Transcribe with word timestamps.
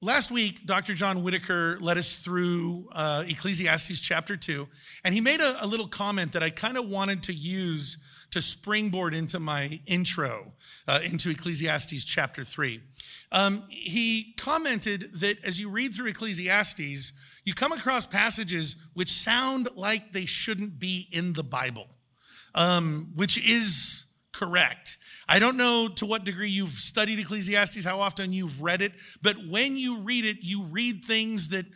Last 0.00 0.30
week, 0.30 0.64
Dr. 0.64 0.94
John 0.94 1.24
Whitaker 1.24 1.76
led 1.80 1.98
us 1.98 2.22
through 2.22 2.88
uh, 2.92 3.24
Ecclesiastes 3.26 3.98
chapter 3.98 4.36
2, 4.36 4.68
and 5.02 5.12
he 5.12 5.20
made 5.20 5.40
a, 5.40 5.64
a 5.64 5.66
little 5.66 5.88
comment 5.88 6.34
that 6.34 6.42
I 6.42 6.50
kind 6.50 6.78
of 6.78 6.88
wanted 6.88 7.24
to 7.24 7.32
use 7.32 7.98
to 8.30 8.40
springboard 8.40 9.12
into 9.12 9.40
my 9.40 9.80
intro 9.86 10.52
uh, 10.86 11.00
into 11.04 11.30
Ecclesiastes 11.30 12.04
chapter 12.04 12.44
3. 12.44 12.80
Um, 13.32 13.64
he 13.70 14.34
commented 14.38 15.14
that 15.14 15.44
as 15.44 15.58
you 15.58 15.68
read 15.68 15.92
through 15.96 16.10
Ecclesiastes, 16.10 17.40
you 17.44 17.52
come 17.52 17.72
across 17.72 18.06
passages 18.06 18.86
which 18.94 19.10
sound 19.10 19.68
like 19.74 20.12
they 20.12 20.26
shouldn't 20.26 20.78
be 20.78 21.08
in 21.10 21.32
the 21.32 21.42
Bible, 21.42 21.88
um, 22.54 23.10
which 23.16 23.36
is 23.36 24.04
correct. 24.32 24.97
I 25.28 25.38
don't 25.38 25.56
know 25.58 25.88
to 25.96 26.06
what 26.06 26.24
degree 26.24 26.48
you've 26.48 26.70
studied 26.70 27.18
Ecclesiastes, 27.18 27.84
how 27.84 28.00
often 28.00 28.32
you've 28.32 28.62
read 28.62 28.80
it, 28.80 28.92
but 29.20 29.36
when 29.46 29.76
you 29.76 29.98
read 29.98 30.24
it, 30.24 30.38
you 30.40 30.62
read 30.64 31.04
things 31.04 31.48
that 31.48 31.66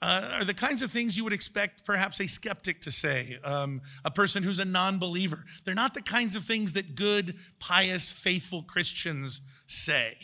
uh, 0.00 0.38
are 0.38 0.44
the 0.44 0.54
kinds 0.54 0.82
of 0.82 0.90
things 0.90 1.16
you 1.16 1.24
would 1.24 1.32
expect 1.32 1.84
perhaps 1.84 2.20
a 2.20 2.26
skeptic 2.26 2.80
to 2.82 2.90
say, 2.90 3.38
um, 3.44 3.80
a 4.04 4.10
person 4.10 4.42
who's 4.42 4.58
a 4.58 4.64
non 4.64 4.98
believer. 4.98 5.44
They're 5.64 5.74
not 5.74 5.94
the 5.94 6.02
kinds 6.02 6.36
of 6.36 6.44
things 6.44 6.74
that 6.74 6.94
good, 6.94 7.36
pious, 7.58 8.10
faithful 8.10 8.62
Christians 8.62 9.42
say. 9.66 10.14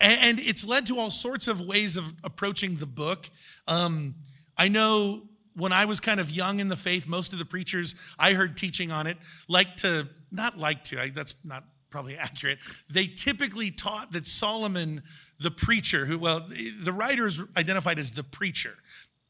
And, 0.00 0.40
it's 0.40 0.66
led 0.66 0.86
to 0.86 0.98
all 0.98 1.10
sorts 1.10 1.46
of 1.46 1.60
ways 1.60 1.96
of 1.96 2.12
approaching 2.24 2.76
the 2.76 2.86
book. 2.86 3.28
Um, 3.68 4.16
I 4.56 4.68
know 4.68 5.22
when 5.54 5.72
I 5.72 5.84
was 5.84 6.00
kind 6.00 6.18
of 6.18 6.30
young 6.30 6.58
in 6.58 6.68
the 6.68 6.76
faith, 6.76 7.06
most 7.06 7.32
of 7.32 7.38
the 7.38 7.44
preachers 7.44 7.94
I 8.18 8.32
heard 8.32 8.56
teaching 8.56 8.90
on 8.90 9.06
it 9.06 9.16
like 9.48 9.76
to, 9.78 10.08
not 10.32 10.58
like 10.58 10.82
to, 10.84 11.00
I, 11.00 11.10
that's 11.10 11.44
not 11.44 11.64
probably 11.94 12.16
accurate. 12.18 12.58
They 12.92 13.06
typically 13.06 13.70
taught 13.70 14.12
that 14.12 14.26
Solomon, 14.26 15.02
the 15.38 15.52
preacher, 15.52 16.04
who, 16.04 16.18
well, 16.18 16.46
the 16.82 16.92
writer 16.92 17.26
is 17.26 17.40
identified 17.56 18.00
as 18.00 18.10
the 18.10 18.24
preacher. 18.24 18.74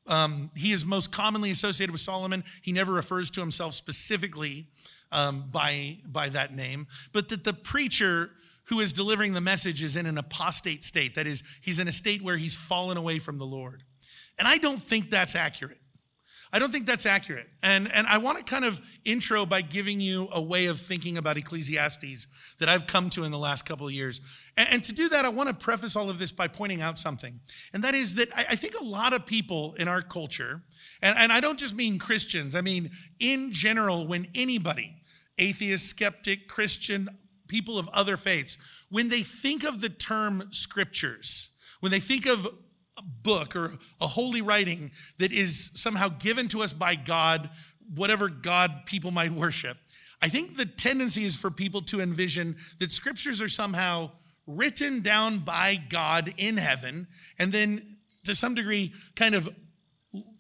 Um, 0.07 0.51
he 0.57 0.73
is 0.73 0.85
most 0.85 1.13
commonly 1.13 1.51
associated 1.51 1.93
with 1.93 2.01
Solomon. 2.01 2.43
He 2.63 2.73
never 2.73 2.93
refers 2.93 3.31
to 3.33 3.41
himself 3.41 3.75
specifically 3.75 4.67
um, 5.13 5.45
by, 5.51 5.99
by 6.09 6.31
that 6.31 6.55
name, 6.55 6.87
but 7.13 7.29
that 7.29 7.45
the 7.45 7.53
preacher 7.53 8.31
who 8.69 8.81
is 8.81 8.95
delivering 8.95 9.35
the 9.35 9.41
message 9.43 9.83
is 9.83 9.97
in 9.97 10.07
an 10.07 10.17
apostate 10.17 10.85
state. 10.85 11.15
That 11.15 11.27
is, 11.27 11.43
he's 11.63 11.79
in 11.79 11.87
a 11.87 11.93
state 11.93 12.23
where 12.23 12.39
he's 12.39 12.57
fallen 12.57 12.97
away 12.97 13.19
from 13.19 13.37
the 13.37 13.45
Lord. 13.45 13.83
And 14.39 14.49
I 14.49 14.57
don't 14.57 14.81
think 14.81 15.11
that's 15.11 15.37
accurate. 15.37 15.79
I 16.55 16.61
don't 16.61 16.71
think 16.71 16.87
that's 16.87 17.05
accurate. 17.05 17.49
And, 17.65 17.91
and 17.93 18.07
I 18.07 18.19
want 18.19 18.39
to 18.39 18.45
kind 18.45 18.65
of 18.65 18.81
intro 19.05 19.45
by 19.45 19.61
giving 19.61 20.01
you 20.01 20.29
a 20.33 20.41
way 20.41 20.67
of 20.67 20.79
thinking 20.79 21.19
about 21.19 21.37
Ecclesiastes 21.37 22.29
that 22.61 22.69
I've 22.69 22.87
come 22.87 23.11
to 23.11 23.25
in 23.25 23.33
the 23.33 23.39
last 23.39 23.67
couple 23.67 23.89
of 23.89 23.93
years. 23.93 24.21
And, 24.57 24.69
and 24.71 24.85
to 24.85 24.93
do 24.93 25.09
that, 25.09 25.25
I 25.25 25.31
want 25.31 25.49
to 25.49 25.55
preface 25.55 25.97
all 25.97 26.09
of 26.09 26.21
this 26.21 26.31
by 26.31 26.47
pointing 26.47 26.81
out 26.81 26.97
something. 26.97 27.41
And 27.73 27.83
that 27.83 27.95
is 27.95 28.15
that 28.15 28.29
I, 28.37 28.47
I 28.51 28.55
think 28.55 28.75
a 28.81 28.85
lot 28.85 29.13
of 29.13 29.27
people 29.27 29.75
in 29.81 29.89
our 29.89 30.01
culture, 30.01 30.63
and, 31.03 31.19
and 31.19 31.33
I 31.33 31.41
don't 31.41 31.59
just 31.59 31.75
mean 31.75 31.99
Christians, 31.99 32.55
I 32.55 32.61
mean 32.61 32.93
in 33.19 33.53
general, 33.53 34.07
when 34.07 34.29
anybody, 34.33 34.95
atheist, 35.39 35.89
skeptic, 35.89 36.47
Christian, 36.47 37.09
people 37.49 37.81
of 37.81 37.89
other 37.89 38.17
faiths, 38.17 38.59
when 38.91 39.09
they 39.09 39.23
think 39.23 39.65
of 39.65 39.81
the 39.81 39.89
term 39.89 40.45
scriptures, 40.53 41.51
when 41.81 41.91
they 41.91 41.99
think 41.99 42.27
of 42.27 42.47
a 42.97 43.03
book 43.03 43.57
or 43.57 43.73
a 44.01 44.07
holy 44.07 44.43
writing 44.43 44.91
that 45.19 45.33
is 45.33 45.71
somehow 45.75 46.09
given 46.09 46.49
to 46.49 46.63
us 46.63 46.73
by 46.73 46.95
God, 46.95 47.51
whatever 47.95 48.29
God 48.29 48.87
people 48.87 49.11
might 49.11 49.33
worship, 49.33 49.77
I 50.23 50.29
think 50.29 50.57
the 50.57 50.65
tendency 50.65 51.25
is 51.25 51.37
for 51.37 51.51
people 51.51 51.83
to 51.83 52.01
envision 52.01 52.57
that 52.79 52.93
scriptures 52.93 53.43
are 53.43 53.49
somehow 53.49 54.11
written 54.47 55.01
down 55.01 55.41
by 55.41 55.77
God 55.89 56.33
in 56.39 56.57
heaven 56.57 57.07
and 57.39 57.53
then 57.53 57.99
to 58.25 58.35
some 58.35 58.55
degree 58.55 58.93
kind 59.17 59.35
of 59.35 59.49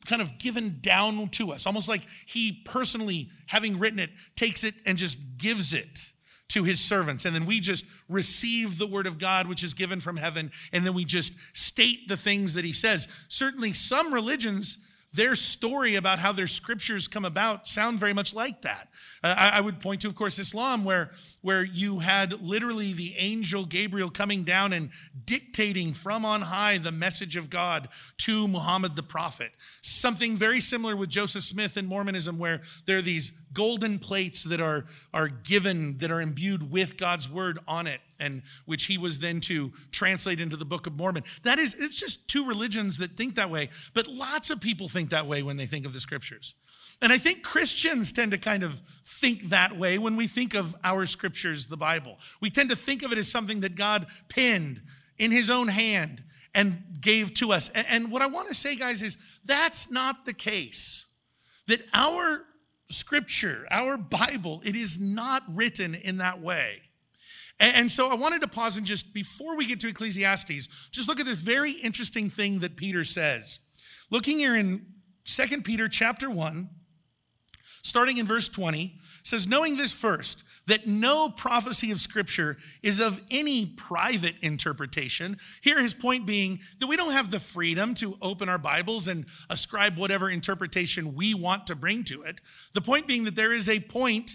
kind 0.06 0.22
of 0.22 0.38
given 0.38 0.78
down 0.80 1.28
to 1.28 1.50
us. 1.50 1.66
Almost 1.66 1.88
like 1.88 2.02
he 2.26 2.62
personally 2.64 3.28
having 3.46 3.78
written 3.78 3.98
it 3.98 4.10
takes 4.36 4.62
it 4.64 4.74
and 4.86 4.96
just 4.96 5.38
gives 5.38 5.72
it 5.72 6.12
to 6.54 6.64
his 6.64 6.80
servants. 6.80 7.24
And 7.24 7.34
then 7.34 7.46
we 7.46 7.60
just 7.60 7.84
receive 8.08 8.78
the 8.78 8.86
word 8.86 9.06
of 9.06 9.18
God, 9.18 9.48
which 9.48 9.64
is 9.64 9.74
given 9.74 10.00
from 10.00 10.16
heaven, 10.16 10.52
and 10.72 10.86
then 10.86 10.94
we 10.94 11.04
just 11.04 11.34
state 11.56 12.08
the 12.08 12.16
things 12.16 12.54
that 12.54 12.64
he 12.64 12.72
says. 12.72 13.08
Certainly, 13.28 13.72
some 13.72 14.14
religions 14.14 14.78
their 15.14 15.36
story 15.36 15.94
about 15.94 16.18
how 16.18 16.32
their 16.32 16.48
scriptures 16.48 17.06
come 17.06 17.24
about 17.24 17.68
sound 17.68 18.00
very 18.00 18.12
much 18.12 18.34
like 18.34 18.62
that. 18.62 18.88
Uh, 19.22 19.34
I, 19.38 19.58
I, 19.58 19.60
would 19.60 19.78
point 19.78 20.00
to, 20.00 20.08
of 20.08 20.16
course, 20.16 20.40
Islam, 20.40 20.84
where, 20.84 21.12
where 21.40 21.62
you 21.62 22.00
had 22.00 22.42
literally 22.42 22.92
the 22.92 23.14
angel 23.16 23.64
Gabriel 23.64 24.10
coming 24.10 24.42
down 24.42 24.72
and 24.72 24.90
dictating 25.24 25.92
from 25.92 26.24
on 26.24 26.42
high 26.42 26.78
the 26.78 26.90
message 26.90 27.36
of 27.36 27.48
God 27.48 27.88
to 28.18 28.48
Muhammad 28.48 28.96
the 28.96 29.02
prophet. 29.04 29.52
Something 29.82 30.34
very 30.34 30.60
similar 30.60 30.96
with 30.96 31.10
Joseph 31.10 31.44
Smith 31.44 31.76
in 31.76 31.86
Mormonism, 31.86 32.38
where 32.38 32.62
there 32.86 32.98
are 32.98 33.02
these 33.02 33.40
golden 33.52 34.00
plates 34.00 34.42
that 34.42 34.60
are, 34.60 34.84
are 35.12 35.28
given, 35.28 35.98
that 35.98 36.10
are 36.10 36.20
imbued 36.20 36.72
with 36.72 36.96
God's 36.96 37.30
word 37.30 37.60
on 37.68 37.86
it 37.86 38.00
and 38.18 38.42
which 38.64 38.86
he 38.86 38.98
was 38.98 39.18
then 39.18 39.40
to 39.40 39.72
translate 39.90 40.40
into 40.40 40.56
the 40.56 40.64
Book 40.64 40.86
of 40.86 40.94
Mormon. 40.94 41.24
That 41.42 41.58
is, 41.58 41.74
it's 41.74 41.98
just 41.98 42.28
two 42.28 42.46
religions 42.46 42.98
that 42.98 43.10
think 43.12 43.34
that 43.36 43.50
way, 43.50 43.70
but 43.92 44.06
lots 44.06 44.50
of 44.50 44.60
people 44.60 44.88
think 44.88 45.10
that 45.10 45.26
way 45.26 45.42
when 45.42 45.56
they 45.56 45.66
think 45.66 45.86
of 45.86 45.92
the 45.92 46.00
scriptures. 46.00 46.54
And 47.02 47.12
I 47.12 47.18
think 47.18 47.42
Christians 47.42 48.12
tend 48.12 48.30
to 48.30 48.38
kind 48.38 48.62
of 48.62 48.80
think 49.04 49.44
that 49.44 49.76
way 49.76 49.98
when 49.98 50.16
we 50.16 50.26
think 50.26 50.54
of 50.54 50.74
our 50.84 51.06
scriptures, 51.06 51.66
the 51.66 51.76
Bible. 51.76 52.18
We 52.40 52.50
tend 52.50 52.70
to 52.70 52.76
think 52.76 53.02
of 53.02 53.12
it 53.12 53.18
as 53.18 53.28
something 53.28 53.60
that 53.60 53.74
God 53.74 54.06
pinned 54.28 54.80
in 55.18 55.30
his 55.30 55.50
own 55.50 55.68
hand 55.68 56.22
and 56.54 56.82
gave 57.00 57.34
to 57.34 57.52
us. 57.52 57.68
And 57.70 58.10
what 58.10 58.22
I 58.22 58.26
want 58.26 58.48
to 58.48 58.54
say, 58.54 58.76
guys, 58.76 59.02
is 59.02 59.38
that's 59.44 59.90
not 59.90 60.24
the 60.24 60.32
case. 60.32 61.06
That 61.66 61.80
our 61.92 62.44
scripture, 62.88 63.66
our 63.70 63.96
Bible, 63.96 64.60
it 64.64 64.76
is 64.76 65.00
not 65.00 65.42
written 65.50 65.94
in 65.94 66.18
that 66.18 66.40
way. 66.40 66.80
And 67.60 67.90
so 67.90 68.10
I 68.10 68.16
wanted 68.16 68.40
to 68.40 68.48
pause 68.48 68.76
and 68.76 68.86
just 68.86 69.14
before 69.14 69.56
we 69.56 69.66
get 69.66 69.80
to 69.80 69.88
Ecclesiastes, 69.88 70.88
just 70.90 71.08
look 71.08 71.20
at 71.20 71.26
this 71.26 71.40
very 71.40 71.72
interesting 71.72 72.28
thing 72.28 72.58
that 72.60 72.76
Peter 72.76 73.04
says. 73.04 73.60
Looking 74.10 74.38
here 74.38 74.56
in 74.56 74.84
2 75.24 75.62
Peter 75.62 75.88
chapter 75.88 76.28
1, 76.30 76.68
starting 77.82 78.18
in 78.18 78.26
verse 78.26 78.48
20, 78.48 78.98
says, 79.22 79.48
Knowing 79.48 79.76
this 79.76 79.92
first, 79.92 80.44
that 80.66 80.86
no 80.86 81.28
prophecy 81.28 81.90
of 81.90 82.00
Scripture 82.00 82.56
is 82.82 83.00
of 83.00 83.22
any 83.30 83.66
private 83.66 84.34
interpretation. 84.40 85.36
Here, 85.62 85.80
his 85.80 85.94
point 85.94 86.26
being 86.26 86.60
that 86.80 86.86
we 86.86 86.96
don't 86.96 87.12
have 87.12 87.30
the 87.30 87.40
freedom 87.40 87.94
to 87.94 88.16
open 88.22 88.48
our 88.48 88.58
Bibles 88.58 89.08
and 89.08 89.26
ascribe 89.50 89.98
whatever 89.98 90.30
interpretation 90.30 91.14
we 91.14 91.34
want 91.34 91.66
to 91.66 91.76
bring 91.76 92.04
to 92.04 92.22
it. 92.22 92.40
The 92.72 92.80
point 92.80 93.06
being 93.06 93.24
that 93.24 93.36
there 93.36 93.52
is 93.52 93.68
a 93.68 93.80
point 93.80 94.32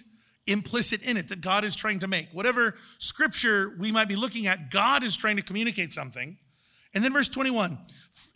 implicit 0.49 1.01
in 1.03 1.17
it 1.17 1.29
that 1.29 1.41
God 1.41 1.63
is 1.63 1.75
trying 1.75 1.99
to 1.99 2.07
make. 2.07 2.29
Whatever 2.31 2.75
scripture 2.97 3.75
we 3.79 3.91
might 3.91 4.07
be 4.07 4.15
looking 4.15 4.47
at, 4.47 4.71
God 4.71 5.03
is 5.03 5.15
trying 5.15 5.35
to 5.35 5.41
communicate 5.41 5.93
something. 5.93 6.37
And 6.93 7.03
then 7.03 7.13
verse 7.13 7.27
21, 7.27 7.77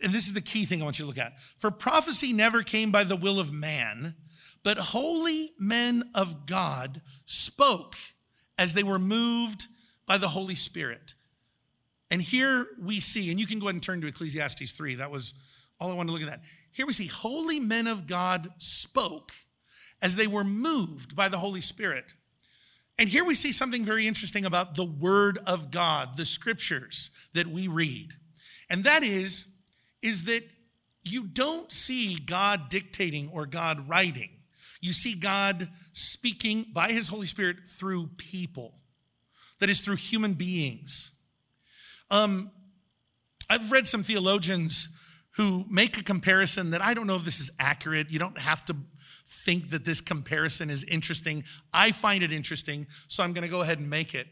and 0.02 0.12
this 0.12 0.28
is 0.28 0.34
the 0.34 0.40
key 0.40 0.64
thing 0.64 0.80
I 0.80 0.84
want 0.84 0.98
you 0.98 1.04
to 1.04 1.08
look 1.08 1.18
at. 1.18 1.40
For 1.56 1.70
prophecy 1.70 2.32
never 2.32 2.62
came 2.62 2.92
by 2.92 3.04
the 3.04 3.16
will 3.16 3.40
of 3.40 3.52
man, 3.52 4.14
but 4.62 4.78
holy 4.78 5.50
men 5.58 6.04
of 6.14 6.46
God 6.46 7.02
spoke 7.24 7.96
as 8.56 8.74
they 8.74 8.84
were 8.84 8.98
moved 8.98 9.66
by 10.06 10.18
the 10.18 10.28
Holy 10.28 10.54
Spirit. 10.54 11.14
And 12.10 12.22
here 12.22 12.68
we 12.80 13.00
see, 13.00 13.30
and 13.30 13.40
you 13.40 13.46
can 13.46 13.58
go 13.58 13.66
ahead 13.66 13.74
and 13.74 13.82
turn 13.82 14.00
to 14.02 14.06
Ecclesiastes 14.06 14.72
3. 14.72 14.96
That 14.96 15.10
was 15.10 15.34
all 15.80 15.90
I 15.90 15.94
wanted 15.96 16.08
to 16.08 16.12
look 16.12 16.22
at 16.22 16.28
that. 16.28 16.42
Here 16.70 16.86
we 16.86 16.92
see 16.92 17.06
holy 17.06 17.58
men 17.58 17.86
of 17.86 18.06
God 18.06 18.48
spoke 18.58 19.32
as 20.02 20.16
they 20.16 20.26
were 20.26 20.44
moved 20.44 21.16
by 21.16 21.28
the 21.28 21.38
Holy 21.38 21.60
Spirit. 21.60 22.04
And 22.98 23.08
here 23.08 23.24
we 23.24 23.34
see 23.34 23.52
something 23.52 23.84
very 23.84 24.06
interesting 24.06 24.44
about 24.44 24.76
the 24.76 24.84
Word 24.84 25.38
of 25.46 25.70
God, 25.70 26.16
the 26.16 26.24
scriptures 26.24 27.10
that 27.32 27.46
we 27.46 27.66
read. 27.66 28.08
And 28.70 28.84
that 28.84 29.02
is, 29.02 29.52
is 30.02 30.24
that 30.24 30.42
you 31.02 31.26
don't 31.26 31.70
see 31.72 32.16
God 32.16 32.68
dictating 32.68 33.28
or 33.32 33.46
God 33.46 33.88
writing. 33.88 34.30
You 34.80 34.92
see 34.92 35.14
God 35.14 35.68
speaking 35.92 36.66
by 36.72 36.88
his 36.88 37.08
Holy 37.08 37.26
Spirit 37.26 37.56
through 37.66 38.08
people, 38.16 38.74
that 39.58 39.68
is, 39.68 39.80
through 39.80 39.96
human 39.96 40.34
beings. 40.34 41.12
Um, 42.10 42.50
I've 43.50 43.72
read 43.72 43.86
some 43.86 44.02
theologians 44.02 44.88
who 45.36 45.64
make 45.68 45.98
a 45.98 46.04
comparison 46.04 46.70
that 46.70 46.82
I 46.82 46.94
don't 46.94 47.06
know 47.06 47.16
if 47.16 47.24
this 47.24 47.40
is 47.40 47.50
accurate. 47.58 48.10
You 48.10 48.18
don't 48.18 48.38
have 48.38 48.64
to 48.66 48.76
think 49.34 49.70
that 49.70 49.84
this 49.84 50.00
comparison 50.00 50.70
is 50.70 50.84
interesting. 50.84 51.44
I 51.72 51.92
find 51.92 52.22
it 52.22 52.32
interesting, 52.32 52.86
so 53.08 53.22
I'm 53.22 53.32
going 53.32 53.44
to 53.44 53.50
go 53.50 53.62
ahead 53.62 53.78
and 53.78 53.90
make 53.90 54.14
it. 54.14 54.26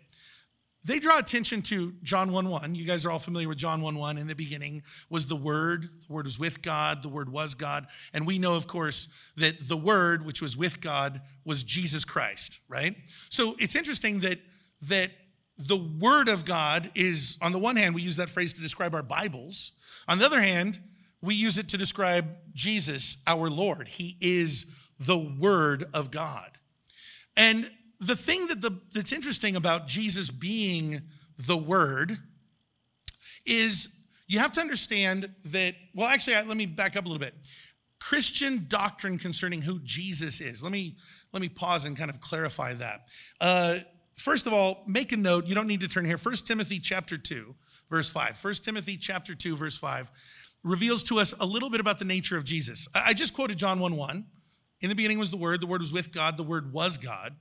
They 0.84 0.98
draw 0.98 1.18
attention 1.18 1.62
to 1.62 1.92
John 2.02 2.32
1 2.32 2.48
1. 2.48 2.74
You 2.74 2.84
guys 2.84 3.06
are 3.06 3.10
all 3.10 3.20
familiar 3.20 3.48
with 3.48 3.58
John 3.58 3.82
1 3.82 3.94
1. 3.94 4.18
In 4.18 4.26
the 4.26 4.34
beginning 4.34 4.82
was 5.08 5.26
the 5.26 5.36
Word. 5.36 5.88
The 6.06 6.12
Word 6.12 6.24
was 6.24 6.38
with 6.38 6.60
God. 6.60 7.02
The 7.02 7.08
Word 7.08 7.28
was 7.28 7.54
God. 7.54 7.86
And 8.12 8.26
we 8.26 8.38
know, 8.38 8.56
of 8.56 8.66
course, 8.66 9.08
that 9.36 9.68
the 9.68 9.76
Word, 9.76 10.26
which 10.26 10.42
was 10.42 10.56
with 10.56 10.80
God, 10.80 11.20
was 11.44 11.62
Jesus 11.62 12.04
Christ, 12.04 12.60
right? 12.68 12.96
So 13.28 13.54
it's 13.60 13.76
interesting 13.76 14.20
that, 14.20 14.40
that 14.88 15.10
the 15.56 15.76
Word 15.76 16.28
of 16.28 16.44
God 16.44 16.90
is, 16.96 17.38
on 17.40 17.52
the 17.52 17.60
one 17.60 17.76
hand, 17.76 17.94
we 17.94 18.02
use 18.02 18.16
that 18.16 18.28
phrase 18.28 18.52
to 18.54 18.60
describe 18.60 18.92
our 18.92 19.04
Bibles. 19.04 19.72
On 20.08 20.18
the 20.18 20.26
other 20.26 20.40
hand, 20.40 20.80
we 21.20 21.36
use 21.36 21.58
it 21.58 21.68
to 21.68 21.78
describe 21.78 22.26
Jesus, 22.52 23.22
our 23.28 23.48
Lord. 23.48 23.86
He 23.86 24.16
is 24.20 24.81
the 25.06 25.36
Word 25.38 25.84
of 25.94 26.10
God. 26.10 26.50
And 27.36 27.70
the 27.98 28.16
thing 28.16 28.48
that 28.48 28.60
the, 28.60 28.80
that's 28.92 29.12
interesting 29.12 29.56
about 29.56 29.86
Jesus 29.86 30.30
being 30.30 31.02
the 31.46 31.56
Word 31.56 32.18
is 33.46 34.06
you 34.26 34.38
have 34.38 34.52
to 34.52 34.60
understand 34.60 35.28
that, 35.46 35.74
well, 35.94 36.08
actually, 36.08 36.34
let 36.34 36.56
me 36.56 36.66
back 36.66 36.96
up 36.96 37.04
a 37.04 37.08
little 37.08 37.20
bit. 37.20 37.34
Christian 38.00 38.66
doctrine 38.68 39.18
concerning 39.18 39.62
who 39.62 39.78
Jesus 39.84 40.40
is. 40.40 40.62
Let 40.62 40.72
me 40.72 40.96
let 41.32 41.40
me 41.40 41.48
pause 41.48 41.84
and 41.84 41.96
kind 41.96 42.10
of 42.10 42.20
clarify 42.20 42.74
that. 42.74 43.08
Uh, 43.40 43.76
first 44.16 44.46
of 44.46 44.52
all, 44.52 44.84
make 44.86 45.12
a 45.12 45.16
note. 45.16 45.46
You 45.46 45.54
don't 45.54 45.68
need 45.68 45.80
to 45.80 45.88
turn 45.88 46.04
here. 46.04 46.18
First 46.18 46.46
Timothy 46.46 46.80
chapter 46.80 47.16
two, 47.16 47.54
verse 47.88 48.10
five. 48.10 48.36
First 48.36 48.64
Timothy 48.64 48.96
chapter 48.96 49.34
two, 49.34 49.56
verse 49.56 49.78
five, 49.78 50.10
reveals 50.64 51.02
to 51.04 51.18
us 51.18 51.32
a 51.40 51.46
little 51.46 51.70
bit 51.70 51.80
about 51.80 51.98
the 51.98 52.04
nature 52.04 52.36
of 52.36 52.44
Jesus. 52.44 52.88
I 52.94 53.14
just 53.14 53.34
quoted 53.34 53.56
John 53.56 53.78
one 53.78 53.96
one. 53.96 54.26
In 54.82 54.88
the 54.88 54.94
beginning 54.94 55.18
was 55.18 55.30
the 55.30 55.36
Word. 55.36 55.60
The 55.60 55.66
Word 55.66 55.80
was 55.80 55.92
with 55.92 56.12
God. 56.12 56.36
The 56.36 56.42
Word 56.42 56.72
was 56.72 56.98
God. 56.98 57.36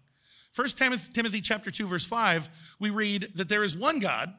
First 0.51 0.77
Timothy 0.77 1.41
chapter 1.41 1.71
two, 1.71 1.87
verse 1.87 2.05
five. 2.05 2.47
We 2.79 2.89
read 2.89 3.29
that 3.35 3.49
there 3.49 3.63
is 3.63 3.75
one 3.75 3.99
God, 3.99 4.33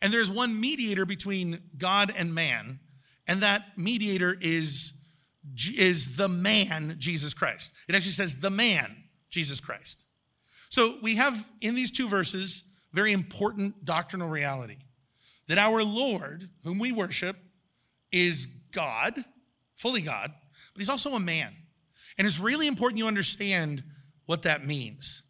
and 0.00 0.12
there 0.12 0.20
is 0.20 0.30
one 0.30 0.58
mediator 0.60 1.04
between 1.04 1.60
God 1.76 2.12
and 2.16 2.34
man, 2.34 2.80
and 3.28 3.40
that 3.42 3.76
mediator 3.76 4.36
is 4.40 4.98
is 5.76 6.16
the 6.16 6.28
man, 6.28 6.96
Jesus 6.98 7.34
Christ. 7.34 7.72
It 7.88 7.94
actually 7.94 8.12
says 8.12 8.40
the 8.40 8.50
man, 8.50 8.96
Jesus 9.28 9.60
Christ. 9.60 10.06
So 10.68 10.96
we 11.02 11.16
have 11.16 11.50
in 11.60 11.74
these 11.74 11.90
two 11.90 12.08
verses 12.08 12.64
very 12.92 13.12
important 13.12 13.84
doctrinal 13.84 14.28
reality 14.28 14.76
that 15.48 15.58
our 15.58 15.82
Lord, 15.82 16.48
whom 16.62 16.78
we 16.78 16.92
worship, 16.92 17.36
is 18.12 18.46
God, 18.72 19.14
fully 19.74 20.00
God, 20.00 20.32
but 20.72 20.78
he's 20.78 20.88
also 20.88 21.14
a 21.16 21.20
man. 21.20 21.54
And 22.18 22.26
it's 22.26 22.38
really 22.38 22.66
important 22.66 22.98
you 22.98 23.06
understand 23.06 23.82
what 24.26 24.42
that 24.42 24.66
means. 24.66 25.22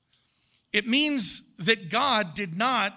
It 0.72 0.86
means 0.86 1.56
that 1.56 1.90
God 1.90 2.34
did 2.34 2.56
not 2.56 2.94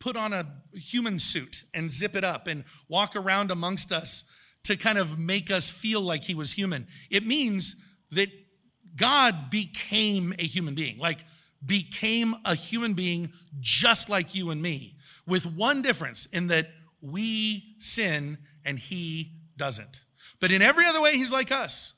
put 0.00 0.16
on 0.16 0.32
a 0.32 0.44
human 0.74 1.18
suit 1.18 1.64
and 1.74 1.90
zip 1.90 2.14
it 2.14 2.24
up 2.24 2.46
and 2.46 2.64
walk 2.88 3.16
around 3.16 3.50
amongst 3.50 3.92
us 3.92 4.24
to 4.64 4.76
kind 4.76 4.98
of 4.98 5.18
make 5.18 5.50
us 5.50 5.70
feel 5.70 6.00
like 6.00 6.22
he 6.22 6.34
was 6.34 6.52
human. 6.52 6.86
It 7.10 7.26
means 7.26 7.82
that 8.10 8.28
God 8.96 9.50
became 9.50 10.32
a 10.38 10.44
human 10.44 10.74
being, 10.74 10.98
like 10.98 11.18
became 11.64 12.34
a 12.44 12.54
human 12.54 12.94
being 12.94 13.30
just 13.60 14.08
like 14.08 14.34
you 14.34 14.50
and 14.50 14.60
me, 14.60 14.94
with 15.26 15.46
one 15.46 15.82
difference 15.82 16.26
in 16.26 16.48
that 16.48 16.68
we 17.00 17.76
sin 17.78 18.38
and 18.64 18.78
he 18.78 19.32
doesn't. 19.56 20.04
But 20.40 20.52
in 20.52 20.62
every 20.62 20.86
other 20.86 21.00
way, 21.00 21.12
he's 21.12 21.32
like 21.32 21.52
us. 21.52 21.94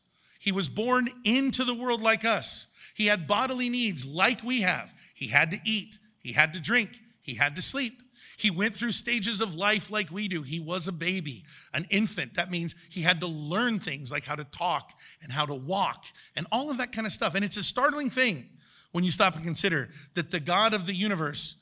He 0.46 0.52
was 0.52 0.68
born 0.68 1.08
into 1.24 1.64
the 1.64 1.74
world 1.74 2.00
like 2.00 2.24
us. 2.24 2.68
He 2.94 3.06
had 3.06 3.26
bodily 3.26 3.68
needs 3.68 4.06
like 4.06 4.44
we 4.44 4.60
have. 4.60 4.94
He 5.12 5.26
had 5.26 5.50
to 5.50 5.56
eat, 5.66 5.98
he 6.20 6.32
had 6.32 6.54
to 6.54 6.60
drink, 6.60 7.00
he 7.20 7.34
had 7.34 7.56
to 7.56 7.62
sleep. 7.62 7.94
He 8.38 8.52
went 8.52 8.72
through 8.72 8.92
stages 8.92 9.40
of 9.40 9.56
life 9.56 9.90
like 9.90 10.08
we 10.12 10.28
do. 10.28 10.42
He 10.42 10.60
was 10.60 10.86
a 10.86 10.92
baby, 10.92 11.42
an 11.74 11.84
infant. 11.90 12.34
That 12.34 12.52
means 12.52 12.76
he 12.92 13.02
had 13.02 13.18
to 13.22 13.26
learn 13.26 13.80
things 13.80 14.12
like 14.12 14.24
how 14.24 14.36
to 14.36 14.44
talk 14.44 14.92
and 15.20 15.32
how 15.32 15.46
to 15.46 15.54
walk 15.54 16.04
and 16.36 16.46
all 16.52 16.70
of 16.70 16.78
that 16.78 16.92
kind 16.92 17.08
of 17.08 17.12
stuff. 17.12 17.34
And 17.34 17.44
it's 17.44 17.56
a 17.56 17.62
startling 17.64 18.10
thing 18.10 18.48
when 18.92 19.02
you 19.02 19.10
stop 19.10 19.34
and 19.34 19.42
consider 19.42 19.88
that 20.14 20.30
the 20.30 20.38
God 20.38 20.74
of 20.74 20.86
the 20.86 20.94
universe 20.94 21.60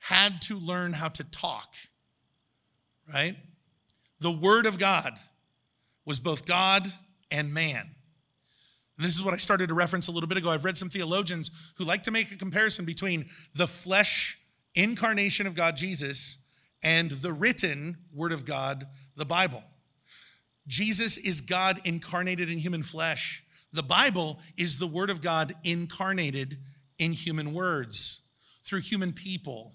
had 0.00 0.42
to 0.42 0.58
learn 0.58 0.92
how 0.92 1.08
to 1.08 1.22
talk, 1.30 1.72
right? 3.12 3.36
The 4.18 4.32
Word 4.32 4.66
of 4.66 4.76
God 4.80 5.12
was 6.04 6.18
both 6.18 6.46
God 6.46 6.90
and 7.30 7.54
man. 7.54 7.93
And 8.96 9.04
this 9.04 9.16
is 9.16 9.22
what 9.22 9.34
I 9.34 9.38
started 9.38 9.68
to 9.68 9.74
reference 9.74 10.08
a 10.08 10.12
little 10.12 10.28
bit 10.28 10.38
ago. 10.38 10.50
I've 10.50 10.64
read 10.64 10.78
some 10.78 10.88
theologians 10.88 11.50
who 11.76 11.84
like 11.84 12.04
to 12.04 12.10
make 12.10 12.30
a 12.30 12.36
comparison 12.36 12.84
between 12.84 13.26
the 13.54 13.66
flesh 13.66 14.38
incarnation 14.74 15.46
of 15.46 15.54
God, 15.54 15.76
Jesus, 15.76 16.44
and 16.82 17.10
the 17.10 17.32
written 17.32 17.96
word 18.12 18.32
of 18.32 18.44
God, 18.44 18.86
the 19.16 19.24
Bible. 19.24 19.62
Jesus 20.66 21.16
is 21.16 21.40
God 21.40 21.80
incarnated 21.84 22.50
in 22.50 22.58
human 22.58 22.82
flesh. 22.82 23.42
The 23.72 23.82
Bible 23.82 24.38
is 24.56 24.78
the 24.78 24.86
word 24.86 25.10
of 25.10 25.20
God 25.20 25.52
incarnated 25.64 26.58
in 26.98 27.12
human 27.12 27.52
words, 27.52 28.20
through 28.62 28.80
human 28.80 29.12
people, 29.12 29.74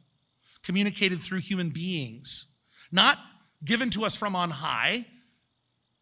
communicated 0.63 1.19
through 1.19 1.39
human 1.39 1.69
beings, 1.69 2.45
not 2.91 3.17
given 3.63 3.89
to 3.91 4.05
us 4.05 4.15
from 4.15 4.35
on 4.35 4.49
high, 4.49 5.05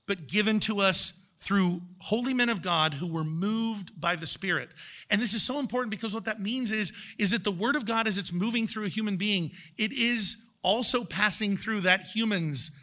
but 0.06 0.28
given 0.28 0.60
to 0.62 0.80
us 0.80 1.27
through 1.38 1.82
holy 2.00 2.34
men 2.34 2.50
of 2.50 2.62
God 2.62 2.96
who 2.96 3.08
were 3.08 3.24
moved 3.24 4.00
by 4.00 4.16
the 4.16 4.26
Spirit. 4.26 4.70
And 5.10 5.22
this 5.22 5.34
is 5.34 5.44
so 5.44 5.60
important 5.60 5.92
because 5.92 6.14
what 6.14 6.26
that 6.26 6.42
means 6.42 6.72
is, 6.72 6.92
is 7.20 7.32
that 7.32 7.44
the 7.44 7.52
Word 7.52 7.76
of 7.76 7.86
God, 7.86 8.08
as 8.08 8.18
it's 8.18 8.34
moving 8.34 8.66
through 8.66 8.86
a 8.86 8.90
human 8.90 9.18
being, 9.18 9.52
it 9.78 9.92
is 9.92 10.50
also 10.64 11.04
passing 11.04 11.56
through 11.56 11.82
that 11.82 12.02
human's 12.02 12.82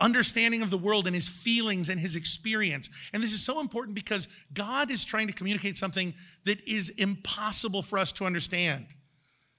understanding 0.00 0.62
of 0.62 0.70
the 0.70 0.78
world 0.78 1.06
and 1.06 1.14
his 1.14 1.28
feelings 1.28 1.88
and 1.88 1.98
his 1.98 2.16
experience. 2.16 2.90
And 3.12 3.22
this 3.22 3.32
is 3.32 3.44
so 3.44 3.60
important 3.60 3.94
because 3.94 4.44
God 4.52 4.90
is 4.90 5.04
trying 5.04 5.26
to 5.26 5.32
communicate 5.32 5.76
something 5.76 6.14
that 6.44 6.60
is 6.68 6.90
impossible 6.90 7.82
for 7.82 7.98
us 7.98 8.12
to 8.12 8.24
understand. 8.24 8.86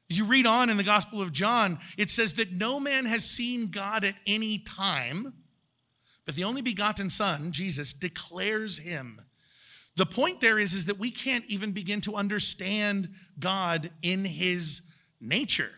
As 0.10 0.18
you 0.18 0.26
read 0.26 0.46
on 0.46 0.70
in 0.70 0.78
the 0.78 0.84
Gospel 0.84 1.22
of 1.22 1.34
John, 1.34 1.80
it 1.98 2.10
says 2.10 2.36
that 2.36 2.54
no 2.54 2.80
man 2.80 3.06
has 3.06 3.26
seen 3.26 3.68
God 3.68 4.06
at 4.06 4.14
any 4.26 4.60
time 4.60 5.34
but 6.28 6.36
the 6.36 6.44
only 6.44 6.62
begotten 6.62 7.10
Son, 7.10 7.54
Jesus, 7.54 7.94
declares 7.94 8.78
him. 8.78 9.18
The 9.96 10.06
point 10.06 10.42
there 10.42 10.60
is, 10.60 10.74
is 10.74 10.86
that 10.86 11.00
we 11.00 11.10
can't 11.10 11.46
even 11.48 11.72
begin 11.72 12.02
to 12.02 12.16
understand 12.16 13.10
God 13.40 13.90
in 14.04 14.26
his 14.26 14.92
nature. 15.22 15.72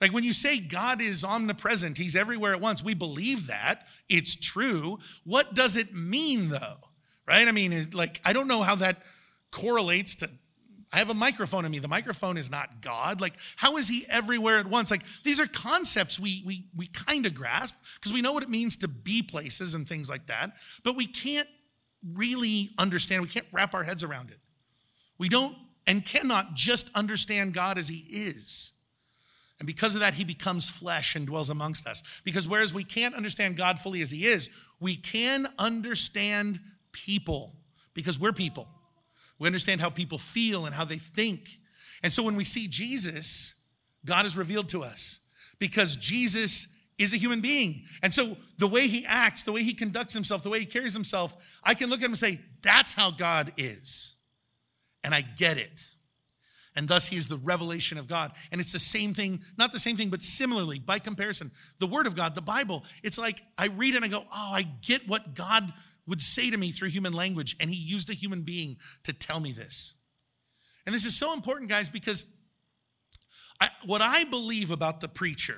Like 0.00 0.12
when 0.12 0.22
you 0.22 0.32
say 0.32 0.60
God 0.60 1.02
is 1.02 1.24
omnipresent, 1.24 1.98
he's 1.98 2.14
everywhere 2.14 2.54
at 2.54 2.60
once, 2.60 2.84
we 2.84 2.94
believe 2.94 3.48
that. 3.48 3.88
It's 4.08 4.36
true. 4.36 5.00
What 5.24 5.54
does 5.54 5.74
it 5.74 5.92
mean 5.92 6.50
though? 6.50 6.78
Right? 7.26 7.48
I 7.48 7.52
mean, 7.52 7.90
like, 7.92 8.20
I 8.24 8.32
don't 8.32 8.48
know 8.48 8.62
how 8.62 8.76
that 8.76 9.02
correlates 9.50 10.14
to 10.16 10.30
I 10.92 10.98
have 10.98 11.10
a 11.10 11.14
microphone 11.14 11.64
in 11.64 11.70
me. 11.70 11.78
The 11.78 11.88
microphone 11.88 12.36
is 12.36 12.50
not 12.50 12.80
God. 12.80 13.20
Like, 13.20 13.34
how 13.56 13.76
is 13.76 13.86
he 13.86 14.04
everywhere 14.10 14.58
at 14.58 14.66
once? 14.66 14.90
Like, 14.90 15.04
these 15.22 15.38
are 15.38 15.46
concepts 15.46 16.18
we 16.18 16.42
we 16.44 16.64
we 16.76 16.88
kind 16.88 17.26
of 17.26 17.34
grasp 17.34 17.76
because 17.94 18.12
we 18.12 18.22
know 18.22 18.32
what 18.32 18.42
it 18.42 18.50
means 18.50 18.76
to 18.76 18.88
be 18.88 19.22
places 19.22 19.74
and 19.74 19.86
things 19.86 20.10
like 20.10 20.26
that, 20.26 20.52
but 20.82 20.96
we 20.96 21.06
can't 21.06 21.48
really 22.14 22.70
understand. 22.78 23.22
We 23.22 23.28
can't 23.28 23.46
wrap 23.52 23.74
our 23.74 23.84
heads 23.84 24.02
around 24.02 24.30
it. 24.30 24.38
We 25.18 25.28
don't 25.28 25.56
and 25.86 26.04
cannot 26.04 26.54
just 26.54 26.96
understand 26.96 27.54
God 27.54 27.78
as 27.78 27.88
he 27.88 27.98
is. 27.98 28.72
And 29.58 29.66
because 29.66 29.94
of 29.94 30.00
that, 30.00 30.14
he 30.14 30.24
becomes 30.24 30.68
flesh 30.68 31.14
and 31.14 31.26
dwells 31.26 31.50
amongst 31.50 31.86
us. 31.86 32.22
Because 32.24 32.48
whereas 32.48 32.72
we 32.72 32.82
can't 32.82 33.14
understand 33.14 33.56
God 33.56 33.78
fully 33.78 34.00
as 34.00 34.10
he 34.10 34.24
is, 34.24 34.48
we 34.80 34.96
can 34.96 35.46
understand 35.58 36.58
people 36.92 37.56
because 37.92 38.18
we're 38.18 38.32
people. 38.32 38.68
We 39.40 39.46
understand 39.46 39.80
how 39.80 39.90
people 39.90 40.18
feel 40.18 40.66
and 40.66 40.74
how 40.74 40.84
they 40.84 40.98
think. 40.98 41.48
And 42.04 42.12
so 42.12 42.22
when 42.22 42.36
we 42.36 42.44
see 42.44 42.68
Jesus, 42.68 43.56
God 44.04 44.26
is 44.26 44.36
revealed 44.36 44.68
to 44.68 44.82
us 44.82 45.20
because 45.58 45.96
Jesus 45.96 46.76
is 46.98 47.14
a 47.14 47.16
human 47.16 47.40
being. 47.40 47.84
And 48.02 48.12
so 48.12 48.36
the 48.58 48.68
way 48.68 48.86
he 48.86 49.04
acts, 49.06 49.42
the 49.42 49.52
way 49.52 49.62
he 49.62 49.72
conducts 49.72 50.12
himself, 50.12 50.42
the 50.42 50.50
way 50.50 50.60
he 50.60 50.66
carries 50.66 50.92
himself, 50.92 51.58
I 51.64 51.74
can 51.74 51.88
look 51.88 52.00
at 52.00 52.04
him 52.04 52.12
and 52.12 52.18
say, 52.18 52.40
that's 52.62 52.92
how 52.92 53.10
God 53.10 53.50
is. 53.56 54.14
And 55.02 55.14
I 55.14 55.22
get 55.22 55.56
it. 55.56 55.82
And 56.76 56.86
thus 56.86 57.08
he 57.08 57.16
is 57.16 57.26
the 57.26 57.38
revelation 57.38 57.98
of 57.98 58.06
God. 58.06 58.32
And 58.52 58.60
it's 58.60 58.72
the 58.72 58.78
same 58.78 59.12
thing, 59.14 59.40
not 59.56 59.72
the 59.72 59.78
same 59.78 59.96
thing, 59.96 60.10
but 60.10 60.22
similarly, 60.22 60.78
by 60.78 60.98
comparison, 60.98 61.50
the 61.78 61.86
word 61.86 62.06
of 62.06 62.14
God, 62.14 62.34
the 62.34 62.42
Bible, 62.42 62.84
it's 63.02 63.18
like 63.18 63.42
I 63.58 63.66
read 63.66 63.94
it 63.94 63.96
and 63.96 64.04
I 64.04 64.08
go, 64.08 64.22
oh, 64.22 64.52
I 64.54 64.66
get 64.82 65.08
what 65.08 65.34
God 65.34 65.72
would 66.10 66.20
say 66.20 66.50
to 66.50 66.58
me 66.58 66.72
through 66.72 66.88
human 66.88 67.14
language, 67.14 67.56
and 67.60 67.70
he 67.70 67.76
used 67.76 68.10
a 68.10 68.12
human 68.12 68.42
being 68.42 68.76
to 69.04 69.12
tell 69.12 69.40
me 69.40 69.52
this. 69.52 69.94
And 70.84 70.94
this 70.94 71.04
is 71.04 71.16
so 71.16 71.32
important, 71.32 71.70
guys, 71.70 71.88
because 71.88 72.34
I, 73.60 73.68
what 73.86 74.02
I 74.02 74.24
believe 74.24 74.70
about 74.70 75.00
the 75.00 75.08
preacher, 75.08 75.56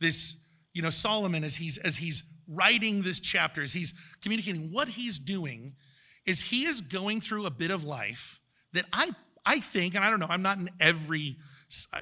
this, 0.00 0.38
you 0.72 0.82
know, 0.82 0.90
Solomon, 0.90 1.44
as 1.44 1.56
he's 1.56 1.76
as 1.78 1.96
he's 1.96 2.40
writing 2.48 3.02
this 3.02 3.20
chapter, 3.20 3.62
as 3.62 3.72
he's 3.72 3.92
communicating, 4.22 4.72
what 4.72 4.88
he's 4.88 5.18
doing 5.18 5.74
is 6.26 6.40
he 6.40 6.64
is 6.64 6.80
going 6.80 7.20
through 7.20 7.46
a 7.46 7.50
bit 7.50 7.70
of 7.70 7.84
life 7.84 8.40
that 8.72 8.84
I 8.92 9.10
I 9.44 9.60
think, 9.60 9.94
and 9.94 10.04
I 10.04 10.10
don't 10.10 10.20
know, 10.20 10.26
I'm 10.28 10.42
not 10.42 10.58
in 10.58 10.68
every 10.80 11.36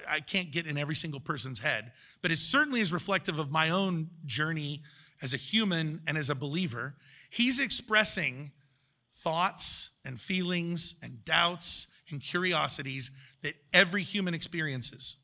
I 0.08 0.20
can't 0.20 0.50
get 0.50 0.66
in 0.66 0.76
every 0.76 0.94
single 0.94 1.20
person's 1.20 1.60
head, 1.60 1.92
but 2.22 2.30
it 2.30 2.38
certainly 2.38 2.80
is 2.80 2.92
reflective 2.92 3.38
of 3.38 3.50
my 3.50 3.70
own 3.70 4.10
journey 4.26 4.82
as 5.22 5.34
a 5.34 5.36
human 5.36 6.00
and 6.06 6.16
as 6.16 6.30
a 6.30 6.34
believer. 6.34 6.94
He's 7.30 7.60
expressing 7.60 8.50
thoughts 9.12 9.92
and 10.04 10.20
feelings 10.20 10.98
and 11.02 11.24
doubts 11.24 11.88
and 12.10 12.20
curiosities 12.20 13.10
that 13.42 13.54
every 13.72 14.02
human 14.02 14.34
experiences, 14.34 15.16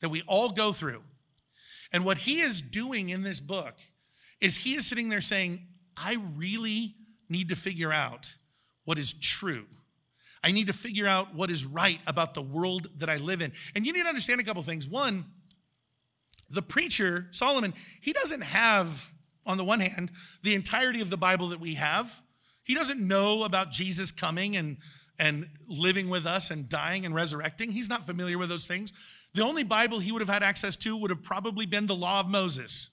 that 0.00 0.08
we 0.08 0.22
all 0.26 0.50
go 0.50 0.72
through. 0.72 1.02
And 1.92 2.04
what 2.04 2.18
he 2.18 2.40
is 2.40 2.60
doing 2.60 3.08
in 3.08 3.22
this 3.22 3.40
book 3.40 3.78
is 4.40 4.56
he 4.56 4.74
is 4.74 4.86
sitting 4.86 5.08
there 5.08 5.20
saying, 5.20 5.60
I 5.96 6.16
really 6.36 6.94
need 7.28 7.48
to 7.50 7.56
figure 7.56 7.92
out 7.92 8.34
what 8.84 8.98
is 8.98 9.14
true. 9.14 9.66
I 10.42 10.50
need 10.50 10.66
to 10.66 10.72
figure 10.74 11.06
out 11.06 11.34
what 11.34 11.50
is 11.50 11.64
right 11.64 12.00
about 12.06 12.34
the 12.34 12.42
world 12.42 12.88
that 12.98 13.08
I 13.08 13.16
live 13.16 13.40
in. 13.40 13.52
And 13.74 13.86
you 13.86 13.92
need 13.92 14.02
to 14.02 14.08
understand 14.08 14.40
a 14.40 14.44
couple 14.44 14.62
things. 14.62 14.86
One, 14.86 15.24
the 16.50 16.60
preacher, 16.60 17.28
Solomon, 17.30 17.72
he 18.02 18.12
doesn't 18.12 18.42
have, 18.42 19.10
on 19.46 19.58
the 19.58 19.64
one 19.64 19.80
hand, 19.80 20.10
the 20.42 20.54
entirety 20.54 21.00
of 21.00 21.10
the 21.10 21.16
Bible 21.16 21.48
that 21.48 21.60
we 21.60 21.74
have. 21.74 22.22
He 22.62 22.74
doesn't 22.74 23.06
know 23.06 23.44
about 23.44 23.70
Jesus 23.70 24.10
coming 24.10 24.56
and, 24.56 24.78
and 25.18 25.48
living 25.68 26.08
with 26.08 26.26
us 26.26 26.50
and 26.50 26.68
dying 26.68 27.04
and 27.04 27.14
resurrecting. 27.14 27.70
He's 27.70 27.90
not 27.90 28.04
familiar 28.04 28.38
with 28.38 28.48
those 28.48 28.66
things. 28.66 28.92
The 29.34 29.42
only 29.42 29.64
Bible 29.64 29.98
he 29.98 30.12
would 30.12 30.22
have 30.22 30.28
had 30.28 30.42
access 30.42 30.76
to 30.78 30.96
would 30.96 31.10
have 31.10 31.22
probably 31.22 31.66
been 31.66 31.86
the 31.86 31.94
law 31.94 32.20
of 32.20 32.28
Moses, 32.28 32.90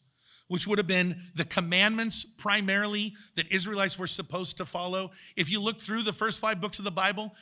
which 0.48 0.68
would 0.68 0.80
have 0.80 0.88
been 0.88 1.16
the 1.36 1.46
commandments 1.46 2.26
primarily 2.26 3.14
that 3.36 3.52
Israelites 3.52 3.98
were 3.98 4.08
supposed 4.08 4.58
to 4.58 4.66
follow. 4.66 5.12
If 5.38 5.52
you 5.52 5.62
look 5.62 5.80
through 5.80 6.02
the 6.02 6.14
first 6.14 6.40
five 6.40 6.60
books 6.60 6.80
of 6.80 6.86
the 6.86 6.92
Bible, 6.92 7.34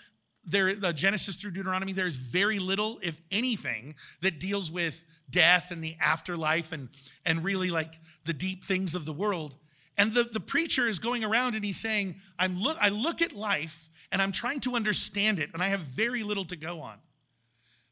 there, 0.45 0.75
the 0.75 0.93
Genesis 0.93 1.35
through 1.35 1.51
Deuteronomy, 1.51 1.93
there's 1.93 2.15
very 2.15 2.59
little, 2.59 2.99
if 3.01 3.21
anything, 3.31 3.95
that 4.21 4.39
deals 4.39 4.71
with 4.71 5.05
death 5.29 5.71
and 5.71 5.83
the 5.83 5.95
afterlife 6.01 6.71
and, 6.71 6.89
and 7.25 7.43
really 7.43 7.69
like 7.69 7.93
the 8.25 8.33
deep 8.33 8.63
things 8.63 8.95
of 8.95 9.05
the 9.05 9.13
world. 9.13 9.55
And 9.97 10.13
the, 10.13 10.23
the 10.23 10.39
preacher 10.39 10.87
is 10.87 10.99
going 10.99 11.23
around 11.23 11.55
and 11.55 11.65
he's 11.65 11.79
saying, 11.79 12.15
I'm 12.37 12.55
look, 12.55 12.77
I 12.81 12.89
look 12.89 13.21
at 13.21 13.33
life 13.33 13.89
and 14.11 14.21
I'm 14.21 14.31
trying 14.31 14.59
to 14.61 14.75
understand 14.75 15.39
it, 15.39 15.51
and 15.53 15.61
I 15.61 15.67
have 15.67 15.81
very 15.81 16.23
little 16.23 16.45
to 16.45 16.55
go 16.55 16.81
on. 16.81 16.97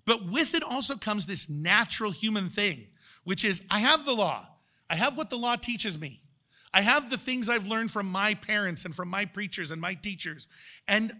But 0.05 0.25
with 0.25 0.55
it 0.55 0.63
also 0.63 0.95
comes 0.95 1.25
this 1.25 1.49
natural 1.49 2.11
human 2.11 2.49
thing, 2.49 2.87
which 3.23 3.43
is 3.43 3.67
I 3.69 3.79
have 3.79 4.05
the 4.05 4.13
law, 4.13 4.47
I 4.89 4.95
have 4.95 5.17
what 5.17 5.29
the 5.29 5.37
law 5.37 5.55
teaches 5.57 5.99
me. 5.99 6.21
I 6.73 6.81
have 6.81 7.09
the 7.09 7.17
things 7.17 7.49
I've 7.49 7.67
learned 7.67 7.91
from 7.91 8.07
my 8.07 8.33
parents 8.35 8.85
and 8.85 8.93
from 8.93 9.09
my 9.09 9.25
preachers 9.25 9.71
and 9.71 9.81
my 9.81 9.93
teachers. 9.95 10.47
And 10.87 11.11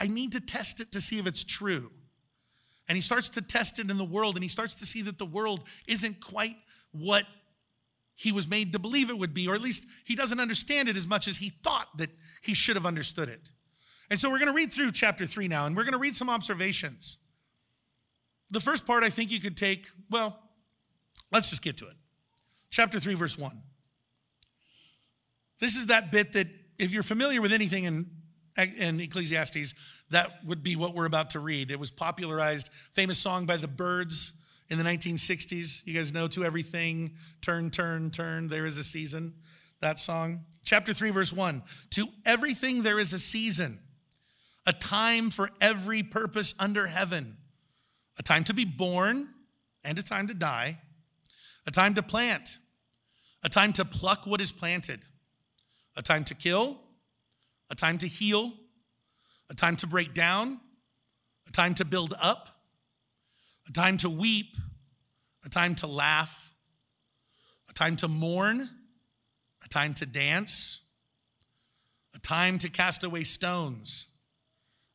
I 0.00 0.06
need 0.06 0.32
to 0.32 0.40
test 0.40 0.80
it 0.80 0.92
to 0.92 1.00
see 1.00 1.18
if 1.18 1.26
it's 1.26 1.44
true. 1.44 1.90
And 2.88 2.96
he 2.96 3.02
starts 3.02 3.28
to 3.30 3.42
test 3.42 3.78
it 3.78 3.88
in 3.90 3.98
the 3.98 4.04
world, 4.04 4.34
and 4.36 4.42
he 4.42 4.48
starts 4.48 4.74
to 4.76 4.86
see 4.86 5.02
that 5.02 5.18
the 5.18 5.26
world 5.26 5.64
isn't 5.86 6.20
quite 6.20 6.56
what 6.90 7.24
he 8.22 8.30
was 8.30 8.48
made 8.48 8.72
to 8.72 8.78
believe 8.78 9.10
it 9.10 9.18
would 9.18 9.34
be, 9.34 9.48
or 9.48 9.54
at 9.54 9.60
least 9.60 9.88
he 10.04 10.14
doesn't 10.14 10.38
understand 10.38 10.88
it 10.88 10.96
as 10.96 11.08
much 11.08 11.26
as 11.26 11.38
he 11.38 11.48
thought 11.48 11.88
that 11.98 12.08
he 12.42 12.54
should 12.54 12.76
have 12.76 12.86
understood 12.86 13.28
it. 13.28 13.50
And 14.10 14.18
so 14.18 14.30
we're 14.30 14.38
going 14.38 14.50
to 14.50 14.54
read 14.54 14.72
through 14.72 14.92
chapter 14.92 15.26
three 15.26 15.48
now, 15.48 15.66
and 15.66 15.76
we're 15.76 15.82
going 15.82 15.92
to 15.92 15.98
read 15.98 16.14
some 16.14 16.30
observations. 16.30 17.18
The 18.52 18.60
first 18.60 18.86
part 18.86 19.02
I 19.02 19.08
think 19.08 19.32
you 19.32 19.40
could 19.40 19.56
take, 19.56 19.86
well, 20.08 20.38
let's 21.32 21.50
just 21.50 21.64
get 21.64 21.78
to 21.78 21.86
it. 21.86 21.96
Chapter 22.70 23.00
3, 23.00 23.14
verse 23.14 23.38
1. 23.38 23.50
This 25.58 25.74
is 25.74 25.86
that 25.86 26.12
bit 26.12 26.32
that, 26.34 26.46
if 26.78 26.92
you're 26.92 27.02
familiar 27.02 27.40
with 27.40 27.52
anything 27.52 27.84
in, 27.84 28.06
in 28.78 29.00
Ecclesiastes, 29.00 29.74
that 30.10 30.44
would 30.44 30.62
be 30.62 30.76
what 30.76 30.94
we're 30.94 31.06
about 31.06 31.30
to 31.30 31.40
read. 31.40 31.70
It 31.70 31.78
was 31.78 31.90
popularized, 31.90 32.68
famous 32.92 33.18
song 33.18 33.46
by 33.46 33.56
the 33.56 33.68
Byrds 33.68 34.41
in 34.72 34.78
the 34.78 34.84
1960s. 34.84 35.86
You 35.86 35.92
guys 35.92 36.14
know 36.14 36.26
to 36.28 36.44
everything, 36.44 37.12
turn, 37.42 37.68
turn, 37.70 38.10
turn, 38.10 38.48
there 38.48 38.64
is 38.64 38.78
a 38.78 38.84
season. 38.84 39.34
That 39.80 39.98
song. 39.98 40.46
Chapter 40.64 40.94
3, 40.94 41.10
verse 41.10 41.32
1. 41.32 41.62
To 41.90 42.06
everything 42.24 42.80
there 42.80 42.98
is 42.98 43.12
a 43.12 43.18
season, 43.18 43.78
a 44.66 44.72
time 44.72 45.28
for 45.28 45.50
every 45.60 46.02
purpose 46.02 46.54
under 46.58 46.86
heaven 46.86 47.36
a 48.18 48.22
time 48.22 48.44
to 48.44 48.52
be 48.54 48.64
born 48.64 49.28
and 49.84 49.98
a 49.98 50.02
time 50.02 50.26
to 50.28 50.34
die, 50.34 50.78
a 51.66 51.70
time 51.70 51.94
to 51.94 52.02
plant, 52.02 52.58
a 53.42 53.48
time 53.48 53.72
to 53.72 53.84
pluck 53.84 54.26
what 54.26 54.40
is 54.40 54.52
planted, 54.52 55.00
a 55.96 56.02
time 56.02 56.22
to 56.24 56.34
kill, 56.34 56.78
a 57.70 57.74
time 57.74 57.96
to 57.98 58.06
heal, 58.06 58.52
a 59.50 59.54
time 59.54 59.76
to 59.76 59.86
break 59.86 60.12
down, 60.12 60.60
a 61.48 61.52
time 61.52 61.74
to 61.74 61.86
build 61.86 62.14
up, 62.20 62.61
a 63.68 63.72
time 63.72 63.96
to 63.98 64.10
weep, 64.10 64.56
a 65.44 65.48
time 65.48 65.74
to 65.76 65.86
laugh, 65.86 66.52
a 67.68 67.72
time 67.72 67.96
to 67.96 68.08
mourn, 68.08 68.68
a 69.64 69.68
time 69.68 69.94
to 69.94 70.06
dance, 70.06 70.80
a 72.14 72.18
time 72.18 72.58
to 72.58 72.70
cast 72.70 73.04
away 73.04 73.24
stones, 73.24 74.08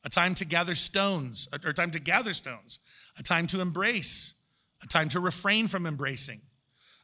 a 0.06 0.10
time 0.10 0.34
to 0.36 0.46
gather 0.46 0.76
stones, 0.76 1.48
or 1.66 1.74
time 1.74 1.92
to 1.92 2.00
gather 2.00 2.34
stones, 2.34 2.80
a 3.18 3.24
time 3.24 3.48
to 3.48 3.62
embrace, 3.62 4.36
a 4.84 4.88
time 4.88 5.10
to 5.10 5.20
refrain 5.20 5.68
from 5.68 5.86
embracing, 5.86 6.42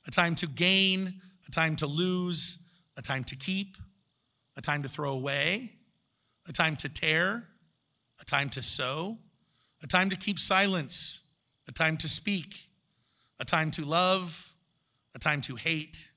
a 0.08 0.12
time 0.12 0.36
to 0.36 0.48
gain, 0.48 1.22
a 1.48 1.52
time 1.52 1.76
to 1.76 1.88
lose, 1.88 2.64
a 2.98 3.02
time 3.02 3.24
to 3.24 3.36
keep, 3.36 3.76
a 4.58 4.62
time 4.62 4.84
to 4.84 4.90
throw 4.90 5.12
away, 5.12 5.72
a 6.48 6.54
time 6.54 6.76
to 6.76 6.94
tear, 6.94 7.44
a 8.22 8.26
time 8.26 8.50
to 8.50 8.62
sew, 8.62 9.18
a 9.82 9.88
time 9.88 10.10
to 10.10 10.16
keep 10.16 10.38
silence, 10.38 11.23
a 11.68 11.72
time 11.72 11.98
to 11.98 12.08
speak, 12.08 12.56
a 13.40 13.46
time 13.46 13.72
to 13.72 13.86
love, 13.86 14.54
a 15.16 15.20
time 15.20 15.42
to 15.42 15.56
hate, 15.56 16.10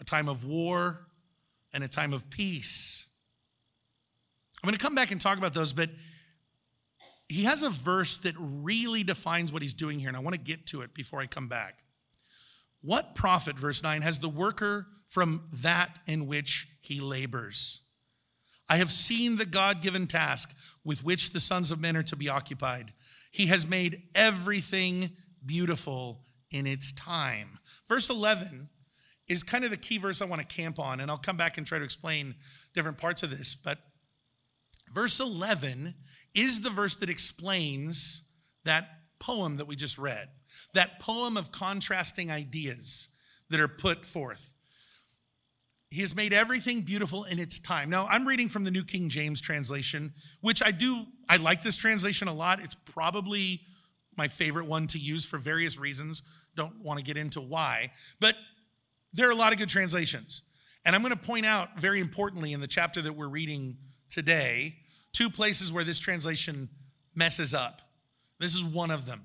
a 0.00 0.04
time 0.04 0.28
of 0.28 0.44
war, 0.44 1.06
and 1.72 1.82
a 1.84 1.88
time 1.88 2.12
of 2.12 2.30
peace. 2.30 3.06
I'm 4.62 4.68
going 4.68 4.76
to 4.76 4.82
come 4.82 4.94
back 4.94 5.10
and 5.10 5.20
talk 5.20 5.38
about 5.38 5.54
those, 5.54 5.72
but 5.72 5.90
he 7.28 7.44
has 7.44 7.62
a 7.62 7.70
verse 7.70 8.18
that 8.18 8.34
really 8.38 9.02
defines 9.02 9.52
what 9.52 9.62
he's 9.62 9.74
doing 9.74 9.98
here, 9.98 10.08
and 10.08 10.16
I 10.16 10.20
want 10.20 10.34
to 10.34 10.40
get 10.40 10.66
to 10.66 10.82
it 10.82 10.94
before 10.94 11.20
I 11.20 11.26
come 11.26 11.48
back. 11.48 11.82
What 12.82 13.14
profit, 13.14 13.58
verse 13.58 13.82
9, 13.82 14.02
has 14.02 14.18
the 14.18 14.28
worker 14.28 14.86
from 15.06 15.44
that 15.62 15.98
in 16.06 16.26
which 16.26 16.68
he 16.80 17.00
labors? 17.00 17.80
I 18.68 18.76
have 18.76 18.90
seen 18.90 19.36
the 19.36 19.46
God 19.46 19.82
given 19.82 20.06
task 20.06 20.56
with 20.84 21.04
which 21.04 21.32
the 21.32 21.40
sons 21.40 21.70
of 21.70 21.80
men 21.80 21.96
are 21.96 22.02
to 22.04 22.16
be 22.16 22.28
occupied. 22.28 22.92
He 23.32 23.46
has 23.46 23.66
made 23.66 24.02
everything 24.14 25.10
beautiful 25.44 26.20
in 26.52 26.66
its 26.66 26.92
time. 26.92 27.58
Verse 27.88 28.08
11 28.08 28.68
is 29.26 29.42
kind 29.42 29.64
of 29.64 29.70
the 29.70 29.76
key 29.76 29.98
verse 29.98 30.20
I 30.20 30.26
want 30.26 30.42
to 30.42 30.46
camp 30.46 30.78
on, 30.78 31.00
and 31.00 31.10
I'll 31.10 31.16
come 31.16 31.38
back 31.38 31.56
and 31.58 31.66
try 31.66 31.78
to 31.78 31.84
explain 31.84 32.34
different 32.74 32.98
parts 32.98 33.22
of 33.22 33.30
this. 33.30 33.54
But 33.54 33.78
verse 34.92 35.18
11 35.18 35.94
is 36.34 36.60
the 36.60 36.70
verse 36.70 36.96
that 36.96 37.08
explains 37.08 38.24
that 38.64 38.88
poem 39.18 39.56
that 39.56 39.66
we 39.66 39.76
just 39.76 39.98
read, 39.98 40.28
that 40.74 41.00
poem 41.00 41.38
of 41.38 41.50
contrasting 41.50 42.30
ideas 42.30 43.08
that 43.48 43.60
are 43.60 43.68
put 43.68 44.04
forth. 44.04 44.56
He 45.92 46.00
has 46.00 46.16
made 46.16 46.32
everything 46.32 46.80
beautiful 46.80 47.24
in 47.24 47.38
its 47.38 47.58
time. 47.58 47.90
Now, 47.90 48.06
I'm 48.08 48.26
reading 48.26 48.48
from 48.48 48.64
the 48.64 48.70
New 48.70 48.82
King 48.82 49.10
James 49.10 49.40
translation, 49.40 50.14
which 50.40 50.62
I 50.64 50.70
do, 50.70 51.04
I 51.28 51.36
like 51.36 51.62
this 51.62 51.76
translation 51.76 52.28
a 52.28 52.32
lot. 52.32 52.60
It's 52.62 52.74
probably 52.74 53.60
my 54.16 54.26
favorite 54.26 54.66
one 54.66 54.86
to 54.88 54.98
use 54.98 55.26
for 55.26 55.36
various 55.38 55.78
reasons. 55.78 56.22
Don't 56.56 56.82
want 56.82 56.98
to 56.98 57.04
get 57.04 57.18
into 57.18 57.40
why, 57.40 57.92
but 58.20 58.34
there 59.12 59.28
are 59.28 59.32
a 59.32 59.36
lot 59.36 59.52
of 59.52 59.58
good 59.58 59.68
translations. 59.68 60.42
And 60.84 60.96
I'm 60.96 61.02
going 61.02 61.14
to 61.14 61.20
point 61.20 61.44
out 61.44 61.78
very 61.78 62.00
importantly 62.00 62.54
in 62.54 62.60
the 62.60 62.66
chapter 62.66 63.02
that 63.02 63.12
we're 63.12 63.28
reading 63.28 63.76
today 64.08 64.76
two 65.12 65.28
places 65.28 65.70
where 65.72 65.84
this 65.84 65.98
translation 65.98 66.70
messes 67.14 67.52
up. 67.52 67.82
This 68.40 68.54
is 68.54 68.64
one 68.64 68.90
of 68.90 69.04
them. 69.04 69.20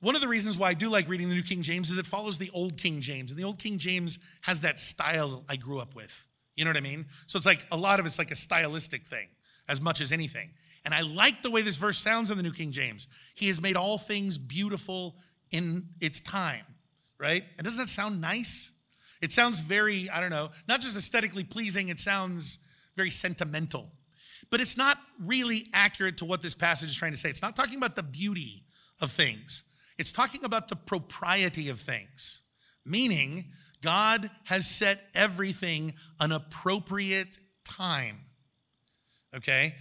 One 0.00 0.14
of 0.14 0.20
the 0.20 0.28
reasons 0.28 0.56
why 0.56 0.68
I 0.68 0.74
do 0.74 0.88
like 0.88 1.08
reading 1.08 1.28
the 1.28 1.34
New 1.34 1.42
King 1.42 1.62
James 1.62 1.90
is 1.90 1.98
it 1.98 2.06
follows 2.06 2.38
the 2.38 2.50
Old 2.54 2.76
King 2.76 3.00
James. 3.00 3.30
And 3.30 3.38
the 3.38 3.44
Old 3.44 3.58
King 3.58 3.78
James 3.78 4.18
has 4.42 4.60
that 4.62 4.80
style 4.80 5.44
I 5.48 5.56
grew 5.56 5.78
up 5.78 5.94
with. 5.94 6.26
You 6.56 6.64
know 6.64 6.70
what 6.70 6.76
I 6.76 6.80
mean? 6.80 7.06
So 7.26 7.36
it's 7.36 7.46
like 7.46 7.66
a 7.70 7.76
lot 7.76 8.00
of 8.00 8.06
it's 8.06 8.18
like 8.18 8.30
a 8.30 8.36
stylistic 8.36 9.06
thing 9.06 9.28
as 9.68 9.80
much 9.80 10.00
as 10.00 10.12
anything. 10.12 10.50
And 10.84 10.94
I 10.94 11.02
like 11.02 11.42
the 11.42 11.50
way 11.50 11.62
this 11.62 11.76
verse 11.76 11.98
sounds 11.98 12.30
in 12.30 12.36
the 12.36 12.42
New 12.42 12.52
King 12.52 12.72
James. 12.72 13.08
He 13.34 13.48
has 13.48 13.60
made 13.60 13.76
all 13.76 13.98
things 13.98 14.38
beautiful 14.38 15.16
in 15.50 15.88
its 16.00 16.20
time, 16.20 16.64
right? 17.18 17.44
And 17.58 17.64
doesn't 17.64 17.82
that 17.82 17.88
sound 17.88 18.20
nice? 18.20 18.72
It 19.20 19.32
sounds 19.32 19.58
very, 19.58 20.08
I 20.08 20.20
don't 20.20 20.30
know, 20.30 20.48
not 20.66 20.80
just 20.80 20.96
aesthetically 20.96 21.44
pleasing, 21.44 21.88
it 21.88 22.00
sounds 22.00 22.60
very 22.96 23.10
sentimental 23.10 23.90
but 24.50 24.60
it's 24.60 24.76
not 24.76 24.98
really 25.24 25.68
accurate 25.72 26.18
to 26.18 26.24
what 26.24 26.42
this 26.42 26.54
passage 26.54 26.88
is 26.88 26.96
trying 26.96 27.12
to 27.12 27.16
say. 27.16 27.28
It's 27.28 27.42
not 27.42 27.56
talking 27.56 27.78
about 27.78 27.96
the 27.96 28.02
beauty 28.02 28.64
of 29.00 29.10
things, 29.10 29.62
it's 30.00 30.12
talking 30.12 30.46
about 30.46 30.68
the 30.68 30.76
propriety 30.76 31.68
of 31.68 31.78
things, 31.78 32.40
meaning 32.86 33.52
God 33.82 34.30
has 34.44 34.66
set 34.66 34.98
everything 35.14 35.92
an 36.18 36.32
appropriate 36.32 37.36
time. 37.64 38.20
Okay? 39.36 39.74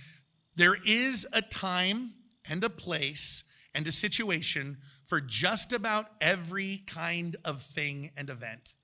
There 0.57 0.75
is 0.85 1.25
a 1.31 1.41
time 1.41 2.15
and 2.51 2.61
a 2.65 2.69
place 2.69 3.45
and 3.73 3.87
a 3.87 3.93
situation 3.93 4.79
for 5.05 5.21
just 5.21 5.71
about 5.71 6.07
every 6.19 6.83
kind 6.85 7.37
of 7.45 7.61
thing 7.61 8.11
and 8.17 8.29
event. 8.29 8.75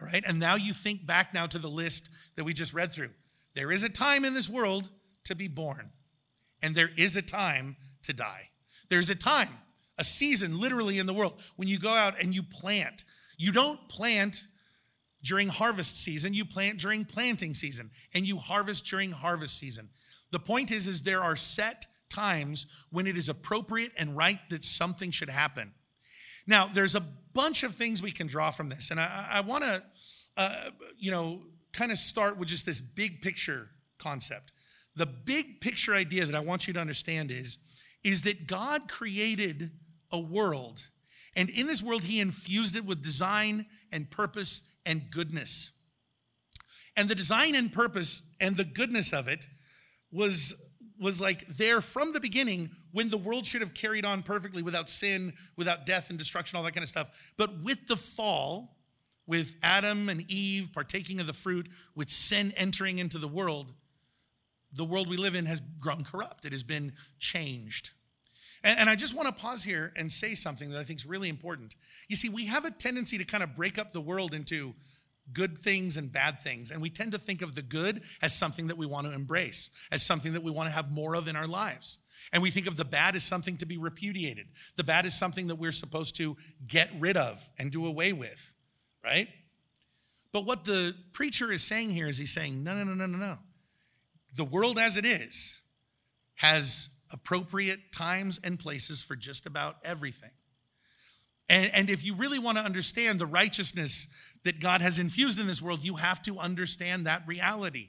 All 0.00 0.06
right? 0.06 0.24
And 0.26 0.40
now 0.40 0.54
you 0.54 0.72
think 0.72 1.06
back 1.06 1.34
now 1.34 1.44
to 1.44 1.58
the 1.58 1.68
list 1.68 2.08
that 2.36 2.44
we 2.44 2.54
just 2.54 2.72
read 2.72 2.90
through. 2.90 3.10
There 3.54 3.70
is 3.70 3.84
a 3.84 3.90
time 3.90 4.24
in 4.24 4.32
this 4.32 4.48
world 4.48 4.88
to 5.24 5.34
be 5.34 5.46
born, 5.46 5.90
and 6.62 6.74
there 6.74 6.90
is 6.96 7.16
a 7.16 7.22
time 7.22 7.76
to 8.04 8.14
die. 8.14 8.48
There's 8.88 9.10
a 9.10 9.14
time, 9.14 9.58
a 9.98 10.04
season 10.04 10.60
literally 10.60 10.98
in 10.98 11.06
the 11.06 11.14
world 11.14 11.40
when 11.56 11.68
you 11.68 11.78
go 11.78 11.90
out 11.90 12.20
and 12.20 12.34
you 12.34 12.42
plant. 12.42 13.04
You 13.36 13.52
don't 13.52 13.88
plant 13.88 14.42
during 15.22 15.48
harvest 15.48 16.02
season, 16.02 16.32
you 16.32 16.44
plant 16.44 16.78
during 16.78 17.04
planting 17.04 17.54
season, 17.54 17.90
and 18.14 18.26
you 18.26 18.36
harvest 18.36 18.86
during 18.86 19.10
harvest 19.10 19.58
season. 19.58 19.88
The 20.30 20.38
point 20.38 20.70
is, 20.70 20.86
is 20.86 21.02
there 21.02 21.22
are 21.22 21.36
set 21.36 21.86
times 22.08 22.84
when 22.90 23.06
it 23.06 23.16
is 23.16 23.28
appropriate 23.28 23.92
and 23.98 24.16
right 24.16 24.38
that 24.50 24.64
something 24.64 25.10
should 25.10 25.28
happen. 25.28 25.72
Now, 26.46 26.66
there's 26.66 26.94
a 26.94 27.02
bunch 27.34 27.62
of 27.62 27.74
things 27.74 28.00
we 28.00 28.10
can 28.10 28.26
draw 28.26 28.50
from 28.50 28.68
this, 28.68 28.90
and 28.90 29.00
I, 29.00 29.28
I 29.32 29.40
want 29.40 29.64
to, 29.64 29.82
uh, 30.36 30.70
you 30.96 31.10
know, 31.10 31.42
kind 31.72 31.92
of 31.92 31.98
start 31.98 32.38
with 32.38 32.48
just 32.48 32.64
this 32.64 32.80
big 32.80 33.20
picture 33.20 33.68
concept. 33.98 34.52
The 34.96 35.06
big 35.06 35.60
picture 35.60 35.94
idea 35.94 36.26
that 36.26 36.34
I 36.34 36.40
want 36.40 36.66
you 36.66 36.74
to 36.74 36.80
understand 36.80 37.30
is, 37.30 37.58
is 38.02 38.22
that 38.22 38.46
God 38.46 38.88
created 38.88 39.70
a 40.12 40.18
world, 40.20 40.88
and 41.36 41.48
in 41.50 41.66
this 41.66 41.82
world, 41.82 42.02
He 42.02 42.20
infused 42.20 42.76
it 42.76 42.84
with 42.84 43.02
design 43.02 43.66
and 43.92 44.10
purpose 44.10 44.70
and 44.84 45.10
goodness. 45.10 45.72
And 46.96 47.08
the 47.08 47.14
design 47.14 47.54
and 47.54 47.72
purpose 47.72 48.28
and 48.40 48.56
the 48.56 48.64
goodness 48.64 49.12
of 49.12 49.28
it 49.28 49.46
was 50.10 50.64
was 51.00 51.20
like 51.20 51.46
there 51.46 51.80
from 51.80 52.12
the 52.12 52.20
beginning 52.20 52.70
when 52.92 53.08
the 53.08 53.16
world 53.16 53.46
should 53.46 53.60
have 53.60 53.74
carried 53.74 54.04
on 54.04 54.22
perfectly 54.22 54.62
without 54.62 54.90
sin, 54.90 55.32
without 55.56 55.86
death 55.86 56.10
and 56.10 56.18
destruction, 56.18 56.56
all 56.56 56.64
that 56.64 56.74
kind 56.74 56.82
of 56.82 56.88
stuff. 56.88 57.32
But 57.36 57.62
with 57.62 57.86
the 57.86 57.96
fall, 57.96 58.76
with 59.26 59.54
Adam 59.62 60.08
and 60.08 60.24
Eve 60.28 60.70
partaking 60.72 61.20
of 61.20 61.26
the 61.26 61.32
fruit, 61.32 61.68
with 61.94 62.10
sin 62.10 62.52
entering 62.56 62.98
into 62.98 63.18
the 63.18 63.28
world, 63.28 63.74
the 64.72 64.84
world 64.84 65.08
we 65.08 65.16
live 65.16 65.34
in 65.34 65.46
has 65.46 65.60
grown 65.78 66.02
corrupt. 66.02 66.44
It 66.44 66.52
has 66.52 66.62
been 66.62 66.92
changed. 67.18 67.90
And, 68.62 68.80
and 68.80 68.90
I 68.90 68.94
just 68.94 69.16
want 69.16 69.28
to 69.28 69.42
pause 69.42 69.64
here 69.64 69.92
and 69.96 70.10
say 70.10 70.34
something 70.34 70.70
that 70.70 70.78
I 70.78 70.84
think 70.84 70.98
is 70.98 71.06
really 71.06 71.28
important. 71.28 71.76
You 72.08 72.16
see, 72.16 72.28
we 72.28 72.46
have 72.46 72.64
a 72.64 72.70
tendency 72.70 73.18
to 73.18 73.24
kind 73.24 73.42
of 73.42 73.54
break 73.54 73.78
up 73.78 73.92
the 73.92 74.00
world 74.00 74.34
into 74.34 74.74
good 75.32 75.58
things 75.58 75.96
and 75.96 76.12
bad 76.12 76.40
things. 76.40 76.70
And 76.70 76.80
we 76.80 76.90
tend 76.90 77.12
to 77.12 77.18
think 77.18 77.42
of 77.42 77.54
the 77.54 77.62
good 77.62 78.02
as 78.22 78.34
something 78.34 78.68
that 78.68 78.78
we 78.78 78.86
want 78.86 79.06
to 79.06 79.12
embrace, 79.12 79.70
as 79.92 80.02
something 80.02 80.32
that 80.32 80.42
we 80.42 80.50
want 80.50 80.68
to 80.68 80.74
have 80.74 80.90
more 80.90 81.14
of 81.14 81.28
in 81.28 81.36
our 81.36 81.46
lives. 81.46 81.98
And 82.32 82.42
we 82.42 82.50
think 82.50 82.66
of 82.66 82.76
the 82.76 82.84
bad 82.84 83.14
as 83.14 83.24
something 83.24 83.56
to 83.58 83.66
be 83.66 83.78
repudiated. 83.78 84.46
The 84.76 84.84
bad 84.84 85.06
is 85.06 85.18
something 85.18 85.46
that 85.48 85.56
we're 85.56 85.72
supposed 85.72 86.16
to 86.16 86.36
get 86.66 86.90
rid 86.98 87.16
of 87.16 87.50
and 87.58 87.70
do 87.70 87.86
away 87.86 88.12
with, 88.12 88.54
right? 89.04 89.28
But 90.32 90.44
what 90.44 90.64
the 90.64 90.94
preacher 91.12 91.50
is 91.50 91.62
saying 91.62 91.90
here 91.90 92.06
is 92.06 92.18
he's 92.18 92.32
saying, 92.32 92.62
no, 92.62 92.74
no, 92.74 92.84
no, 92.84 92.94
no, 92.94 93.06
no, 93.06 93.18
no. 93.18 93.38
The 94.36 94.44
world 94.44 94.78
as 94.78 94.96
it 94.96 95.06
is 95.06 95.62
has 96.36 96.90
appropriate 97.12 97.92
times 97.92 98.40
and 98.44 98.58
places 98.58 99.02
for 99.02 99.16
just 99.16 99.46
about 99.46 99.76
everything. 99.84 100.30
And, 101.48 101.70
and 101.72 101.90
if 101.90 102.04
you 102.04 102.14
really 102.14 102.38
want 102.38 102.58
to 102.58 102.64
understand 102.64 103.18
the 103.18 103.26
righteousness 103.26 104.12
that 104.44 104.60
God 104.60 104.82
has 104.82 104.98
infused 104.98 105.40
in 105.40 105.46
this 105.46 105.62
world, 105.62 105.84
you 105.84 105.96
have 105.96 106.22
to 106.22 106.38
understand 106.38 107.06
that 107.06 107.22
reality, 107.26 107.88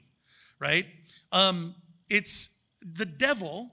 right? 0.58 0.86
Um, 1.32 1.74
it's 2.08 2.58
the 2.80 3.04
devil, 3.04 3.70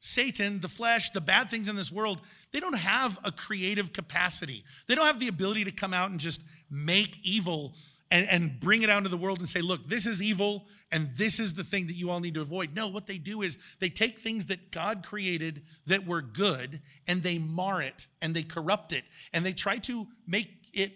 Satan, 0.00 0.60
the 0.60 0.68
flesh, 0.68 1.10
the 1.10 1.20
bad 1.20 1.48
things 1.48 1.68
in 1.68 1.76
this 1.76 1.90
world, 1.90 2.20
they 2.52 2.60
don't 2.60 2.78
have 2.78 3.18
a 3.24 3.32
creative 3.32 3.92
capacity. 3.92 4.62
They 4.86 4.94
don't 4.94 5.06
have 5.06 5.20
the 5.20 5.28
ability 5.28 5.64
to 5.64 5.72
come 5.72 5.94
out 5.94 6.10
and 6.10 6.20
just 6.20 6.46
make 6.70 7.18
evil 7.24 7.74
and, 8.10 8.26
and 8.30 8.60
bring 8.60 8.82
it 8.82 8.90
out 8.90 8.98
into 8.98 9.08
the 9.08 9.16
world 9.16 9.38
and 9.38 9.48
say, 9.48 9.60
look, 9.60 9.86
this 9.86 10.06
is 10.06 10.22
evil 10.22 10.66
and 10.92 11.08
this 11.16 11.40
is 11.40 11.54
the 11.54 11.64
thing 11.64 11.86
that 11.86 11.94
you 11.94 12.10
all 12.10 12.20
need 12.20 12.34
to 12.34 12.42
avoid. 12.42 12.74
No, 12.74 12.88
what 12.88 13.06
they 13.06 13.18
do 13.18 13.42
is 13.42 13.58
they 13.80 13.88
take 13.88 14.18
things 14.18 14.46
that 14.46 14.70
God 14.70 15.04
created 15.04 15.62
that 15.86 16.06
were 16.06 16.22
good 16.22 16.80
and 17.08 17.22
they 17.22 17.38
mar 17.38 17.82
it 17.82 18.06
and 18.22 18.34
they 18.34 18.42
corrupt 18.42 18.92
it 18.92 19.04
and 19.32 19.44
they 19.44 19.52
try 19.52 19.78
to 19.78 20.06
make 20.26 20.48
it 20.72 20.92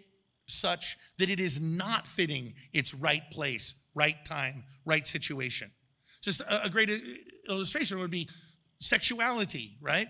such 0.46 0.96
that 1.18 1.28
it 1.28 1.40
is 1.40 1.60
not 1.60 2.06
fitting 2.06 2.54
its 2.72 2.94
right 2.94 3.22
place, 3.30 3.86
right 3.94 4.24
time, 4.24 4.64
right 4.84 5.06
situation. 5.06 5.70
Just 6.22 6.40
a, 6.40 6.64
a 6.64 6.70
great 6.70 6.90
uh, 6.90 7.52
illustration 7.52 7.98
would 7.98 8.10
be 8.10 8.28
sexuality, 8.80 9.76
right? 9.80 10.08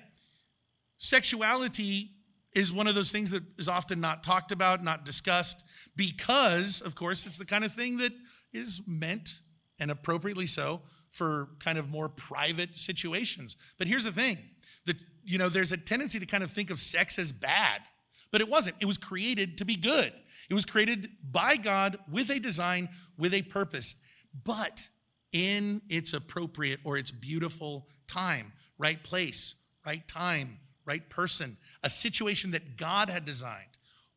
Sexuality 0.97 2.11
is 2.55 2.73
one 2.73 2.87
of 2.87 2.95
those 2.95 3.13
things 3.13 3.31
that 3.31 3.43
is 3.59 3.69
often 3.69 4.01
not 4.01 4.23
talked 4.23 4.53
about, 4.53 4.83
not 4.83 5.05
discussed, 5.05 5.68
because, 5.99 6.81
of 6.81 6.95
course, 6.95 7.27
it's 7.27 7.37
the 7.37 7.45
kind 7.45 7.65
of 7.65 7.73
thing 7.73 7.99
that 7.99 8.13
is 8.53 8.85
meant, 8.87 9.41
and 9.81 9.91
appropriately 9.91 10.47
so, 10.47 10.81
for 11.11 11.49
kind 11.59 11.77
of 11.77 11.91
more 11.91 12.09
private 12.09 12.77
situations. 12.77 13.57
But 13.79 13.89
here's 13.89 14.05
the 14.05 14.13
thing 14.13 14.39
that, 14.87 14.97
you 15.25 15.37
know, 15.37 15.49
there's 15.49 15.73
a 15.73 15.77
tendency 15.77 16.21
to 16.21 16.27
kind 16.27 16.45
of 16.45 16.51
think 16.51 16.71
of 16.71 16.79
sex 16.79 17.19
as 17.19 17.33
bad, 17.33 17.83
but 18.31 18.41
it 18.41 18.49
wasn't. 18.49 18.77
It 18.81 18.87
was 18.87 18.97
created 18.97 19.59
to 19.59 19.65
be 19.65 19.77
good. 19.77 20.13
It 20.49 20.55
was 20.55 20.65
created 20.65 21.11
by 21.31 21.57
God 21.57 21.99
with 22.11 22.31
a 22.31 22.39
design, 22.39 22.89
with 23.19 23.35
a 23.35 23.43
purpose, 23.43 23.97
but 24.45 24.89
in 25.33 25.83
its 25.91 26.13
appropriate 26.13 26.81
or 26.85 26.97
its 26.97 27.11
beautiful 27.11 27.89
time, 28.07 28.53
right 28.79 29.03
place, 29.03 29.57
right 29.85 30.07
time, 30.07 30.59
right 30.87 31.09
person, 31.11 31.57
a 31.83 31.91
situation 31.91 32.53
that 32.53 32.77
God 32.77 33.11
had 33.11 33.25
designed. 33.25 33.68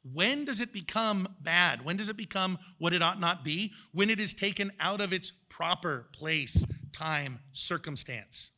When 0.04 0.46
does 0.46 0.62
it 0.62 0.74
become 0.74 1.28
bad? 1.42 1.86
When 1.86 1.98
does 1.98 2.10
it 2.10 2.18
become 2.18 2.58
what 2.80 2.94
it 2.94 3.04
ought 3.04 3.20
not 3.20 3.44
be? 3.44 3.74
When 3.92 4.10
it 4.10 4.20
is 4.20 4.34
taken 4.34 4.72
out 4.80 5.00
of 5.00 5.14
its 5.14 5.30
proper 5.50 6.08
place, 6.14 6.66
time, 6.92 7.40
circumstance. 7.52 8.52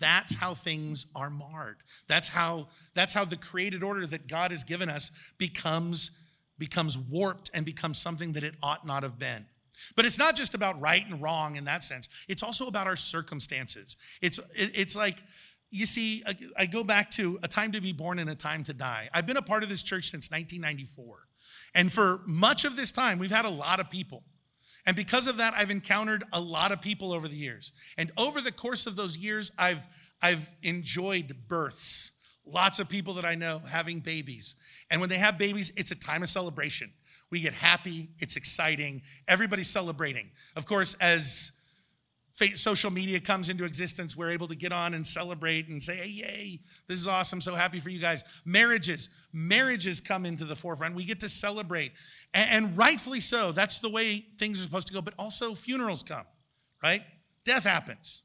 That's 0.00 0.34
how 0.34 0.54
things 0.54 1.06
are 1.14 1.30
marred. 1.30 1.76
That's 2.08 2.28
how 2.28 2.68
that's 2.94 3.12
how 3.12 3.24
the 3.24 3.36
created 3.36 3.82
order 3.82 4.06
that 4.06 4.26
God 4.26 4.50
has 4.50 4.64
given 4.64 4.88
us 4.88 5.32
becomes 5.38 6.18
becomes 6.58 6.98
warped 6.98 7.50
and 7.54 7.64
becomes 7.64 7.98
something 7.98 8.32
that 8.32 8.44
it 8.44 8.54
ought 8.62 8.86
not 8.86 9.02
have 9.02 9.18
been. 9.18 9.46
But 9.96 10.04
it's 10.04 10.18
not 10.18 10.36
just 10.36 10.54
about 10.54 10.80
right 10.80 11.04
and 11.08 11.20
wrong 11.22 11.56
in 11.56 11.64
that 11.64 11.84
sense. 11.84 12.08
It's 12.28 12.42
also 12.42 12.66
about 12.66 12.86
our 12.86 12.96
circumstances. 12.96 13.96
It's 14.20 14.40
it's 14.54 14.96
like 14.96 15.22
you 15.74 15.86
see, 15.86 16.22
I 16.56 16.66
go 16.66 16.84
back 16.84 17.10
to 17.12 17.36
a 17.42 17.48
time 17.48 17.72
to 17.72 17.80
be 17.80 17.92
born 17.92 18.20
and 18.20 18.30
a 18.30 18.36
time 18.36 18.62
to 18.64 18.72
die. 18.72 19.08
I've 19.12 19.26
been 19.26 19.36
a 19.36 19.42
part 19.42 19.64
of 19.64 19.68
this 19.68 19.82
church 19.82 20.04
since 20.08 20.30
1994. 20.30 21.26
And 21.74 21.92
for 21.92 22.20
much 22.26 22.64
of 22.64 22.76
this 22.76 22.92
time, 22.92 23.18
we've 23.18 23.32
had 23.32 23.44
a 23.44 23.50
lot 23.50 23.80
of 23.80 23.90
people. 23.90 24.22
And 24.86 24.94
because 24.94 25.26
of 25.26 25.38
that, 25.38 25.52
I've 25.56 25.72
encountered 25.72 26.22
a 26.32 26.40
lot 26.40 26.70
of 26.70 26.80
people 26.80 27.12
over 27.12 27.26
the 27.26 27.34
years. 27.34 27.72
And 27.98 28.12
over 28.16 28.40
the 28.40 28.52
course 28.52 28.86
of 28.86 28.94
those 28.94 29.18
years, 29.18 29.50
I've, 29.58 29.84
I've 30.22 30.48
enjoyed 30.62 31.34
births. 31.48 32.12
Lots 32.46 32.78
of 32.78 32.88
people 32.88 33.14
that 33.14 33.24
I 33.24 33.34
know 33.34 33.60
having 33.68 33.98
babies. 33.98 34.54
And 34.92 35.00
when 35.00 35.10
they 35.10 35.18
have 35.18 35.38
babies, 35.38 35.72
it's 35.76 35.90
a 35.90 35.98
time 35.98 36.22
of 36.22 36.28
celebration. 36.28 36.92
We 37.30 37.40
get 37.40 37.54
happy, 37.54 38.10
it's 38.20 38.36
exciting, 38.36 39.02
everybody's 39.26 39.70
celebrating. 39.70 40.30
Of 40.54 40.66
course, 40.66 40.94
as 41.00 41.50
social 42.34 42.90
media 42.90 43.20
comes 43.20 43.48
into 43.48 43.64
existence, 43.64 44.16
we're 44.16 44.30
able 44.30 44.48
to 44.48 44.56
get 44.56 44.72
on 44.72 44.94
and 44.94 45.06
celebrate 45.06 45.68
and 45.68 45.80
say, 45.80 45.96
hey, 45.96 46.08
yay, 46.08 46.60
this 46.88 46.98
is 46.98 47.06
awesome, 47.06 47.40
so 47.40 47.54
happy 47.54 47.78
for 47.78 47.90
you 47.90 48.00
guys. 48.00 48.24
Marriages, 48.44 49.08
marriages 49.32 50.00
come 50.00 50.26
into 50.26 50.44
the 50.44 50.56
forefront. 50.56 50.96
We 50.96 51.04
get 51.04 51.20
to 51.20 51.28
celebrate. 51.28 51.92
And, 52.32 52.50
and 52.50 52.76
rightfully 52.76 53.20
so, 53.20 53.52
that's 53.52 53.78
the 53.78 53.88
way 53.90 54.26
things 54.38 54.60
are 54.60 54.64
supposed 54.64 54.88
to 54.88 54.94
go, 54.94 55.00
but 55.00 55.14
also 55.16 55.54
funerals 55.54 56.02
come, 56.02 56.24
right? 56.82 57.02
Death 57.44 57.64
happens. 57.64 58.22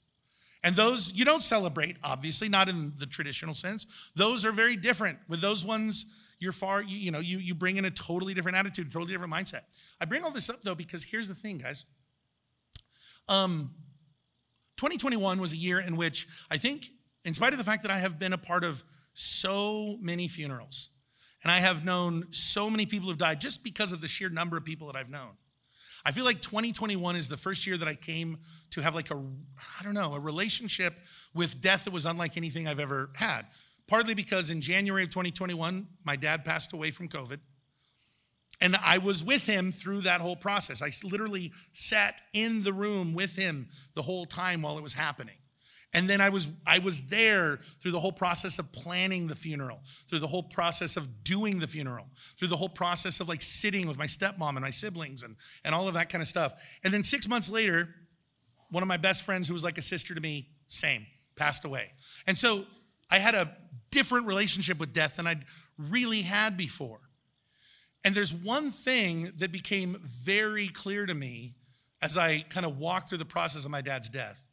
And 0.63 0.75
those 0.75 1.13
you 1.13 1.23
don't 1.23 1.43
celebrate, 1.43 1.97
obviously, 2.03 2.49
not 2.49 2.67
in 2.67 2.93
the 2.97 3.05
traditional 3.05 3.53
sense. 3.53 4.11
Those 4.15 4.43
are 4.43 4.51
very 4.51 4.75
different. 4.75 5.19
With 5.29 5.39
those 5.39 5.63
ones, 5.63 6.15
you're 6.39 6.51
far, 6.51 6.81
you, 6.81 6.97
you 6.97 7.11
know, 7.11 7.19
you, 7.19 7.37
you 7.37 7.53
bring 7.53 7.77
in 7.77 7.85
a 7.85 7.91
totally 7.91 8.33
different 8.33 8.57
attitude, 8.57 8.91
totally 8.91 9.13
different 9.13 9.31
mindset. 9.31 9.61
I 10.01 10.05
bring 10.05 10.23
all 10.23 10.31
this 10.31 10.49
up 10.49 10.61
though, 10.63 10.75
because 10.75 11.03
here's 11.03 11.27
the 11.27 11.35
thing, 11.35 11.59
guys. 11.59 11.85
Um, 13.29 13.69
2021 14.79 15.41
was 15.41 15.51
a 15.51 15.57
year 15.57 15.77
in 15.77 15.97
which 15.97 16.25
I 16.49 16.55
think, 16.55 16.85
in 17.25 17.33
spite 17.33 17.51
of 17.51 17.59
the 17.59 17.65
fact 17.65 17.81
that 17.81 17.91
I 17.91 17.99
have 17.99 18.17
been 18.17 18.31
a 18.31 18.37
part 18.37 18.63
of 18.63 18.81
so 19.13 19.97
many 19.99 20.29
funerals, 20.29 20.87
and 21.43 21.51
I 21.51 21.57
have 21.57 21.83
known 21.83 22.31
so 22.31 22.69
many 22.69 22.85
people 22.85 23.09
who've 23.09 23.17
died 23.17 23.41
just 23.41 23.61
because 23.61 23.91
of 23.91 23.99
the 23.99 24.07
sheer 24.07 24.29
number 24.29 24.55
of 24.55 24.63
people 24.63 24.87
that 24.87 24.95
I've 24.95 25.09
known. 25.09 25.31
I 26.05 26.13
feel 26.13 26.23
like 26.23 26.39
2021 26.39 27.17
is 27.17 27.27
the 27.27 27.35
first 27.35 27.67
year 27.67 27.75
that 27.75 27.89
I 27.89 27.95
came 27.95 28.37
to 28.69 28.79
have 28.79 28.95
like 28.95 29.11
a, 29.11 29.15
I 29.17 29.83
don't 29.83 29.95
know, 29.95 30.13
a 30.13 30.19
relationship 30.19 30.97
with 31.33 31.59
death 31.59 31.83
that 31.83 31.91
was 31.91 32.05
unlike 32.05 32.37
anything 32.37 32.65
I've 32.65 32.79
ever 32.79 33.09
had. 33.15 33.47
Partly 33.85 34.13
because 34.13 34.49
in 34.49 34.61
January 34.61 35.03
of 35.03 35.09
2021, 35.09 35.87
my 36.05 36.15
dad 36.15 36.45
passed 36.45 36.71
away 36.71 36.91
from 36.91 37.09
COVID. 37.09 37.39
And 38.61 38.75
I 38.75 38.97
was 38.97 39.23
with 39.23 39.45
him 39.45 39.71
through 39.71 40.01
that 40.01 40.21
whole 40.21 40.35
process. 40.35 40.81
I 40.81 40.91
literally 41.07 41.53
sat 41.73 42.21
in 42.33 42.63
the 42.63 42.73
room 42.73 43.13
with 43.13 43.35
him 43.35 43.69
the 43.93 44.01
whole 44.01 44.25
time 44.25 44.61
while 44.61 44.77
it 44.77 44.83
was 44.83 44.93
happening. 44.93 45.35
And 45.93 46.07
then 46.07 46.21
I 46.21 46.29
was 46.29 46.49
I 46.67 46.79
was 46.79 47.09
there 47.09 47.57
through 47.81 47.91
the 47.91 47.99
whole 47.99 48.11
process 48.11 48.59
of 48.59 48.71
planning 48.73 49.25
the 49.25 49.35
funeral, 49.35 49.79
through 50.07 50.19
the 50.19 50.27
whole 50.27 50.43
process 50.43 50.97
of 50.97 51.23
doing 51.23 51.59
the 51.59 51.67
funeral, 51.67 52.05
through 52.37 52.49
the 52.49 52.57
whole 52.57 52.69
process 52.69 53.19
of 53.19 53.27
like 53.27 53.41
sitting 53.41 53.87
with 53.87 53.97
my 53.97 54.05
stepmom 54.05 54.49
and 54.49 54.61
my 54.61 54.69
siblings 54.69 55.23
and, 55.23 55.35
and 55.65 55.73
all 55.73 55.87
of 55.87 55.95
that 55.95 56.09
kind 56.09 56.21
of 56.21 56.27
stuff. 56.27 56.53
And 56.83 56.93
then 56.93 57.03
six 57.03 57.27
months 57.27 57.49
later, 57.49 57.89
one 58.69 58.83
of 58.83 58.87
my 58.87 58.97
best 58.97 59.23
friends 59.23 59.47
who 59.47 59.55
was 59.55 59.63
like 59.63 59.79
a 59.79 59.81
sister 59.81 60.13
to 60.13 60.21
me, 60.21 60.49
same, 60.67 61.07
passed 61.35 61.65
away. 61.65 61.91
And 62.27 62.37
so 62.37 62.65
I 63.09 63.17
had 63.17 63.33
a 63.33 63.57
different 63.89 64.27
relationship 64.27 64.79
with 64.79 64.93
death 64.93 65.15
than 65.15 65.25
I'd 65.25 65.43
really 65.77 66.21
had 66.21 66.55
before. 66.55 66.99
And 68.03 68.15
there's 68.15 68.33
one 68.33 68.71
thing 68.71 69.33
that 69.38 69.51
became 69.51 69.97
very 70.01 70.67
clear 70.67 71.05
to 71.05 71.13
me 71.13 71.55
as 72.01 72.17
I 72.17 72.45
kind 72.49 72.65
of 72.65 72.77
walked 72.77 73.09
through 73.09 73.17
the 73.17 73.25
process 73.25 73.65
of 73.65 73.71
my 73.71 73.81
dad's 73.81 74.09
death. 74.09 74.43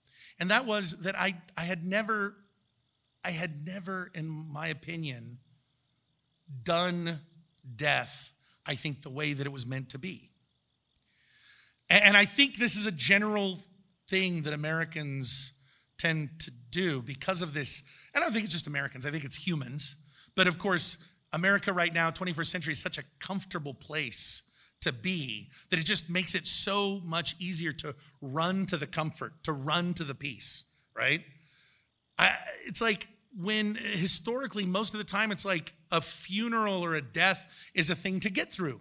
And 0.41 0.51
that 0.51 0.67
was 0.67 1.03
that 1.03 1.19
I, 1.19 1.37
I 1.57 1.63
had 1.63 1.85
never, 1.85 2.35
I 3.25 3.31
had 3.31 3.65
never, 3.65 4.11
in 4.15 4.29
my 4.29 4.69
opinion, 4.69 5.39
done 6.63 7.21
death, 7.77 8.33
I 8.67 8.75
think, 8.75 9.03
the 9.03 9.11
way 9.11 9.33
that 9.33 9.47
it 9.47 9.53
was 9.53 9.67
meant 9.67 9.91
to 9.91 9.99
be. 9.99 10.31
And 11.89 12.17
I 12.17 12.25
think 12.25 12.57
this 12.57 12.75
is 12.75 12.87
a 12.87 12.93
general 12.93 13.59
thing 14.09 14.43
that 14.43 14.53
Americans 14.53 15.53
tend 15.99 16.31
to 16.41 16.51
do 16.71 17.01
because 17.01 17.43
of 17.43 17.55
this. 17.55 17.85
And 18.13 18.23
I 18.23 18.27
don't 18.27 18.33
think 18.33 18.45
it's 18.45 18.55
just 18.55 18.67
Americans, 18.67 19.07
I 19.07 19.11
think 19.11 19.25
it's 19.25 19.37
humans. 19.37 19.97
But 20.35 20.47
of 20.49 20.59
course, 20.59 20.99
America 21.33 21.73
right 21.73 21.93
now, 21.93 22.11
21st 22.11 22.47
century, 22.47 22.73
is 22.73 22.81
such 22.81 22.99
a 22.99 23.05
comfortable 23.19 23.75
place 23.75 24.43
to 24.81 24.93
be 24.93 25.51
that 25.71 25.79
it 25.79 25.87
just 25.87 26.09
makes 26.09 26.35
it 26.35 26.47
so 26.47 27.01
much 27.05 27.35
easier 27.41 27.73
to 27.73 27.95
run 28.21 28.67
to 28.67 28.77
the 28.77 28.87
comfort, 28.87 29.33
to 29.43 29.53
run 29.53 29.95
to 29.95 30.05
the 30.05 30.15
peace, 30.15 30.65
right? 30.97 31.23
I, 32.19 32.35
it's 32.67 32.81
like 32.81 33.07
when 33.39 33.75
historically, 33.75 34.65
most 34.65 34.95
of 34.95 34.99
the 34.99 35.05
time, 35.05 35.33
it's 35.33 35.45
like 35.45 35.73
a 35.93 36.01
funeral 36.01 36.85
or 36.85 36.95
a 36.95 37.03
death 37.03 37.71
is 37.75 37.91
a 37.91 37.95
thing 37.95 38.21
to 38.21 38.31
get 38.31 38.53
through 38.53 38.81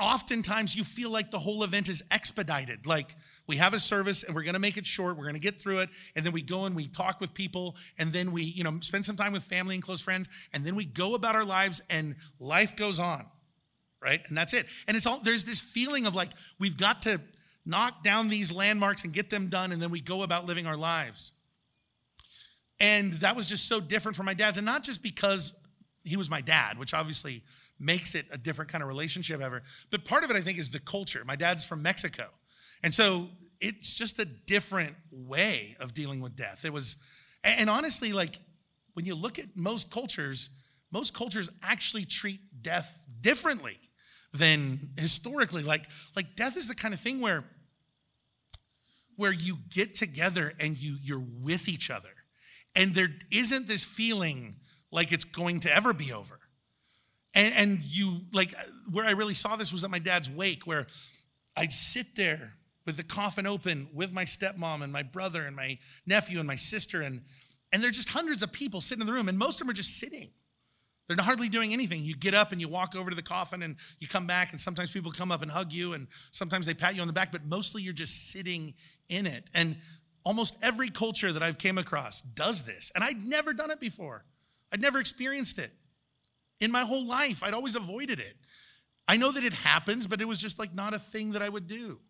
oftentimes 0.00 0.74
you 0.74 0.84
feel 0.84 1.10
like 1.10 1.30
the 1.30 1.38
whole 1.38 1.62
event 1.62 1.88
is 1.88 2.02
expedited. 2.10 2.86
Like 2.86 3.14
we 3.46 3.56
have 3.56 3.74
a 3.74 3.78
service 3.78 4.22
and 4.22 4.34
we're 4.34 4.42
going 4.42 4.54
to 4.54 4.60
make 4.60 4.76
it 4.76 4.86
short. 4.86 5.16
We're 5.16 5.24
going 5.24 5.34
to 5.34 5.40
get 5.40 5.60
through 5.60 5.80
it. 5.80 5.90
And 6.14 6.24
then 6.24 6.32
we 6.32 6.42
go 6.42 6.64
and 6.64 6.74
we 6.74 6.88
talk 6.88 7.20
with 7.20 7.32
people 7.34 7.76
and 7.98 8.12
then 8.12 8.32
we, 8.32 8.42
you 8.42 8.64
know, 8.64 8.78
spend 8.80 9.04
some 9.04 9.16
time 9.16 9.32
with 9.32 9.42
family 9.42 9.74
and 9.74 9.82
close 9.82 10.00
friends. 10.00 10.28
And 10.52 10.64
then 10.64 10.74
we 10.74 10.84
go 10.84 11.14
about 11.14 11.34
our 11.36 11.44
lives 11.44 11.80
and 11.88 12.16
life 12.40 12.76
goes 12.76 12.98
on. 12.98 13.26
Right. 14.02 14.20
And 14.28 14.36
that's 14.36 14.52
it. 14.52 14.66
And 14.86 14.96
it's 14.96 15.06
all, 15.06 15.20
there's 15.22 15.44
this 15.44 15.60
feeling 15.60 16.06
of 16.06 16.14
like, 16.14 16.30
we've 16.58 16.76
got 16.76 17.02
to 17.02 17.20
knock 17.64 18.04
down 18.04 18.28
these 18.28 18.52
landmarks 18.52 19.04
and 19.04 19.12
get 19.12 19.30
them 19.30 19.48
done. 19.48 19.72
And 19.72 19.80
then 19.80 19.90
we 19.90 20.00
go 20.00 20.22
about 20.22 20.46
living 20.46 20.66
our 20.66 20.76
lives. 20.76 21.32
And 22.78 23.14
that 23.14 23.34
was 23.34 23.46
just 23.46 23.68
so 23.68 23.80
different 23.80 24.16
from 24.16 24.26
my 24.26 24.34
dad's. 24.34 24.58
And 24.58 24.66
not 24.66 24.84
just 24.84 25.02
because 25.02 25.60
he 26.04 26.16
was 26.16 26.30
my 26.30 26.40
dad, 26.40 26.78
which 26.78 26.94
obviously 26.94 27.42
makes 27.78 28.14
it 28.14 28.26
a 28.32 28.38
different 28.38 28.70
kind 28.70 28.82
of 28.82 28.88
relationship 28.88 29.40
ever. 29.40 29.62
But 29.90 30.04
part 30.04 30.24
of 30.24 30.30
it, 30.30 30.36
I 30.36 30.40
think, 30.40 30.58
is 30.58 30.70
the 30.70 30.78
culture. 30.78 31.22
My 31.26 31.36
dad's 31.36 31.64
from 31.64 31.82
Mexico. 31.82 32.26
And 32.82 32.94
so 32.94 33.28
it's 33.60 33.94
just 33.94 34.18
a 34.18 34.24
different 34.24 34.94
way 35.10 35.76
of 35.80 35.94
dealing 35.94 36.20
with 36.20 36.36
death. 36.36 36.64
It 36.64 36.72
was, 36.72 36.96
and 37.42 37.70
honestly, 37.70 38.12
like 38.12 38.36
when 38.94 39.04
you 39.04 39.14
look 39.14 39.38
at 39.38 39.56
most 39.56 39.90
cultures, 39.90 40.50
most 40.92 41.14
cultures 41.14 41.50
actually 41.62 42.04
treat 42.04 42.40
death 42.62 43.04
differently 43.20 43.76
than 44.32 44.90
historically. 44.96 45.62
Like, 45.62 45.84
like 46.14 46.36
death 46.36 46.56
is 46.56 46.68
the 46.68 46.74
kind 46.74 46.94
of 46.94 47.00
thing 47.00 47.20
where 47.20 47.44
where 49.16 49.32
you 49.32 49.56
get 49.70 49.94
together 49.94 50.52
and 50.60 50.76
you 50.76 50.96
you're 51.02 51.24
with 51.42 51.68
each 51.68 51.90
other. 51.90 52.10
And 52.74 52.94
there 52.94 53.08
isn't 53.32 53.66
this 53.66 53.82
feeling 53.82 54.56
like 54.92 55.10
it's 55.10 55.24
going 55.24 55.60
to 55.60 55.74
ever 55.74 55.94
be 55.94 56.12
over. 56.12 56.38
And, 57.34 57.54
and 57.54 57.78
you, 57.82 58.20
like, 58.32 58.54
where 58.90 59.06
I 59.06 59.12
really 59.12 59.34
saw 59.34 59.56
this 59.56 59.72
was 59.72 59.84
at 59.84 59.90
my 59.90 59.98
dad's 59.98 60.30
wake, 60.30 60.66
where 60.66 60.86
I'd 61.56 61.72
sit 61.72 62.16
there 62.16 62.54
with 62.86 62.96
the 62.96 63.02
coffin 63.02 63.46
open 63.46 63.88
with 63.92 64.12
my 64.12 64.24
stepmom 64.24 64.82
and 64.82 64.92
my 64.92 65.02
brother 65.02 65.42
and 65.42 65.54
my 65.56 65.78
nephew 66.06 66.38
and 66.38 66.46
my 66.46 66.54
sister. 66.54 67.02
And, 67.02 67.22
and 67.72 67.82
there 67.82 67.88
are 67.88 67.92
just 67.92 68.10
hundreds 68.10 68.42
of 68.42 68.52
people 68.52 68.80
sitting 68.80 69.00
in 69.02 69.06
the 69.06 69.12
room, 69.12 69.28
and 69.28 69.36
most 69.36 69.56
of 69.56 69.66
them 69.66 69.70
are 69.70 69.74
just 69.74 69.98
sitting. 69.98 70.30
They're 71.08 71.16
hardly 71.20 71.48
doing 71.48 71.72
anything. 71.72 72.02
You 72.02 72.16
get 72.16 72.34
up 72.34 72.52
and 72.52 72.60
you 72.60 72.68
walk 72.68 72.96
over 72.96 73.10
to 73.10 73.16
the 73.16 73.22
coffin 73.22 73.62
and 73.62 73.76
you 74.00 74.08
come 74.08 74.26
back, 74.26 74.52
and 74.52 74.60
sometimes 74.60 74.90
people 74.90 75.12
come 75.12 75.30
up 75.30 75.42
and 75.42 75.50
hug 75.50 75.72
you, 75.72 75.92
and 75.92 76.06
sometimes 76.30 76.66
they 76.66 76.74
pat 76.74 76.94
you 76.94 77.00
on 77.00 77.06
the 77.06 77.12
back, 77.12 77.30
but 77.30 77.44
mostly 77.44 77.82
you're 77.82 77.92
just 77.92 78.30
sitting 78.30 78.74
in 79.08 79.26
it. 79.26 79.44
And 79.54 79.76
almost 80.24 80.56
every 80.62 80.90
culture 80.90 81.32
that 81.32 81.42
I've 81.42 81.58
came 81.58 81.78
across 81.78 82.20
does 82.20 82.64
this, 82.64 82.90
and 82.94 83.04
I'd 83.04 83.24
never 83.24 83.52
done 83.52 83.70
it 83.70 83.80
before. 83.80 84.24
I'd 84.72 84.82
never 84.82 84.98
experienced 84.98 85.58
it 85.58 85.70
in 86.60 86.72
my 86.72 86.82
whole 86.82 87.06
life. 87.06 87.44
I'd 87.44 87.54
always 87.54 87.76
avoided 87.76 88.18
it. 88.18 88.34
I 89.06 89.16
know 89.16 89.30
that 89.30 89.44
it 89.44 89.52
happens, 89.52 90.08
but 90.08 90.20
it 90.20 90.26
was 90.26 90.38
just 90.38 90.58
like 90.58 90.74
not 90.74 90.94
a 90.94 90.98
thing 90.98 91.32
that 91.32 91.42
I 91.42 91.48
would 91.48 91.68
do. 91.68 92.00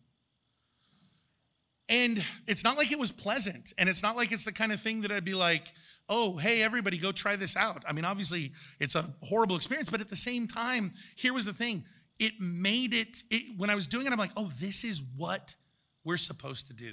And 1.89 2.25
it's 2.47 2.65
not 2.65 2.77
like 2.77 2.91
it 2.91 2.99
was 2.99 3.13
pleasant. 3.13 3.73
And 3.79 3.89
it's 3.89 4.03
not 4.03 4.17
like 4.17 4.33
it's 4.33 4.45
the 4.45 4.53
kind 4.53 4.73
of 4.73 4.81
thing 4.81 5.03
that 5.03 5.13
I'd 5.13 5.25
be 5.25 5.35
like, 5.35 5.73
oh, 6.09 6.37
hey, 6.37 6.63
everybody, 6.63 6.99
go 6.99 7.13
try 7.13 7.37
this 7.37 7.57
out. 7.57 7.85
I 7.89 7.93
mean, 7.93 8.05
obviously, 8.05 8.53
it's 8.81 8.95
a 8.95 9.05
horrible 9.23 9.57
experience, 9.57 9.91
but 9.91 10.01
at 10.01 10.09
the 10.09 10.17
same 10.17 10.47
time, 10.47 10.93
here 11.17 11.33
was 11.33 11.45
the 11.45 11.53
thing 11.53 11.85
it 12.19 12.33
made 12.41 12.95
it, 12.95 13.23
it 13.31 13.59
when 13.59 13.69
I 13.69 13.75
was 13.75 13.87
doing 13.87 14.07
it, 14.07 14.13
I'm 14.13 14.19
like, 14.19 14.31
oh, 14.37 14.47
this 14.61 14.85
is 14.85 15.03
what 15.17 15.55
we're 16.03 16.17
supposed 16.17 16.69
to 16.69 16.75
do. 16.75 16.93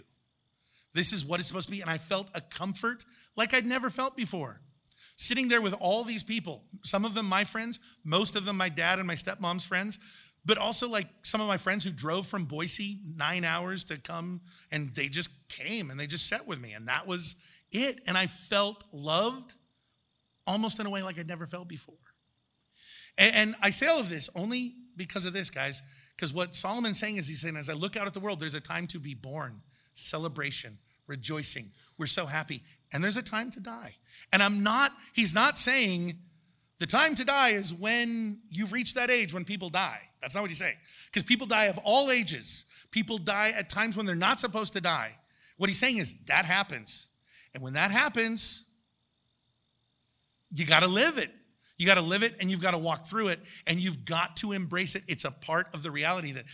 This 0.93 1.13
is 1.13 1.25
what 1.25 1.39
it's 1.39 1.47
supposed 1.47 1.67
to 1.67 1.71
be. 1.71 1.81
And 1.81 1.89
I 1.89 1.97
felt 1.97 2.29
a 2.35 2.41
comfort 2.41 3.05
like 3.35 3.53
I'd 3.53 3.65
never 3.65 3.89
felt 3.89 4.17
before 4.17 4.59
sitting 5.15 5.47
there 5.47 5.61
with 5.61 5.75
all 5.79 6.03
these 6.03 6.23
people, 6.23 6.63
some 6.83 7.05
of 7.05 7.13
them 7.13 7.25
my 7.25 7.43
friends, 7.43 7.79
most 8.03 8.35
of 8.35 8.45
them 8.45 8.57
my 8.57 8.69
dad 8.69 8.99
and 8.99 9.07
my 9.07 9.15
stepmom's 9.15 9.65
friends, 9.65 9.99
but 10.45 10.57
also 10.57 10.89
like 10.89 11.07
some 11.23 11.41
of 11.41 11.47
my 11.47 11.57
friends 11.57 11.85
who 11.85 11.91
drove 11.91 12.27
from 12.27 12.45
Boise 12.45 12.99
nine 13.15 13.43
hours 13.43 13.83
to 13.85 13.97
come 13.97 14.41
and 14.71 14.93
they 14.95 15.07
just 15.07 15.49
came 15.49 15.89
and 15.89 15.99
they 15.99 16.07
just 16.07 16.27
sat 16.27 16.47
with 16.47 16.59
me. 16.59 16.73
And 16.73 16.87
that 16.87 17.07
was 17.07 17.35
it. 17.71 18.01
And 18.07 18.17
I 18.17 18.27
felt 18.27 18.83
loved 18.91 19.53
almost 20.45 20.79
in 20.79 20.85
a 20.85 20.89
way 20.89 21.01
like 21.01 21.17
I'd 21.17 21.27
never 21.27 21.45
felt 21.45 21.67
before. 21.67 21.95
And, 23.17 23.35
and 23.35 23.55
I 23.61 23.69
say 23.69 23.87
all 23.87 23.99
of 23.99 24.09
this 24.09 24.29
only 24.35 24.73
because 24.97 25.25
of 25.25 25.33
this, 25.33 25.49
guys, 25.49 25.81
because 26.15 26.33
what 26.33 26.55
Solomon's 26.55 26.99
saying 26.99 27.17
is 27.17 27.27
he's 27.27 27.41
saying, 27.41 27.55
as 27.55 27.69
I 27.69 27.73
look 27.73 27.95
out 27.95 28.05
at 28.05 28.13
the 28.13 28.19
world, 28.19 28.39
there's 28.39 28.53
a 28.53 28.61
time 28.61 28.87
to 28.87 28.99
be 28.99 29.13
born, 29.13 29.61
celebration, 29.93 30.77
rejoicing. 31.07 31.65
We're 31.97 32.05
so 32.07 32.25
happy. 32.25 32.61
And 32.91 33.03
there's 33.03 33.17
a 33.17 33.23
time 33.23 33.49
to 33.51 33.59
die. 33.59 33.95
And 34.31 34.43
I'm 34.43 34.61
not, 34.61 34.91
he's 35.13 35.33
not 35.33 35.57
saying 35.57 36.17
the 36.79 36.85
time 36.85 37.15
to 37.15 37.23
die 37.23 37.49
is 37.49 37.73
when 37.73 38.39
you've 38.49 38.73
reached 38.73 38.95
that 38.95 39.09
age 39.09 39.33
when 39.33 39.45
people 39.45 39.69
die. 39.69 40.01
That's 40.23 40.35
not 40.35 40.41
what 40.41 40.49
he's 40.49 40.57
saying. 40.57 40.77
Because 41.07 41.23
people 41.23 41.45
die 41.45 41.65
of 41.65 41.77
all 41.83 42.09
ages. 42.09 42.65
People 42.91 43.17
die 43.17 43.51
at 43.55 43.69
times 43.69 43.97
when 43.97 44.05
they're 44.05 44.15
not 44.15 44.39
supposed 44.39 44.71
to 44.73 44.81
die. 44.81 45.11
What 45.57 45.69
he's 45.69 45.77
saying 45.77 45.97
is 45.97 46.23
that 46.25 46.45
happens. 46.45 47.07
And 47.53 47.61
when 47.61 47.73
that 47.73 47.91
happens, 47.91 48.63
you 50.49 50.65
got 50.65 50.81
to 50.81 50.87
live 50.87 51.17
it. 51.17 51.29
You 51.77 51.85
got 51.85 51.95
to 51.95 52.01
live 52.01 52.23
it 52.23 52.35
and 52.39 52.49
you've 52.49 52.61
got 52.61 52.71
to 52.71 52.77
walk 52.77 53.05
through 53.05 53.27
it 53.29 53.39
and 53.67 53.81
you've 53.81 54.05
got 54.05 54.37
to 54.37 54.53
embrace 54.53 54.95
it. 54.95 55.03
It's 55.09 55.25
a 55.25 55.31
part 55.31 55.67
of 55.73 55.83
the 55.83 55.91
reality 55.91 56.31
that 56.31 56.45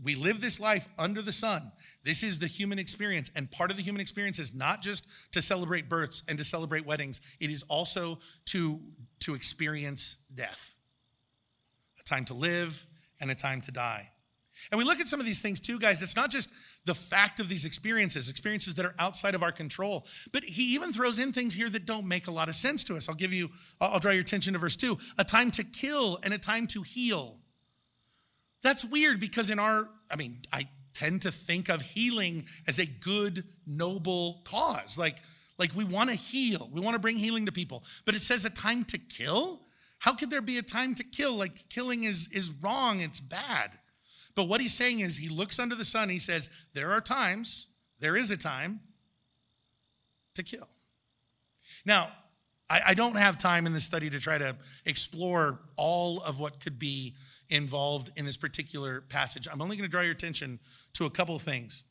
we 0.00 0.14
live 0.14 0.40
this 0.40 0.60
life 0.60 0.86
under 0.96 1.20
the 1.20 1.32
sun. 1.32 1.72
This 2.04 2.22
is 2.22 2.38
the 2.38 2.46
human 2.46 2.78
experience. 2.78 3.30
And 3.34 3.50
part 3.50 3.72
of 3.72 3.76
the 3.76 3.82
human 3.82 4.00
experience 4.00 4.38
is 4.38 4.54
not 4.54 4.82
just 4.82 5.08
to 5.32 5.42
celebrate 5.42 5.88
births 5.88 6.22
and 6.28 6.38
to 6.38 6.44
celebrate 6.44 6.86
weddings, 6.86 7.20
it 7.40 7.50
is 7.50 7.64
also 7.64 8.20
to, 8.46 8.80
to 9.20 9.34
experience 9.34 10.18
death 10.32 10.76
a 11.98 12.04
time 12.04 12.24
to 12.26 12.34
live 12.34 12.86
and 13.20 13.30
a 13.30 13.34
time 13.34 13.60
to 13.62 13.72
die. 13.72 14.10
And 14.70 14.78
we 14.78 14.84
look 14.84 15.00
at 15.00 15.08
some 15.08 15.20
of 15.20 15.26
these 15.26 15.40
things 15.40 15.60
too, 15.60 15.78
guys. 15.78 16.02
It's 16.02 16.16
not 16.16 16.30
just 16.30 16.50
the 16.86 16.94
fact 16.94 17.40
of 17.40 17.48
these 17.48 17.64
experiences, 17.64 18.30
experiences 18.30 18.74
that 18.76 18.86
are 18.86 18.94
outside 18.98 19.34
of 19.34 19.42
our 19.42 19.52
control, 19.52 20.06
but 20.32 20.44
he 20.44 20.74
even 20.74 20.92
throws 20.92 21.18
in 21.18 21.32
things 21.32 21.52
here 21.52 21.68
that 21.68 21.84
don't 21.84 22.06
make 22.06 22.26
a 22.26 22.30
lot 22.30 22.48
of 22.48 22.54
sense 22.54 22.84
to 22.84 22.96
us. 22.96 23.08
I'll 23.08 23.14
give 23.14 23.32
you, 23.32 23.50
I'll 23.80 23.98
draw 23.98 24.12
your 24.12 24.22
attention 24.22 24.54
to 24.54 24.58
verse 24.58 24.76
two 24.76 24.98
a 25.18 25.24
time 25.24 25.50
to 25.52 25.64
kill 25.64 26.18
and 26.22 26.32
a 26.32 26.38
time 26.38 26.66
to 26.68 26.82
heal. 26.82 27.38
That's 28.62 28.84
weird 28.84 29.20
because 29.20 29.50
in 29.50 29.58
our, 29.58 29.88
I 30.10 30.16
mean, 30.16 30.42
I 30.52 30.64
tend 30.94 31.22
to 31.22 31.30
think 31.30 31.68
of 31.68 31.82
healing 31.82 32.46
as 32.66 32.78
a 32.78 32.86
good, 32.86 33.44
noble 33.66 34.42
cause. 34.44 34.96
Like, 34.96 35.18
like 35.58 35.74
we 35.74 35.84
want 35.84 36.10
to 36.10 36.16
heal, 36.16 36.70
we 36.72 36.80
want 36.80 36.94
to 36.94 36.98
bring 36.98 37.18
healing 37.18 37.46
to 37.46 37.52
people. 37.52 37.84
But 38.04 38.14
it 38.14 38.22
says 38.22 38.44
a 38.44 38.50
time 38.50 38.84
to 38.86 38.98
kill? 38.98 39.60
How 40.06 40.14
could 40.14 40.30
there 40.30 40.40
be 40.40 40.56
a 40.56 40.62
time 40.62 40.94
to 40.94 41.02
kill? 41.02 41.34
Like 41.34 41.68
killing 41.68 42.04
is, 42.04 42.28
is 42.30 42.52
wrong, 42.62 43.00
it's 43.00 43.18
bad. 43.18 43.72
But 44.36 44.46
what 44.46 44.60
he's 44.60 44.72
saying 44.72 45.00
is 45.00 45.16
he 45.16 45.28
looks 45.28 45.58
under 45.58 45.74
the 45.74 45.84
sun, 45.84 46.10
he 46.10 46.20
says, 46.20 46.48
There 46.74 46.92
are 46.92 47.00
times, 47.00 47.66
there 47.98 48.16
is 48.16 48.30
a 48.30 48.36
time 48.36 48.78
to 50.36 50.44
kill. 50.44 50.68
Now, 51.84 52.12
I, 52.70 52.82
I 52.86 52.94
don't 52.94 53.16
have 53.16 53.36
time 53.36 53.66
in 53.66 53.72
this 53.72 53.82
study 53.82 54.08
to 54.10 54.20
try 54.20 54.38
to 54.38 54.54
explore 54.84 55.58
all 55.74 56.22
of 56.22 56.38
what 56.38 56.60
could 56.60 56.78
be 56.78 57.16
involved 57.48 58.12
in 58.14 58.26
this 58.26 58.36
particular 58.36 59.00
passage. 59.00 59.48
I'm 59.52 59.60
only 59.60 59.76
going 59.76 59.88
to 59.88 59.90
draw 59.90 60.02
your 60.02 60.12
attention 60.12 60.60
to 60.92 61.06
a 61.06 61.10
couple 61.10 61.34
of 61.34 61.42
things 61.42 61.82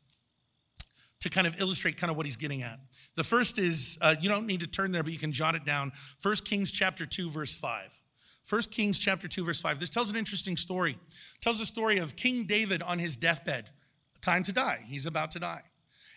to 1.20 1.30
kind 1.30 1.48
of 1.48 1.60
illustrate 1.60 1.98
kind 1.98 2.12
of 2.12 2.16
what 2.16 2.26
he's 2.26 2.38
getting 2.38 2.64
at. 2.64 2.80
The 3.18 3.26
first 3.26 3.60
is 3.60 3.98
uh, 4.02 4.16
you 4.22 4.30
don't 4.30 4.48
need 4.48 4.62
to 4.62 4.68
turn 4.68 4.94
there, 4.94 5.04
but 5.04 5.12
you 5.12 5.20
can 5.20 5.34
jot 5.34 5.54
it 5.54 5.66
down. 5.66 5.92
1 6.22 6.36
Kings 6.46 6.72
chapter 6.72 7.06
2, 7.06 7.30
verse 7.30 7.54
5. 7.54 8.00
1 8.48 8.62
Kings 8.72 9.00
chapter 9.00 9.28
2, 9.28 9.44
verse 9.44 9.60
5. 9.60 9.80
This 9.80 9.90
tells 9.90 10.12
an 10.12 10.18
interesting 10.18 10.56
story. 10.56 10.92
It 10.92 11.42
tells 11.42 11.60
the 11.60 11.66
story 11.66 11.98
of 11.98 12.16
King 12.16 12.46
David 12.46 12.82
on 12.84 13.00
his 13.00 13.16
deathbed, 13.16 13.70
time 14.22 14.44
to 14.44 14.54
die. 14.54 14.80
He's 14.86 15.08
about 15.08 15.32
to 15.32 15.40
die. 15.40 15.64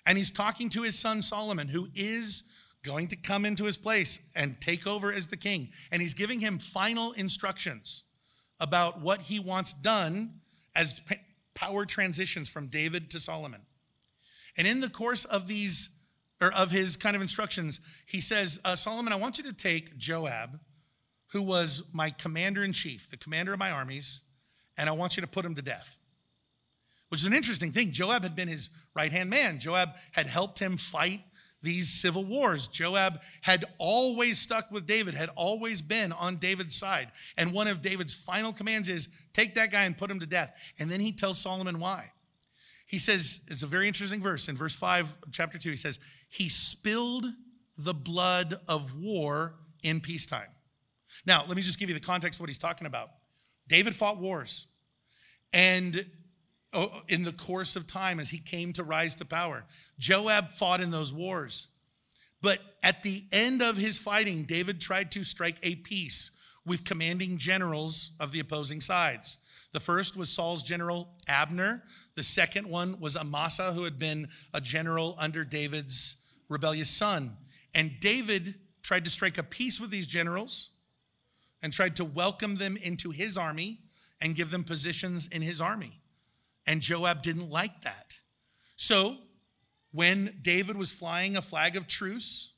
And 0.04 0.18
he's 0.18 0.30
talking 0.30 0.68
to 0.70 0.82
his 0.82 0.98
son 0.98 1.22
Solomon, 1.22 1.68
who 1.68 1.88
is 1.94 2.50
going 2.84 3.08
to 3.08 3.16
come 3.16 3.44
into 3.44 3.64
his 3.64 3.76
place 3.76 4.28
and 4.34 4.60
take 4.60 4.86
over 4.86 5.12
as 5.12 5.28
the 5.28 5.36
king. 5.36 5.68
And 5.90 6.02
he's 6.02 6.14
giving 6.14 6.40
him 6.40 6.58
final 6.58 7.12
instructions 7.12 8.04
about 8.60 9.00
what 9.00 9.22
he 9.22 9.40
wants 9.40 9.72
done 9.72 10.40
as 10.74 11.00
power 11.54 11.86
transitions 11.86 12.48
from 12.48 12.68
David 12.68 13.10
to 13.10 13.20
Solomon. 13.20 13.62
And 14.56 14.66
in 14.66 14.80
the 14.80 14.90
course 14.90 15.24
of 15.24 15.48
these, 15.48 15.98
or 16.40 16.52
of 16.52 16.70
his 16.70 16.96
kind 16.96 17.16
of 17.16 17.22
instructions, 17.22 17.80
he 18.06 18.20
says, 18.20 18.60
uh, 18.64 18.76
Solomon, 18.76 19.12
I 19.12 19.16
want 19.16 19.38
you 19.38 19.44
to 19.44 19.52
take 19.52 19.96
Joab, 19.96 20.60
who 21.28 21.42
was 21.42 21.90
my 21.92 22.10
commander 22.10 22.64
in 22.64 22.72
chief, 22.72 23.10
the 23.10 23.16
commander 23.16 23.52
of 23.52 23.58
my 23.58 23.70
armies, 23.70 24.22
and 24.76 24.88
I 24.88 24.92
want 24.92 25.16
you 25.16 25.20
to 25.20 25.26
put 25.26 25.44
him 25.44 25.54
to 25.54 25.62
death. 25.62 25.98
Which 27.08 27.20
is 27.20 27.26
an 27.26 27.32
interesting 27.32 27.72
thing. 27.72 27.90
Joab 27.92 28.22
had 28.22 28.36
been 28.36 28.48
his 28.48 28.70
right 28.94 29.10
hand 29.10 29.30
man. 29.30 29.58
Joab 29.58 29.90
had 30.12 30.26
helped 30.26 30.58
him 30.58 30.76
fight 30.76 31.22
these 31.62 31.88
civil 31.88 32.24
wars. 32.24 32.68
Joab 32.68 33.20
had 33.42 33.64
always 33.78 34.38
stuck 34.38 34.70
with 34.70 34.86
David, 34.86 35.14
had 35.14 35.30
always 35.34 35.82
been 35.82 36.12
on 36.12 36.36
David's 36.36 36.76
side. 36.76 37.08
And 37.36 37.52
one 37.52 37.66
of 37.66 37.82
David's 37.82 38.14
final 38.14 38.52
commands 38.52 38.88
is 38.88 39.08
take 39.32 39.54
that 39.54 39.72
guy 39.72 39.84
and 39.84 39.96
put 39.96 40.10
him 40.10 40.20
to 40.20 40.26
death. 40.26 40.72
And 40.78 40.90
then 40.90 41.00
he 41.00 41.12
tells 41.12 41.38
Solomon 41.38 41.80
why. 41.80 42.12
He 42.86 42.98
says, 42.98 43.44
it's 43.48 43.62
a 43.62 43.66
very 43.66 43.86
interesting 43.86 44.22
verse. 44.22 44.48
In 44.48 44.56
verse 44.56 44.74
5, 44.74 45.18
chapter 45.32 45.58
2, 45.58 45.70
he 45.70 45.76
says, 45.76 45.98
He 46.28 46.48
spilled 46.48 47.26
the 47.76 47.94
blood 47.94 48.54
of 48.66 48.98
war 48.98 49.56
in 49.82 50.00
peacetime. 50.00 50.48
Now, 51.26 51.44
let 51.46 51.56
me 51.56 51.62
just 51.62 51.78
give 51.78 51.88
you 51.88 51.94
the 51.94 52.00
context 52.00 52.38
of 52.38 52.42
what 52.42 52.50
he's 52.50 52.58
talking 52.58 52.86
about. 52.86 53.10
David 53.68 53.94
fought 53.94 54.18
wars. 54.18 54.66
And 55.52 56.06
oh, 56.72 57.02
in 57.08 57.24
the 57.24 57.32
course 57.32 57.76
of 57.76 57.86
time, 57.86 58.20
as 58.20 58.30
he 58.30 58.38
came 58.38 58.72
to 58.74 58.84
rise 58.84 59.14
to 59.16 59.24
power, 59.24 59.64
Joab 59.98 60.50
fought 60.50 60.80
in 60.80 60.90
those 60.90 61.12
wars. 61.12 61.68
But 62.40 62.60
at 62.82 63.02
the 63.02 63.24
end 63.32 63.62
of 63.62 63.76
his 63.76 63.98
fighting, 63.98 64.44
David 64.44 64.80
tried 64.80 65.10
to 65.12 65.24
strike 65.24 65.58
a 65.62 65.76
peace 65.76 66.30
with 66.64 66.84
commanding 66.84 67.38
generals 67.38 68.12
of 68.20 68.32
the 68.32 68.40
opposing 68.40 68.80
sides. 68.80 69.38
The 69.72 69.80
first 69.80 70.16
was 70.16 70.30
Saul's 70.30 70.62
general 70.62 71.08
Abner. 71.26 71.82
The 72.14 72.22
second 72.22 72.68
one 72.68 73.00
was 73.00 73.16
Amasa, 73.16 73.72
who 73.72 73.84
had 73.84 73.98
been 73.98 74.28
a 74.54 74.60
general 74.60 75.14
under 75.18 75.44
David's 75.44 76.16
rebellious 76.48 76.90
son. 76.90 77.36
And 77.74 78.00
David 78.00 78.54
tried 78.82 79.04
to 79.04 79.10
strike 79.10 79.36
a 79.36 79.42
peace 79.42 79.80
with 79.80 79.90
these 79.90 80.06
generals 80.06 80.70
and 81.62 81.72
tried 81.72 81.96
to 81.96 82.04
welcome 82.04 82.56
them 82.56 82.76
into 82.76 83.10
his 83.10 83.36
army 83.36 83.80
and 84.20 84.34
give 84.34 84.50
them 84.50 84.64
positions 84.64 85.28
in 85.28 85.42
his 85.42 85.60
army. 85.60 86.00
And 86.66 86.80
Joab 86.80 87.22
didn't 87.22 87.50
like 87.50 87.82
that. 87.82 88.14
So, 88.76 89.16
when 89.92 90.38
David 90.42 90.76
was 90.76 90.90
flying 90.90 91.36
a 91.36 91.42
flag 91.42 91.76
of 91.76 91.86
truce, 91.86 92.54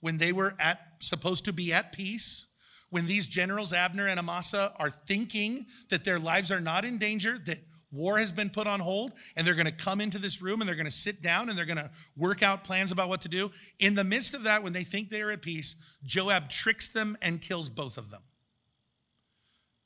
when 0.00 0.18
they 0.18 0.32
were 0.32 0.54
at 0.60 0.80
supposed 1.00 1.44
to 1.46 1.52
be 1.52 1.72
at 1.72 1.92
peace, 1.92 2.46
when 2.90 3.06
these 3.06 3.26
generals, 3.26 3.72
Abner 3.72 4.06
and 4.06 4.18
Amasa, 4.18 4.72
are 4.78 4.90
thinking 4.90 5.66
that 5.90 6.04
their 6.04 6.18
lives 6.18 6.50
are 6.50 6.60
not 6.60 6.84
in 6.84 6.98
danger, 6.98 7.38
that 7.46 7.58
war 7.90 8.18
has 8.18 8.32
been 8.32 8.50
put 8.50 8.66
on 8.66 8.80
hold, 8.80 9.12
and 9.36 9.46
they're 9.46 9.54
going 9.54 9.66
to 9.66 9.72
come 9.72 10.00
into 10.00 10.18
this 10.18 10.40
room 10.40 10.60
and 10.60 10.68
they're 10.68 10.76
going 10.76 10.86
to 10.86 10.90
sit 10.90 11.22
down 11.22 11.48
and 11.48 11.58
they're 11.58 11.66
going 11.66 11.78
to 11.78 11.90
work 12.16 12.42
out 12.42 12.64
plans 12.64 12.92
about 12.92 13.08
what 13.08 13.22
to 13.22 13.28
do. 13.28 13.50
In 13.78 13.94
the 13.94 14.04
midst 14.04 14.34
of 14.34 14.44
that, 14.44 14.62
when 14.62 14.72
they 14.72 14.84
think 14.84 15.10
they 15.10 15.22
are 15.22 15.30
at 15.30 15.42
peace, 15.42 15.94
Joab 16.04 16.48
tricks 16.48 16.88
them 16.88 17.16
and 17.22 17.40
kills 17.40 17.68
both 17.68 17.98
of 17.98 18.10
them. 18.10 18.22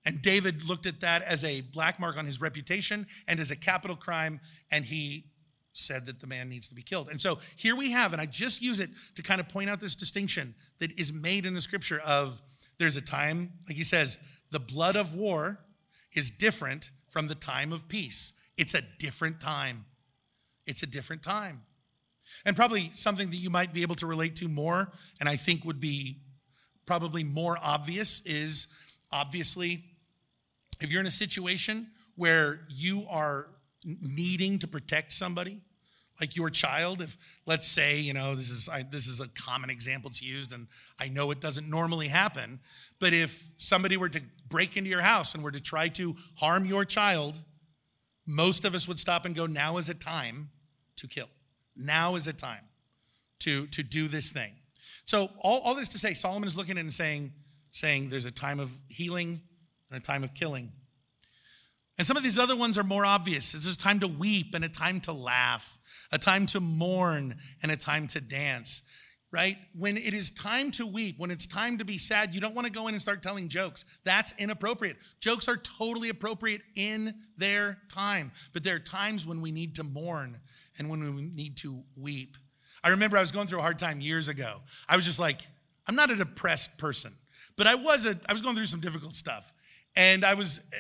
And 0.04 0.20
David 0.20 0.68
looked 0.68 0.86
at 0.86 1.00
that 1.00 1.22
as 1.22 1.44
a 1.44 1.60
black 1.60 2.00
mark 2.00 2.18
on 2.18 2.26
his 2.26 2.40
reputation 2.40 3.06
and 3.28 3.38
as 3.38 3.50
a 3.50 3.56
capital 3.56 3.96
crime, 3.96 4.40
and 4.70 4.84
he 4.84 5.26
said 5.72 6.06
that 6.06 6.20
the 6.20 6.26
man 6.26 6.48
needs 6.48 6.68
to 6.68 6.74
be 6.74 6.82
killed. 6.82 7.08
And 7.08 7.20
so 7.20 7.38
here 7.56 7.76
we 7.76 7.92
have, 7.92 8.12
and 8.12 8.20
I 8.20 8.26
just 8.26 8.62
use 8.62 8.80
it 8.80 8.90
to 9.14 9.22
kind 9.22 9.40
of 9.40 9.48
point 9.48 9.70
out 9.70 9.80
this 9.80 9.94
distinction 9.94 10.54
that 10.80 10.98
is 10.98 11.12
made 11.12 11.46
in 11.46 11.54
the 11.54 11.60
scripture 11.60 12.00
of 12.06 12.42
there's 12.78 12.96
a 12.96 13.00
time, 13.00 13.52
like 13.68 13.76
he 13.76 13.84
says, 13.84 14.18
the 14.50 14.60
blood 14.60 14.96
of 14.96 15.14
war 15.14 15.60
is 16.14 16.30
different 16.30 16.90
from 17.08 17.28
the 17.28 17.34
time 17.34 17.72
of 17.72 17.88
peace. 17.88 18.34
It's 18.58 18.74
a 18.74 18.82
different 18.98 19.40
time. 19.40 19.86
It's 20.66 20.82
a 20.82 20.86
different 20.86 21.22
time. 21.22 21.62
And 22.44 22.56
probably 22.56 22.90
something 22.92 23.30
that 23.30 23.36
you 23.36 23.50
might 23.50 23.72
be 23.72 23.82
able 23.82 23.94
to 23.96 24.06
relate 24.06 24.36
to 24.36 24.48
more, 24.48 24.92
and 25.20 25.28
I 25.28 25.36
think 25.36 25.64
would 25.64 25.80
be 25.80 26.18
probably 26.86 27.24
more 27.24 27.56
obvious, 27.62 28.24
is 28.26 28.72
obviously 29.10 29.84
if 30.80 30.90
you're 30.90 31.00
in 31.00 31.06
a 31.06 31.11
situation 31.11 31.88
where 32.16 32.61
you 32.68 33.04
are 33.11 33.48
needing 33.85 34.58
to 34.61 34.68
protect 34.68 35.12
somebody, 35.12 35.61
like 36.20 36.37
your 36.37 36.50
child 36.50 37.00
if 37.00 37.16
let's 37.46 37.66
say 37.66 37.98
you 37.98 38.12
know 38.12 38.35
this 38.35 38.50
is 38.50 38.68
I, 38.68 38.82
this 38.82 39.06
is 39.06 39.20
a 39.20 39.28
common 39.30 39.70
example 39.70 40.11
it's 40.11 40.22
used 40.22 40.52
and 40.52 40.66
i 41.00 41.08
know 41.08 41.30
it 41.30 41.40
doesn't 41.40 41.70
normally 41.70 42.08
happen 42.08 42.61
but 43.00 43.14
if 43.14 43.52
somebody 43.56 43.96
were 43.96 44.11
to 44.11 44.20
break 44.46 44.76
into 44.76 44.90
your 44.90 45.00
house 45.00 45.35
and 45.35 45.42
were 45.42 45.50
to 45.50 45.61
try 45.61 45.88
to 45.88 46.14
harm 46.37 46.66
your 46.66 46.85
child 46.85 47.40
most 48.26 48.64
of 48.64 48.74
us 48.74 48.87
would 48.87 48.98
stop 48.98 49.24
and 49.24 49.35
go 49.35 49.46
now 49.46 49.78
is 49.78 49.88
a 49.88 49.94
time 49.94 50.50
to 50.96 51.08
kill. 51.08 51.28
Now 51.76 52.14
is 52.14 52.26
a 52.26 52.32
time 52.32 52.64
to 53.40 53.66
to 53.68 53.82
do 53.82 54.08
this 54.08 54.30
thing. 54.30 54.52
So 55.04 55.28
all, 55.40 55.61
all 55.64 55.74
this 55.74 55.88
to 55.90 55.98
say 55.98 56.14
solomon 56.14 56.46
is 56.46 56.56
looking 56.56 56.78
and 56.78 56.92
saying 56.92 57.32
saying 57.70 58.11
there's 58.11 58.26
a 58.26 58.30
time 58.30 58.61
of 58.61 58.72
healing 58.88 59.40
and 59.92 60.02
a 60.02 60.05
time 60.05 60.24
of 60.24 60.35
killing 60.35 60.72
and 61.98 62.07
some 62.07 62.16
of 62.16 62.22
these 62.22 62.38
other 62.38 62.57
ones 62.57 62.78
are 62.78 62.85
more 62.85 63.05
obvious. 63.05 63.55
It's 63.55 63.72
a 63.72 63.78
time 63.78 64.00
to 64.00 64.09
weep 64.09 64.55
and 64.55 64.64
a 64.64 64.68
time 64.68 64.98
to 65.02 65.12
laugh 65.12 65.78
a 66.12 66.18
time 66.18 66.46
to 66.46 66.61
mourn 66.61 67.35
and 67.62 67.72
a 67.72 67.76
time 67.76 68.07
to 68.07 68.20
dance, 68.20 68.83
right? 69.33 69.57
When 69.74 69.96
it 69.96 70.12
is 70.12 70.31
time 70.31 70.70
to 70.72 70.87
weep, 70.87 71.18
when 71.18 71.31
it's 71.31 71.46
time 71.46 71.78
to 71.78 71.85
be 71.85 71.98
sad, 71.98 72.35
you 72.35 72.40
don't 72.40 72.55
want 72.55 72.66
to 72.66 72.72
go 72.72 72.87
in 72.87 72.94
and 72.94 73.00
start 73.00 73.22
telling 73.22 73.48
jokes. 73.48 73.87
That's 74.05 74.35
inappropriate. 74.38 74.98
Jokes 75.20 75.48
are 75.48 75.57
totally 75.57 76.11
appropriate 76.11 76.61
in 76.76 77.14
their 77.38 77.78
time, 77.92 78.31
but 78.52 78.62
there 78.62 78.76
are 78.76 78.81
times 78.81 79.26
when 79.26 79.40
we 79.40 79.50
need 79.50 79.74
to 79.76 79.85
mourn 79.85 80.38
and 80.78 80.88
when 80.90 81.14
we 81.16 81.22
need 81.22 81.57
to 81.59 81.83
weep. 81.96 82.37
I 82.85 82.90
remember 82.90 83.16
I 83.16 83.20
was 83.20 83.33
going 83.33 83.46
through 83.46 83.61
a 83.61 83.62
hard 83.62 83.78
time 83.78 84.00
years 84.00 84.28
ago. 84.28 84.57
I 84.88 84.96
was 84.96 85.07
just 85.07 85.18
like, 85.18 85.40
I'm 85.87 85.94
not 85.96 86.11
a 86.11 86.16
depressed 86.16 86.78
person, 86.78 87.12
but 87.57 87.66
I 87.66 87.74
was 87.74 88.07
a, 88.07 88.16
I 88.28 88.33
was 88.33 88.42
going 88.42 88.55
through 88.55 88.66
some 88.66 88.81
difficult 88.81 89.14
stuff. 89.14 89.52
And 89.96 90.24
I 90.24 90.35
was, 90.35 90.70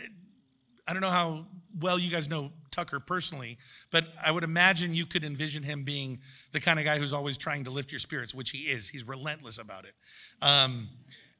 I 0.86 0.92
don't 0.92 1.02
know 1.02 1.10
how 1.10 1.46
well 1.78 1.98
you 1.98 2.10
guys 2.10 2.28
know 2.28 2.52
Tucker 2.70 3.00
personally, 3.00 3.58
but 3.90 4.04
I 4.24 4.32
would 4.32 4.44
imagine 4.44 4.94
you 4.94 5.06
could 5.06 5.24
envision 5.24 5.62
him 5.62 5.84
being 5.84 6.20
the 6.52 6.60
kind 6.60 6.78
of 6.78 6.84
guy 6.84 6.98
who's 6.98 7.12
always 7.12 7.38
trying 7.38 7.64
to 7.64 7.70
lift 7.70 7.92
your 7.92 7.98
spirits, 7.98 8.34
which 8.34 8.50
he 8.50 8.58
is. 8.58 8.88
He's 8.88 9.06
relentless 9.06 9.58
about 9.58 9.84
it. 9.84 9.94
Um, 10.40 10.88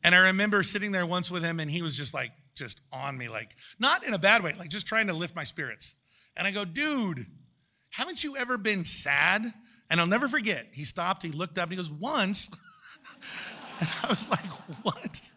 and 0.04 0.14
I 0.14 0.26
remember 0.28 0.62
sitting 0.62 0.92
there 0.92 1.06
once 1.06 1.30
with 1.30 1.42
him, 1.42 1.61
and 1.61 1.70
he 1.70 1.82
was 1.82 1.96
just 1.96 2.12
like, 2.12 2.32
just 2.54 2.80
on 2.92 3.16
me, 3.16 3.28
like, 3.28 3.56
not 3.78 4.04
in 4.04 4.14
a 4.14 4.18
bad 4.18 4.42
way, 4.42 4.52
like 4.58 4.68
just 4.68 4.87
trying 4.87 5.06
to 5.06 5.14
lift 5.14 5.35
my 5.35 5.44
spirits. 5.44 5.94
And 6.37 6.46
I 6.46 6.50
go, 6.50 6.64
dude, 6.64 7.26
haven't 7.90 8.22
you 8.22 8.37
ever 8.37 8.58
been 8.58 8.85
sad? 8.85 9.42
And 9.90 10.00
I'll 10.00 10.06
never 10.06 10.28
forget, 10.28 10.66
he 10.72 10.85
stopped, 10.85 11.22
he 11.22 11.30
looked 11.30 11.58
up, 11.58 11.64
and 11.64 11.72
he 11.72 11.76
goes, 11.76 11.90
once. 11.90 12.48
and 13.80 13.88
I 14.02 14.08
was 14.08 14.28
like, 14.30 14.44
what? 14.82 15.30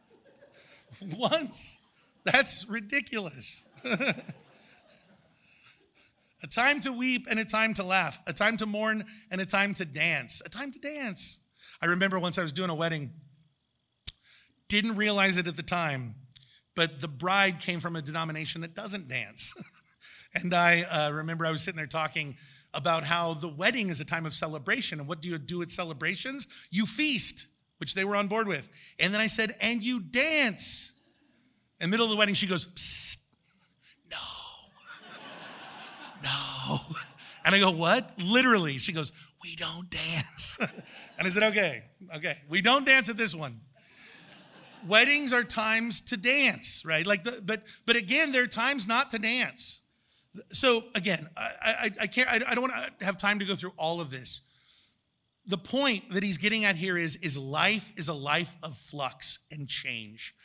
Once? 1.18 1.80
That's 2.26 2.68
ridiculous. 2.68 3.66
a 3.86 4.14
time 6.50 6.80
to 6.82 6.92
weep 6.92 7.28
and 7.30 7.40
a 7.40 7.46
time 7.46 7.74
to 7.76 7.84
laugh, 7.84 8.20
a 8.28 8.34
time 8.34 8.58
to 8.58 8.66
mourn 8.66 9.06
and 9.32 9.40
a 9.40 9.46
time 9.46 9.74
to 9.76 9.86
dance, 9.86 10.42
a 10.46 10.50
time 10.50 10.72
to 10.72 10.80
dance. 10.80 11.40
I 11.82 11.86
remember 11.86 12.20
once 12.20 12.38
I 12.38 12.44
was 12.44 12.52
doing 12.52 12.70
a 12.70 12.76
wedding, 12.76 13.12
didn't 14.68 14.96
realize 14.96 15.38
it 15.38 15.48
at 15.48 15.56
the 15.56 15.64
time, 15.64 16.16
but 16.76 17.00
the 17.00 17.08
bride 17.08 17.60
came 17.60 17.80
from 17.80 17.96
a 17.96 18.02
denomination 18.02 18.62
that 18.62 18.74
doesn't 18.74 19.08
dance. 19.08 19.54
and 20.34 20.54
I 20.54 20.82
uh, 20.82 21.12
remember 21.12 21.46
I 21.46 21.52
was 21.52 21.62
sitting 21.62 21.78
there 21.78 21.88
talking 21.88 22.36
about 22.74 23.04
how 23.04 23.34
the 23.34 23.48
wedding 23.48 23.90
is 23.90 24.00
a 24.00 24.06
time 24.06 24.26
of 24.26 24.34
celebration. 24.34 25.00
And 25.00 25.08
what 25.08 25.22
do 25.22 25.30
you 25.30 25.38
do 25.38 25.62
at 25.62 25.72
celebrations? 25.72 26.48
You 26.72 26.86
feast, 26.86 27.48
which 27.78 27.96
they 27.96 28.04
were 28.04 28.16
on 28.16 28.28
board 28.28 28.48
with. 28.48 28.70
And 29.00 29.14
then 29.14 29.22
I 29.22 29.28
said, 29.28 29.52
and 29.62 29.82
you 29.82 30.00
dance. 30.00 30.94
In 31.80 31.90
the 31.90 31.92
middle 31.92 32.06
of 32.06 32.12
the 32.12 32.18
wedding, 32.18 32.36
she 32.36 32.48
goes, 32.48 32.68
no 34.12 34.18
no. 36.26 36.80
And 37.46 37.54
I 37.54 37.60
go, 37.60 37.72
what? 37.72 38.12
Literally. 38.18 38.78
She 38.78 38.92
goes, 38.92 39.12
we 39.44 39.56
don't 39.56 39.90
dance. 39.90 40.58
and 41.18 41.28
I 41.28 41.30
said, 41.30 41.44
okay, 41.52 41.84
okay. 42.16 42.36
We 42.50 42.62
don't 42.62 42.86
dance 42.86 43.10
at 43.10 43.18
this 43.18 43.36
one. 43.36 43.62
Weddings 44.88 45.34
are 45.34 45.44
times 45.44 46.02
to 46.02 46.18
dance, 46.18 46.84
right? 46.86 47.06
Like, 47.06 47.24
the, 47.24 47.42
but 47.44 47.64
but 47.86 47.96
again, 47.96 48.32
there 48.32 48.44
are 48.44 48.48
times 48.48 48.88
not 48.88 49.12
to 49.12 49.20
dance. 49.20 49.82
So 50.52 50.84
again, 50.94 51.28
I, 51.36 51.52
I, 51.62 51.92
I 52.02 52.08
can't. 52.08 52.30
I, 52.30 52.52
I 52.52 52.56
don't 52.56 52.70
want 52.70 52.74
to 53.00 53.06
have 53.06 53.18
time 53.18 53.40
to 53.40 53.46
go 53.46 53.56
through 53.56 53.74
all 53.78 54.00
of 54.00 54.12
this. 54.12 54.42
The 55.48 55.58
point 55.58 56.12
that 56.12 56.24
he's 56.24 56.38
getting 56.38 56.66
at 56.66 56.76
here 56.76 56.98
is, 56.98 57.16
is 57.18 57.38
life 57.38 57.94
is 57.98 58.10
a 58.10 58.14
life 58.14 58.58
of 58.64 58.76
flux 58.76 59.40
and 59.52 59.68
change. 59.68 60.36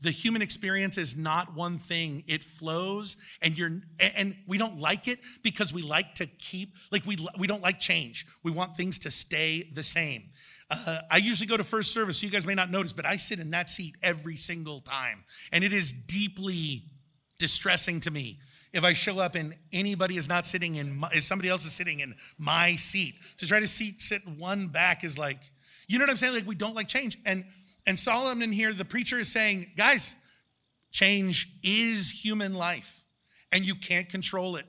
The 0.00 0.10
human 0.10 0.42
experience 0.42 0.96
is 0.96 1.16
not 1.16 1.54
one 1.54 1.76
thing. 1.76 2.22
It 2.28 2.44
flows 2.44 3.16
and 3.42 3.58
you're 3.58 3.80
and 4.16 4.36
we 4.46 4.56
don't 4.56 4.78
like 4.78 5.08
it 5.08 5.18
because 5.42 5.72
we 5.72 5.82
like 5.82 6.14
to 6.16 6.26
keep 6.26 6.74
like 6.92 7.04
we 7.04 7.16
we 7.38 7.46
don't 7.46 7.62
like 7.62 7.80
change. 7.80 8.26
We 8.44 8.52
want 8.52 8.76
things 8.76 9.00
to 9.00 9.10
stay 9.10 9.68
the 9.74 9.82
same. 9.82 10.24
Uh, 10.70 10.98
i 11.10 11.16
usually 11.16 11.46
go 11.46 11.56
to 11.56 11.64
first 11.64 11.92
service. 11.92 12.18
So 12.18 12.26
you 12.26 12.32
guys 12.32 12.46
may 12.46 12.54
not 12.54 12.70
notice 12.70 12.92
but 12.92 13.06
i 13.06 13.16
sit 13.16 13.40
in 13.40 13.50
that 13.50 13.68
seat 13.68 13.96
every 14.02 14.36
single 14.36 14.80
time 14.80 15.24
and 15.52 15.64
it 15.64 15.72
is 15.72 15.92
deeply 15.92 16.84
distressing 17.38 18.00
to 18.00 18.10
me. 18.12 18.38
If 18.72 18.84
i 18.84 18.92
show 18.92 19.18
up 19.18 19.34
and 19.34 19.54
anybody 19.72 20.16
is 20.16 20.28
not 20.28 20.46
sitting 20.46 20.76
in 20.76 20.96
my, 20.96 21.08
somebody 21.14 21.48
else 21.48 21.64
is 21.64 21.72
sitting 21.72 22.00
in 22.00 22.14
my 22.38 22.76
seat 22.76 23.14
to 23.38 23.46
try 23.48 23.58
to 23.58 23.66
seat 23.66 24.00
sit 24.00 24.20
one 24.36 24.68
back 24.68 25.02
is 25.02 25.18
like 25.18 25.40
you 25.88 25.98
know 25.98 26.04
what 26.04 26.10
i'm 26.10 26.16
saying? 26.16 26.34
Like 26.34 26.46
we 26.46 26.54
don't 26.54 26.76
like 26.76 26.86
change. 26.86 27.18
And 27.26 27.44
and 27.88 27.98
Solomon 27.98 28.52
here, 28.52 28.72
the 28.72 28.84
preacher 28.84 29.18
is 29.18 29.32
saying, 29.32 29.72
guys, 29.76 30.14
change 30.92 31.48
is 31.64 32.22
human 32.22 32.54
life 32.54 33.04
and 33.50 33.64
you 33.64 33.74
can't 33.74 34.08
control 34.08 34.56
it. 34.56 34.66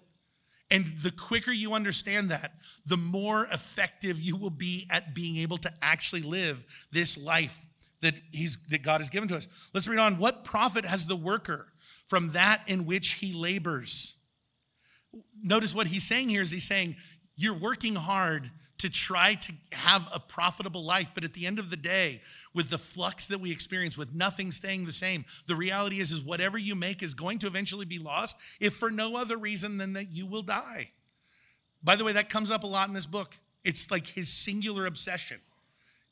And 0.71 0.86
the 1.03 1.12
quicker 1.12 1.51
you 1.51 1.73
understand 1.73 2.29
that, 2.29 2.53
the 2.86 2.95
more 2.95 3.45
effective 3.51 4.21
you 4.21 4.38
will 4.38 4.49
be 4.49 4.88
at 4.89 5.13
being 5.13 5.38
able 5.38 5.58
to 5.58 5.71
actually 5.82 6.21
live 6.21 6.65
this 6.91 7.17
life 7.21 7.65
that 8.01 8.13
he's 8.32 8.67
that 8.67 8.84
God 8.84 9.01
has 9.01 9.10
given 9.10 9.27
to 9.29 9.36
us. 9.36 9.69
Let's 9.73 9.88
read 9.88 9.99
on. 9.99 10.17
What 10.17 10.45
profit 10.45 10.86
has 10.86 11.05
the 11.05 11.17
worker 11.17 11.67
from 12.08 12.29
that 12.29 12.63
in 12.67 12.86
which 12.86 13.15
he 13.15 13.34
labors? 13.34 14.15
Notice 15.43 15.75
what 15.75 15.88
he's 15.88 16.08
saying 16.08 16.29
here 16.29 16.41
is 16.41 16.51
he's 16.51 16.67
saying, 16.67 16.95
you're 17.36 17.58
working 17.58 17.95
hard 17.95 18.49
to 18.79 18.89
try 18.89 19.35
to 19.35 19.53
have 19.71 20.09
a 20.13 20.19
profitable 20.19 20.83
life. 20.83 21.11
But 21.13 21.23
at 21.23 21.33
the 21.33 21.45
end 21.45 21.59
of 21.59 21.69
the 21.69 21.77
day, 21.77 22.21
with 22.53 22.69
the 22.69 22.77
flux 22.77 23.27
that 23.27 23.39
we 23.39 23.51
experience, 23.51 23.97
with 23.97 24.15
nothing 24.15 24.51
staying 24.51 24.85
the 24.85 24.91
same, 24.91 25.25
the 25.47 25.55
reality 25.55 25.99
is, 25.99 26.11
is 26.11 26.21
whatever 26.21 26.57
you 26.57 26.75
make 26.75 27.03
is 27.03 27.13
going 27.13 27.39
to 27.39 27.47
eventually 27.47 27.85
be 27.85 27.99
lost, 27.99 28.35
if 28.59 28.73
for 28.73 28.89
no 28.89 29.15
other 29.15 29.37
reason 29.37 29.77
than 29.77 29.93
that 29.93 30.11
you 30.11 30.25
will 30.25 30.41
die. 30.41 30.91
By 31.83 31.95
the 31.95 32.03
way, 32.03 32.13
that 32.13 32.29
comes 32.29 32.51
up 32.51 32.63
a 32.63 32.67
lot 32.67 32.87
in 32.87 32.93
this 32.93 33.05
book. 33.05 33.37
It's 33.63 33.91
like 33.91 34.07
his 34.07 34.29
singular 34.29 34.85
obsession 34.85 35.39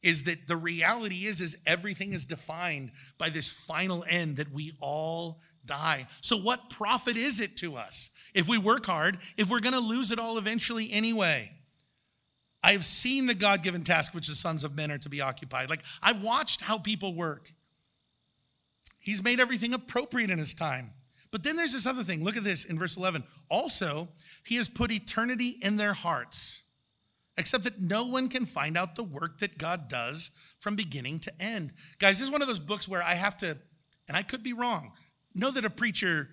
is 0.04 0.24
that 0.24 0.48
the 0.48 0.56
reality 0.56 1.26
is 1.26 1.42
is 1.42 1.58
everything 1.66 2.14
is 2.14 2.26
defined 2.26 2.92
by 3.18 3.30
this 3.30 3.50
final 3.50 4.06
end 4.10 4.38
that 4.38 4.52
we 4.52 4.74
all 4.80 5.40
die. 5.66 6.08
So 6.22 6.38
what 6.38 6.70
profit 6.70 7.18
is 7.18 7.40
it 7.40 7.58
to 7.58 7.76
us 7.76 8.12
if 8.34 8.48
we 8.48 8.58
work 8.58 8.86
hard 8.86 9.18
if 9.38 9.50
we're 9.50 9.60
going 9.60 9.74
to 9.74 9.80
lose 9.80 10.12
it 10.12 10.20
all 10.20 10.38
eventually 10.38 10.92
anyway? 10.92 11.57
I 12.64 12.72
have 12.72 12.86
seen 12.86 13.26
the 13.28 13.34
God 13.34 13.64
given 13.64 13.84
task 13.84 14.14
which 14.14 14.28
the 14.28 14.36
sons 14.36 14.64
of 14.64 14.76
men 14.76 14.92
are 14.92 14.98
to 14.98 15.10
be 15.10 15.22
occupied. 15.22 15.70
Like, 15.70 15.84
I've 16.02 16.24
watched 16.24 16.62
how 16.62 16.78
people 16.78 17.14
work. 17.14 17.52
He's 19.00 19.24
made 19.24 19.40
everything 19.40 19.74
appropriate 19.74 20.30
in 20.30 20.40
his 20.40 20.54
time. 20.54 20.92
But 21.32 21.44
then 21.44 21.56
there's 21.56 21.74
this 21.74 21.86
other 21.86 22.04
thing. 22.04 22.24
Look 22.24 22.38
at 22.38 22.44
this 22.44 22.66
in 22.66 22.80
verse 22.80 22.98
11. 22.98 23.24
Also, 23.50 24.10
he 24.46 24.56
has 24.56 24.68
put 24.68 24.92
eternity 24.92 25.58
in 25.62 25.78
their 25.78 25.94
hearts, 25.94 26.64
except 27.38 27.64
that 27.66 27.80
no 27.80 28.08
one 28.08 28.28
can 28.30 28.46
find 28.46 28.78
out 28.78 28.96
the 28.96 29.04
work 29.04 29.40
that 29.40 29.58
God 29.58 29.88
does 29.88 30.32
from 30.58 30.76
beginning 30.76 31.20
to 31.20 31.42
end. 31.42 31.74
Guys, 32.00 32.18
this 32.20 32.28
is 32.28 32.32
one 32.32 32.42
of 32.42 32.48
those 32.48 32.60
books 32.60 32.88
where 32.88 33.04
I 33.04 33.14
have 33.14 33.38
to, 33.38 33.58
and 34.08 34.18
I 34.18 34.24
could 34.24 34.42
be 34.42 34.54
wrong, 34.54 34.94
know 35.36 35.52
that 35.52 35.66
a 35.66 35.70
preacher 35.70 36.30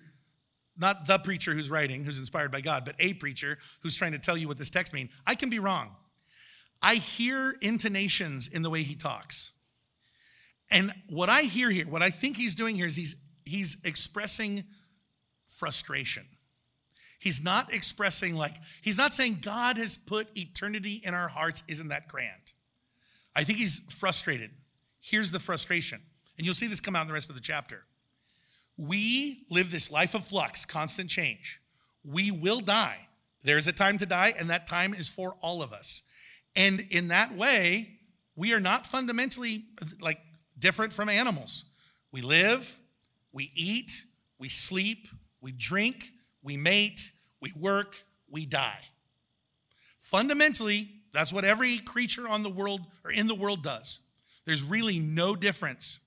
not 0.77 1.07
the 1.07 1.17
preacher 1.19 1.53
who's 1.53 1.69
writing, 1.69 2.03
who's 2.03 2.19
inspired 2.19 2.51
by 2.51 2.61
God, 2.61 2.83
but 2.85 2.95
a 2.99 3.13
preacher 3.13 3.57
who's 3.81 3.95
trying 3.95 4.11
to 4.11 4.19
tell 4.19 4.35
you 4.35 4.47
what 4.47 4.57
this 4.57 4.69
text 4.69 4.93
means. 4.93 5.09
I 5.25 5.35
can 5.35 5.49
be 5.49 5.59
wrong. 5.59 5.95
I 6.81 6.95
hear 6.95 7.55
intonations 7.61 8.47
in 8.47 8.61
the 8.61 8.69
way 8.69 8.83
he 8.83 8.95
talks. 8.95 9.51
And 10.69 10.91
what 11.09 11.29
I 11.29 11.43
hear 11.43 11.69
here, 11.69 11.85
what 11.85 12.01
I 12.01 12.09
think 12.09 12.37
he's 12.37 12.55
doing 12.55 12.75
here 12.75 12.87
is 12.87 12.95
he's 12.95 13.27
he's 13.45 13.83
expressing 13.85 14.63
frustration. 15.47 16.23
He's 17.19 17.43
not 17.43 17.73
expressing 17.73 18.35
like 18.35 18.55
he's 18.81 18.97
not 18.97 19.13
saying 19.13 19.39
God 19.41 19.77
has 19.77 19.97
put 19.97 20.27
eternity 20.37 21.01
in 21.03 21.13
our 21.13 21.27
hearts 21.27 21.63
isn't 21.67 21.87
that 21.89 22.07
grand. 22.07 22.53
I 23.35 23.43
think 23.43 23.59
he's 23.59 23.79
frustrated. 23.93 24.51
Here's 25.01 25.31
the 25.31 25.39
frustration. 25.39 26.01
And 26.37 26.45
you'll 26.45 26.55
see 26.55 26.67
this 26.67 26.79
come 26.79 26.95
out 26.95 27.03
in 27.03 27.07
the 27.07 27.13
rest 27.13 27.29
of 27.29 27.35
the 27.35 27.41
chapter. 27.41 27.83
We 28.77 29.45
live 29.49 29.71
this 29.71 29.91
life 29.91 30.15
of 30.15 30.25
flux, 30.25 30.65
constant 30.65 31.09
change. 31.09 31.61
We 32.03 32.31
will 32.31 32.59
die. 32.59 33.07
There's 33.43 33.67
a 33.67 33.73
time 33.73 33.97
to 33.99 34.05
die, 34.05 34.33
and 34.37 34.49
that 34.49 34.67
time 34.67 34.93
is 34.93 35.07
for 35.07 35.35
all 35.41 35.61
of 35.61 35.71
us. 35.71 36.01
And 36.55 36.81
in 36.89 37.09
that 37.09 37.35
way, 37.35 37.99
we 38.35 38.53
are 38.53 38.59
not 38.59 38.85
fundamentally 38.85 39.65
like 40.01 40.19
different 40.57 40.93
from 40.93 41.09
animals. 41.09 41.65
We 42.11 42.21
live, 42.21 42.79
we 43.31 43.51
eat, 43.55 43.91
we 44.39 44.49
sleep, 44.49 45.07
we 45.41 45.51
drink, 45.51 46.05
we 46.41 46.57
mate, 46.57 47.11
we 47.41 47.51
work, 47.57 47.95
we 48.29 48.45
die. 48.45 48.79
Fundamentally, 49.97 50.89
that's 51.11 51.33
what 51.33 51.45
every 51.45 51.79
creature 51.79 52.27
on 52.27 52.43
the 52.43 52.49
world 52.49 52.81
or 53.03 53.11
in 53.11 53.27
the 53.27 53.35
world 53.35 53.63
does. 53.63 53.99
There's 54.45 54.63
really 54.63 54.99
no 54.99 55.35
difference. 55.35 55.99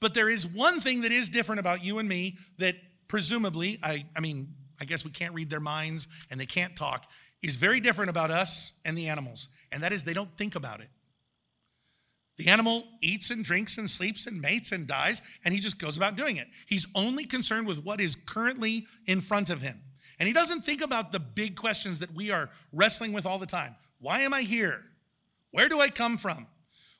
But 0.00 0.14
there 0.14 0.28
is 0.28 0.46
one 0.46 0.80
thing 0.80 1.02
that 1.02 1.12
is 1.12 1.28
different 1.28 1.60
about 1.60 1.84
you 1.84 1.98
and 1.98 2.08
me 2.08 2.38
that 2.58 2.76
presumably, 3.08 3.78
I, 3.82 4.04
I 4.16 4.20
mean, 4.20 4.54
I 4.80 4.84
guess 4.84 5.04
we 5.04 5.10
can't 5.10 5.34
read 5.34 5.50
their 5.50 5.60
minds 5.60 6.08
and 6.30 6.40
they 6.40 6.46
can't 6.46 6.74
talk, 6.74 7.08
is 7.42 7.56
very 7.56 7.80
different 7.80 8.10
about 8.10 8.30
us 8.30 8.72
and 8.84 8.96
the 8.96 9.08
animals 9.08 9.48
and 9.72 9.82
that 9.82 9.92
is 9.92 10.04
they 10.04 10.14
don't 10.14 10.36
think 10.36 10.54
about 10.54 10.80
it. 10.80 10.88
The 12.38 12.48
animal 12.48 12.84
eats 13.00 13.30
and 13.30 13.44
drinks 13.44 13.78
and 13.78 13.88
sleeps 13.88 14.26
and 14.26 14.40
mates 14.40 14.72
and 14.72 14.86
dies, 14.86 15.20
and 15.44 15.52
he 15.52 15.60
just 15.60 15.80
goes 15.80 15.96
about 15.96 16.16
doing 16.16 16.36
it. 16.36 16.48
He's 16.66 16.86
only 16.94 17.24
concerned 17.24 17.66
with 17.66 17.84
what 17.84 18.00
is 18.00 18.14
currently 18.14 18.86
in 19.06 19.20
front 19.20 19.50
of 19.50 19.62
him. 19.62 19.80
And 20.18 20.26
he 20.26 20.32
doesn't 20.32 20.60
think 20.60 20.82
about 20.82 21.12
the 21.12 21.20
big 21.20 21.56
questions 21.56 21.98
that 22.00 22.14
we 22.14 22.30
are 22.30 22.50
wrestling 22.72 23.12
with 23.12 23.26
all 23.26 23.38
the 23.38 23.46
time. 23.46 23.74
Why 23.98 24.20
am 24.20 24.32
I 24.32 24.42
here? 24.42 24.80
Where 25.50 25.68
do 25.68 25.80
I 25.80 25.88
come 25.88 26.16
from? 26.16 26.46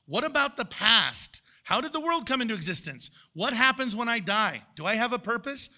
What 0.05 0.23
about 0.23 0.57
the 0.57 0.65
past? 0.65 1.41
How 1.63 1.81
did 1.81 1.93
the 1.93 1.99
world 1.99 2.25
come 2.25 2.41
into 2.41 2.53
existence? 2.53 3.09
What 3.33 3.53
happens 3.53 3.95
when 3.95 4.09
I 4.09 4.19
die? 4.19 4.61
Do 4.75 4.85
I 4.85 4.95
have 4.95 5.13
a 5.13 5.19
purpose? 5.19 5.69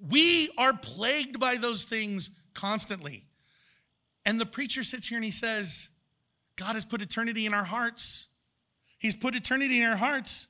We 0.00 0.50
are 0.58 0.76
plagued 0.76 1.40
by 1.40 1.56
those 1.56 1.84
things 1.84 2.40
constantly. 2.54 3.24
And 4.24 4.40
the 4.40 4.46
preacher 4.46 4.82
sits 4.82 5.08
here 5.08 5.16
and 5.16 5.24
he 5.24 5.30
says, 5.30 5.95
God 6.56 6.74
has 6.74 6.84
put 6.84 7.02
eternity 7.02 7.46
in 7.46 7.54
our 7.54 7.64
hearts. 7.64 8.28
He's 8.98 9.16
put 9.16 9.34
eternity 9.34 9.80
in 9.80 9.88
our 9.88 9.96
hearts, 9.96 10.48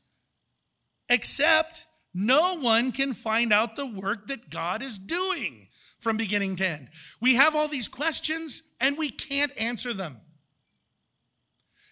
except 1.08 1.86
no 2.14 2.58
one 2.60 2.92
can 2.92 3.12
find 3.12 3.52
out 3.52 3.76
the 3.76 3.86
work 3.86 4.28
that 4.28 4.48
God 4.48 4.82
is 4.82 4.98
doing 4.98 5.68
from 5.98 6.16
beginning 6.16 6.56
to 6.56 6.66
end. 6.66 6.88
We 7.20 7.34
have 7.34 7.56
all 7.56 7.68
these 7.68 7.88
questions 7.88 8.72
and 8.80 8.96
we 8.96 9.10
can't 9.10 9.52
answer 9.58 9.92
them. 9.92 10.16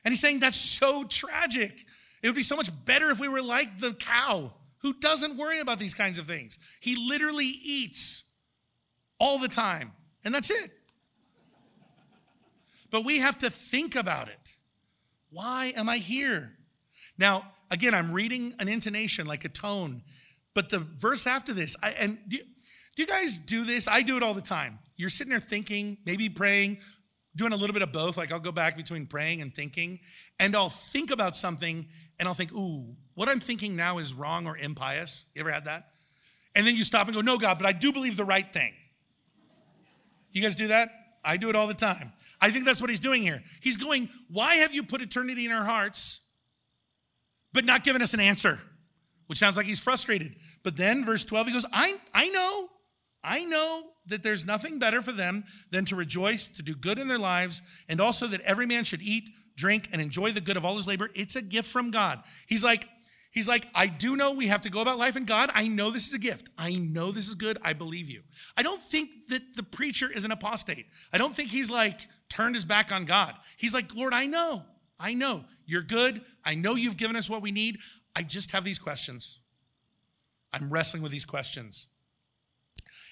And 0.05 0.12
he's 0.12 0.20
saying 0.20 0.40
that's 0.40 0.57
so 0.57 1.05
tragic. 1.05 1.72
It 2.22 2.29
would 2.29 2.37
be 2.37 2.42
so 2.42 2.57
much 2.57 2.70
better 2.85 3.11
if 3.11 3.20
we 3.20 3.29
were 3.29 3.42
like 3.42 3.79
the 3.79 3.94
cow 3.94 4.53
who 4.79 4.94
doesn't 4.94 5.37
worry 5.37 5.61
about 5.61 5.79
these 5.79 5.94
kinds 5.94 6.18
of 6.18 6.27
things. 6.27 6.59
He 6.81 6.96
literally 7.09 7.50
eats 7.64 8.24
all 9.18 9.38
the 9.38 9.48
time, 9.48 9.92
and 10.24 10.35
that's 10.35 10.50
it. 10.50 10.70
But 12.94 13.04
we 13.04 13.18
have 13.18 13.38
to 13.38 13.50
think 13.50 13.96
about 13.96 14.28
it. 14.28 14.54
Why 15.30 15.72
am 15.76 15.88
I 15.88 15.96
here? 15.96 16.52
Now, 17.18 17.42
again, 17.68 17.92
I'm 17.92 18.12
reading 18.12 18.54
an 18.61 18.68
intonation, 18.68 19.26
like 19.26 19.44
a 19.44 19.48
tone, 19.48 20.02
but 20.54 20.70
the 20.70 20.78
verse 20.78 21.26
after 21.26 21.52
this, 21.52 21.74
I, 21.83 21.92
and 21.98 22.20
do 22.28 22.37
do 22.37 23.02
you 23.02 23.09
guys 23.09 23.37
do 23.37 23.64
this? 23.64 23.88
I 23.88 24.02
do 24.02 24.16
it 24.16 24.22
all 24.22 24.33
the 24.33 24.40
time. 24.40 24.78
You're 24.94 25.09
sitting 25.09 25.33
there 25.33 25.40
thinking, 25.40 25.98
maybe 26.07 26.28
praying, 26.28 26.78
doing 27.35 27.52
a 27.52 27.57
little 27.57 27.74
bit 27.74 27.83
of 27.83 27.90
both. 27.90 28.16
Like 28.16 28.30
I'll 28.30 28.38
go 28.38 28.52
back 28.52 28.76
between 28.76 29.07
praying 29.07 29.42
and 29.42 29.52
thinking, 29.52 29.98
and 30.38 30.54
I'll 30.54 30.68
think 30.68 31.11
about 31.11 31.35
something 31.35 31.88
and 32.20 32.28
I'll 32.28 32.35
think, 32.35 32.52
ooh, 32.52 32.94
what 33.14 33.28
I'm 33.28 33.40
thinking 33.40 33.74
now 33.74 33.98
is 33.98 34.14
wrong 34.14 34.46
or 34.46 34.57
impious. 34.57 35.24
You 35.35 35.40
ever 35.40 35.50
had 35.50 35.64
that? 35.64 35.88
And 36.54 36.64
then 36.64 36.76
you 36.76 36.85
stop 36.85 37.09
and 37.09 37.16
go, 37.16 37.22
no, 37.22 37.38
God, 37.38 37.59
but 37.59 37.66
I 37.66 37.72
do 37.72 37.92
believe 37.92 38.16
the 38.16 38.24
right 38.24 38.46
thing. 38.52 38.72
You 40.30 40.42
guys 40.42 40.54
do 40.54 40.68
that? 40.68 40.90
I 41.24 41.38
do 41.38 41.48
it 41.48 41.57
all 41.57 41.66
the 41.66 41.74
time. 41.74 42.12
I 42.44 42.50
think 42.50 42.66
that's 42.66 42.83
what 42.83 42.90
he's 42.90 43.00
doing 43.00 43.22
here. 43.22 43.42
He's 43.62 43.78
going, 43.78 44.11
Why 44.28 44.57
have 44.57 44.74
you 44.74 44.83
put 44.83 45.00
eternity 45.00 45.46
in 45.46 45.50
our 45.50 45.64
hearts, 45.64 46.20
but 47.54 47.64
not 47.64 47.85
given 47.85 48.02
us 48.02 48.12
an 48.12 48.21
answer? 48.21 48.58
Which 49.29 49.38
sounds 49.38 49.56
like 49.56 49.64
he's 49.64 49.81
frustrated. 49.81 50.37
But 50.62 50.77
then, 50.77 51.06
verse 51.06 51.25
12, 51.25 51.46
he 51.46 51.52
goes, 51.54 51.64
I, 51.73 51.96
I 52.12 52.29
know, 52.29 52.68
I 53.25 53.46
know 53.46 53.85
that 54.08 54.23
there's 54.23 54.44
nothing 54.44 54.79
better 54.79 55.00
for 55.00 55.12
them 55.12 55.44
than 55.71 55.87
to 55.87 55.96
rejoice, 55.96 56.46
to 56.48 56.62
do 56.62 56.75
good 56.75 56.98
in 56.98 57.08
their 57.08 57.18
lives, 57.18 57.62
and 57.88 57.98
also 57.98 58.27
that 58.27 58.42
every 58.42 58.66
man 58.66 58.85
should 58.85 59.00
eat, 59.00 59.31
drink, 59.56 59.88
and 59.90 60.02
enjoy 60.02 60.31
the 60.31 60.42
good 60.42 60.58
of 60.58 60.66
all 60.66 60.77
his 60.77 60.87
labor. 60.87 61.08
It's 61.14 61.37
a 61.37 61.42
gift 61.42 61.73
from 61.73 61.90
God. 61.90 62.23
He's 62.46 62.62
like, 62.62 62.87
He's 63.31 63.48
like, 63.48 63.66
I 63.75 63.88
do 63.88 64.14
know 64.14 64.33
we 64.33 64.46
have 64.46 64.60
to 64.60 64.71
go 64.71 64.81
about 64.81 64.96
life 64.96 65.16
in 65.16 65.25
God. 65.25 65.50
I 65.54 65.66
know 65.66 65.90
this 65.90 66.06
is 66.06 66.14
a 66.14 66.21
gift. 66.21 66.50
I 66.56 66.77
know 66.77 67.10
this 67.10 67.27
is 67.27 67.35
good. 67.35 67.58
I 67.62 67.73
believe 67.73 68.08
you. 68.08 68.21
I 68.56 68.62
don't 68.62 68.81
think 68.81 69.08
that 69.31 69.56
the 69.56 69.64
preacher 69.64 70.08
is 70.08 70.25
an 70.25 70.31
apostate. 70.31 70.87
I 71.12 71.18
don't 71.18 71.35
think 71.35 71.50
he's 71.50 71.68
like, 71.68 71.98
turned 72.35 72.54
his 72.54 72.64
back 72.64 72.92
on 72.92 73.04
God. 73.04 73.35
He's 73.56 73.74
like, 73.74 73.94
Lord, 73.94 74.12
I 74.12 74.26
know, 74.26 74.64
I 74.98 75.14
know 75.14 75.44
you're 75.66 75.82
good. 75.82 76.20
I 76.44 76.54
know 76.54 76.74
you've 76.74 76.96
given 76.96 77.16
us 77.16 77.30
what 77.30 77.42
we 77.42 77.50
need. 77.50 77.78
I 78.14 78.22
just 78.22 78.50
have 78.50 78.64
these 78.64 78.78
questions. 78.78 79.40
I'm 80.52 80.70
wrestling 80.70 81.02
with 81.02 81.12
these 81.12 81.24
questions. 81.24 81.87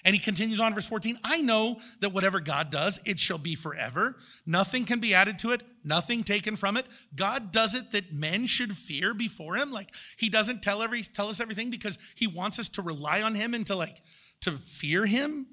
And 0.05 0.13
he 0.13 0.21
continues 0.21 0.59
on, 0.59 0.73
verse 0.73 0.87
14 0.87 1.17
I 1.23 1.41
know 1.41 1.77
that 2.01 2.13
whatever 2.13 2.39
God 2.39 2.69
does, 2.69 2.99
it 3.05 3.19
shall 3.19 3.37
be 3.37 3.55
forever. 3.55 4.17
Nothing 4.45 4.85
can 4.85 4.99
be 4.99 5.13
added 5.13 5.39
to 5.39 5.51
it, 5.51 5.61
nothing 5.83 6.23
taken 6.23 6.55
from 6.55 6.75
it. 6.75 6.85
God 7.15 7.51
does 7.51 7.73
it 7.73 7.91
that 7.91 8.11
men 8.11 8.45
should 8.45 8.73
fear 8.73 9.13
before 9.13 9.55
him. 9.55 9.71
Like 9.71 9.89
he 10.17 10.29
doesn't 10.29 10.61
tell 10.61 10.81
every 10.81 11.03
tell 11.03 11.29
us 11.29 11.39
everything 11.39 11.69
because 11.69 11.97
he 12.15 12.27
wants 12.27 12.59
us 12.59 12.69
to 12.69 12.81
rely 12.81 13.21
on 13.21 13.35
him 13.35 13.53
and 13.53 13.65
to 13.67 13.75
like 13.75 14.01
to 14.41 14.51
fear 14.51 15.05
him. 15.05 15.47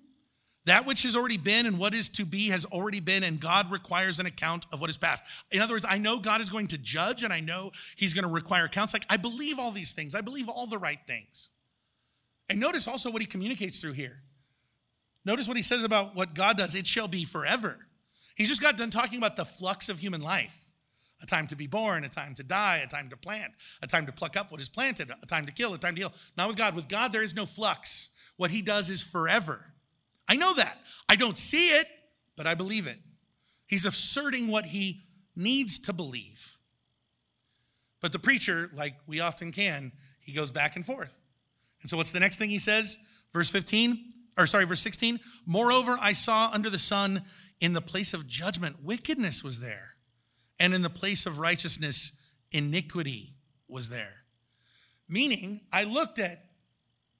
That 0.66 0.86
which 0.86 1.04
has 1.04 1.16
already 1.16 1.38
been 1.38 1.66
and 1.66 1.78
what 1.78 1.94
is 1.94 2.08
to 2.10 2.26
be 2.26 2.50
has 2.50 2.66
already 2.66 3.00
been, 3.00 3.24
and 3.24 3.40
God 3.40 3.70
requires 3.70 4.20
an 4.20 4.26
account 4.26 4.66
of 4.72 4.80
what 4.80 4.90
is 4.90 4.96
past. 4.98 5.24
In 5.50 5.62
other 5.62 5.74
words, 5.74 5.86
I 5.88 5.98
know 5.98 6.18
God 6.18 6.40
is 6.40 6.50
going 6.50 6.66
to 6.68 6.78
judge 6.78 7.22
and 7.22 7.32
I 7.32 7.40
know 7.40 7.70
He's 7.96 8.12
going 8.12 8.26
to 8.26 8.32
require 8.32 8.64
accounts. 8.64 8.92
Like, 8.92 9.06
I 9.08 9.16
believe 9.16 9.58
all 9.58 9.70
these 9.70 9.92
things, 9.92 10.14
I 10.14 10.20
believe 10.20 10.48
all 10.48 10.66
the 10.66 10.78
right 10.78 11.00
things. 11.06 11.50
And 12.48 12.60
notice 12.60 12.86
also 12.86 13.10
what 13.10 13.22
He 13.22 13.26
communicates 13.26 13.80
through 13.80 13.92
here. 13.92 14.22
Notice 15.24 15.46
what 15.46 15.56
he 15.56 15.62
says 15.62 15.82
about 15.82 16.14
what 16.16 16.34
God 16.34 16.56
does 16.56 16.74
it 16.74 16.86
shall 16.86 17.08
be 17.08 17.24
forever. 17.24 17.78
He's 18.34 18.48
just 18.48 18.62
got 18.62 18.78
done 18.78 18.90
talking 18.90 19.18
about 19.18 19.36
the 19.36 19.44
flux 19.44 19.88
of 19.88 19.98
human 19.98 20.22
life 20.22 20.66
a 21.22 21.26
time 21.26 21.46
to 21.46 21.54
be 21.54 21.66
born, 21.66 22.02
a 22.02 22.08
time 22.08 22.34
to 22.34 22.42
die, 22.42 22.80
a 22.82 22.86
time 22.86 23.10
to 23.10 23.16
plant, 23.16 23.52
a 23.82 23.86
time 23.86 24.06
to 24.06 24.12
pluck 24.12 24.38
up 24.38 24.50
what 24.50 24.58
is 24.58 24.70
planted, 24.70 25.10
a 25.22 25.26
time 25.26 25.44
to 25.44 25.52
kill, 25.52 25.74
a 25.74 25.78
time 25.78 25.94
to 25.94 26.00
heal. 26.00 26.12
Not 26.34 26.48
with 26.48 26.56
God. 26.56 26.74
With 26.74 26.88
God, 26.88 27.12
there 27.12 27.22
is 27.22 27.36
no 27.36 27.44
flux. 27.44 28.08
What 28.38 28.50
he 28.50 28.62
does 28.62 28.88
is 28.88 29.02
forever. 29.02 29.66
I 30.30 30.36
know 30.36 30.54
that. 30.54 30.78
I 31.08 31.16
don't 31.16 31.38
see 31.38 31.68
it, 31.68 31.86
but 32.36 32.46
I 32.46 32.54
believe 32.54 32.86
it. 32.86 32.98
He's 33.66 33.84
asserting 33.84 34.48
what 34.48 34.64
he 34.64 35.02
needs 35.36 35.78
to 35.80 35.92
believe. 35.92 36.56
But 38.00 38.12
the 38.12 38.18
preacher, 38.18 38.70
like 38.72 38.94
we 39.06 39.20
often 39.20 39.52
can, 39.52 39.92
he 40.22 40.32
goes 40.32 40.50
back 40.50 40.76
and 40.76 40.84
forth. 40.84 41.22
And 41.82 41.90
so, 41.90 41.96
what's 41.96 42.12
the 42.12 42.20
next 42.20 42.38
thing 42.38 42.48
he 42.48 42.58
says? 42.58 42.96
Verse 43.32 43.50
15 43.50 44.06
or 44.38 44.46
sorry, 44.46 44.64
verse 44.64 44.80
16. 44.80 45.20
Moreover, 45.46 45.96
I 46.00 46.12
saw 46.12 46.50
under 46.52 46.70
the 46.70 46.78
sun 46.78 47.22
in 47.60 47.72
the 47.72 47.80
place 47.80 48.14
of 48.14 48.26
judgment, 48.26 48.76
wickedness 48.82 49.44
was 49.44 49.60
there. 49.60 49.96
And 50.58 50.74
in 50.74 50.82
the 50.82 50.90
place 50.90 51.26
of 51.26 51.38
righteousness, 51.38 52.18
iniquity 52.52 53.34
was 53.68 53.90
there. 53.90 54.24
Meaning, 55.08 55.62
I 55.72 55.84
looked 55.84 56.18
at 56.18 56.44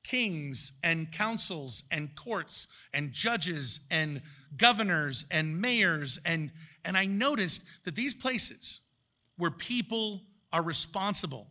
kings 0.02 0.72
and 0.82 1.12
councils 1.12 1.84
and 1.90 2.14
courts 2.16 2.66
and 2.94 3.12
judges 3.12 3.86
and 3.90 4.22
governors 4.56 5.26
and 5.30 5.60
mayors 5.60 6.18
and 6.24 6.50
and 6.84 6.96
I 6.96 7.06
noticed 7.06 7.84
that 7.84 7.94
these 7.94 8.14
places 8.14 8.80
where 9.36 9.50
people 9.50 10.22
are 10.52 10.62
responsible 10.62 11.48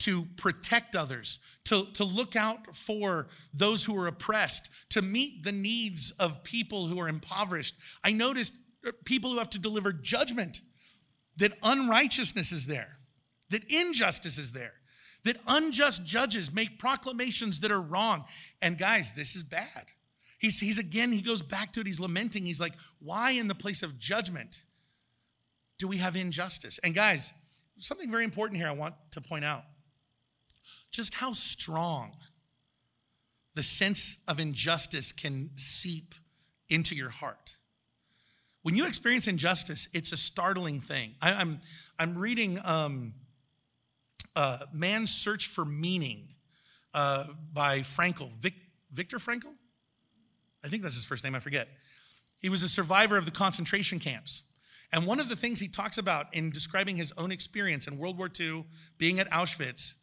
to 0.00 0.26
protect 0.36 0.94
others, 0.94 1.40
to, 1.64 1.86
to 1.94 2.04
look 2.04 2.36
out 2.36 2.74
for 2.74 3.28
those 3.52 3.84
who 3.84 3.96
are 3.98 4.06
oppressed, 4.06 4.90
to 4.90 5.02
meet 5.02 5.42
the 5.42 5.52
needs 5.52 6.12
of 6.12 6.44
people 6.44 6.86
who 6.86 7.00
are 7.00 7.08
impoverished. 7.08 7.74
I 8.04 8.12
noticed 8.12 8.54
uh, 8.86 8.92
people 9.04 9.30
who 9.30 9.38
have 9.38 9.50
to 9.50 9.58
deliver 9.58 9.92
judgment, 9.92 10.60
that 11.36 11.52
unrighteousness 11.62 12.52
is 12.52 12.66
there, 12.66 12.98
that 13.50 13.64
injustice 13.68 14.38
is 14.38 14.52
there, 14.52 14.74
that 15.24 15.36
unjust 15.48 16.06
judges 16.06 16.54
make 16.54 16.78
proclamations 16.78 17.60
that 17.60 17.70
are 17.70 17.80
wrong. 17.80 18.24
And 18.62 18.78
guys, 18.78 19.12
this 19.12 19.34
is 19.34 19.42
bad. 19.42 19.86
He's, 20.38 20.60
he's 20.60 20.78
again, 20.78 21.12
he 21.12 21.20
goes 21.20 21.42
back 21.42 21.72
to 21.72 21.80
it, 21.80 21.86
he's 21.86 22.00
lamenting. 22.00 22.46
He's 22.46 22.60
like, 22.60 22.74
why 23.00 23.32
in 23.32 23.48
the 23.48 23.54
place 23.54 23.82
of 23.82 23.98
judgment 23.98 24.64
do 25.78 25.88
we 25.88 25.98
have 25.98 26.16
injustice? 26.16 26.78
And 26.78 26.94
guys, 26.94 27.34
something 27.78 28.10
very 28.10 28.24
important 28.24 28.58
here 28.58 28.68
I 28.68 28.72
want 28.72 28.94
to 29.12 29.20
point 29.20 29.44
out 29.44 29.64
just 30.90 31.14
how 31.14 31.32
strong 31.32 32.12
the 33.54 33.62
sense 33.62 34.22
of 34.28 34.38
injustice 34.38 35.12
can 35.12 35.50
seep 35.56 36.14
into 36.68 36.94
your 36.94 37.10
heart. 37.10 37.56
When 38.62 38.74
you 38.74 38.86
experience 38.86 39.26
injustice, 39.26 39.88
it's 39.92 40.12
a 40.12 40.16
startling 40.16 40.80
thing. 40.80 41.14
I, 41.20 41.30
am 41.30 41.38
I'm, 41.38 41.58
I'm 41.98 42.18
reading 42.18 42.58
um, 42.64 43.14
uh, 44.38 44.58
Man's 44.72 45.12
Search 45.12 45.48
for 45.48 45.64
Meaning 45.64 46.28
uh, 46.94 47.24
by 47.52 47.80
Frankl, 47.80 48.30
Vic, 48.38 48.54
Viktor 48.92 49.16
Frankl? 49.16 49.52
I 50.64 50.68
think 50.68 50.82
that's 50.82 50.94
his 50.94 51.04
first 51.04 51.24
name, 51.24 51.34
I 51.34 51.40
forget. 51.40 51.66
He 52.38 52.48
was 52.48 52.62
a 52.62 52.68
survivor 52.68 53.16
of 53.16 53.24
the 53.24 53.32
concentration 53.32 53.98
camps. 53.98 54.44
And 54.92 55.06
one 55.06 55.18
of 55.18 55.28
the 55.28 55.34
things 55.34 55.58
he 55.58 55.66
talks 55.66 55.98
about 55.98 56.32
in 56.32 56.50
describing 56.50 56.96
his 56.96 57.12
own 57.18 57.32
experience 57.32 57.88
in 57.88 57.98
World 57.98 58.16
War 58.16 58.30
II, 58.40 58.64
being 58.96 59.18
at 59.18 59.28
Auschwitz, 59.32 59.94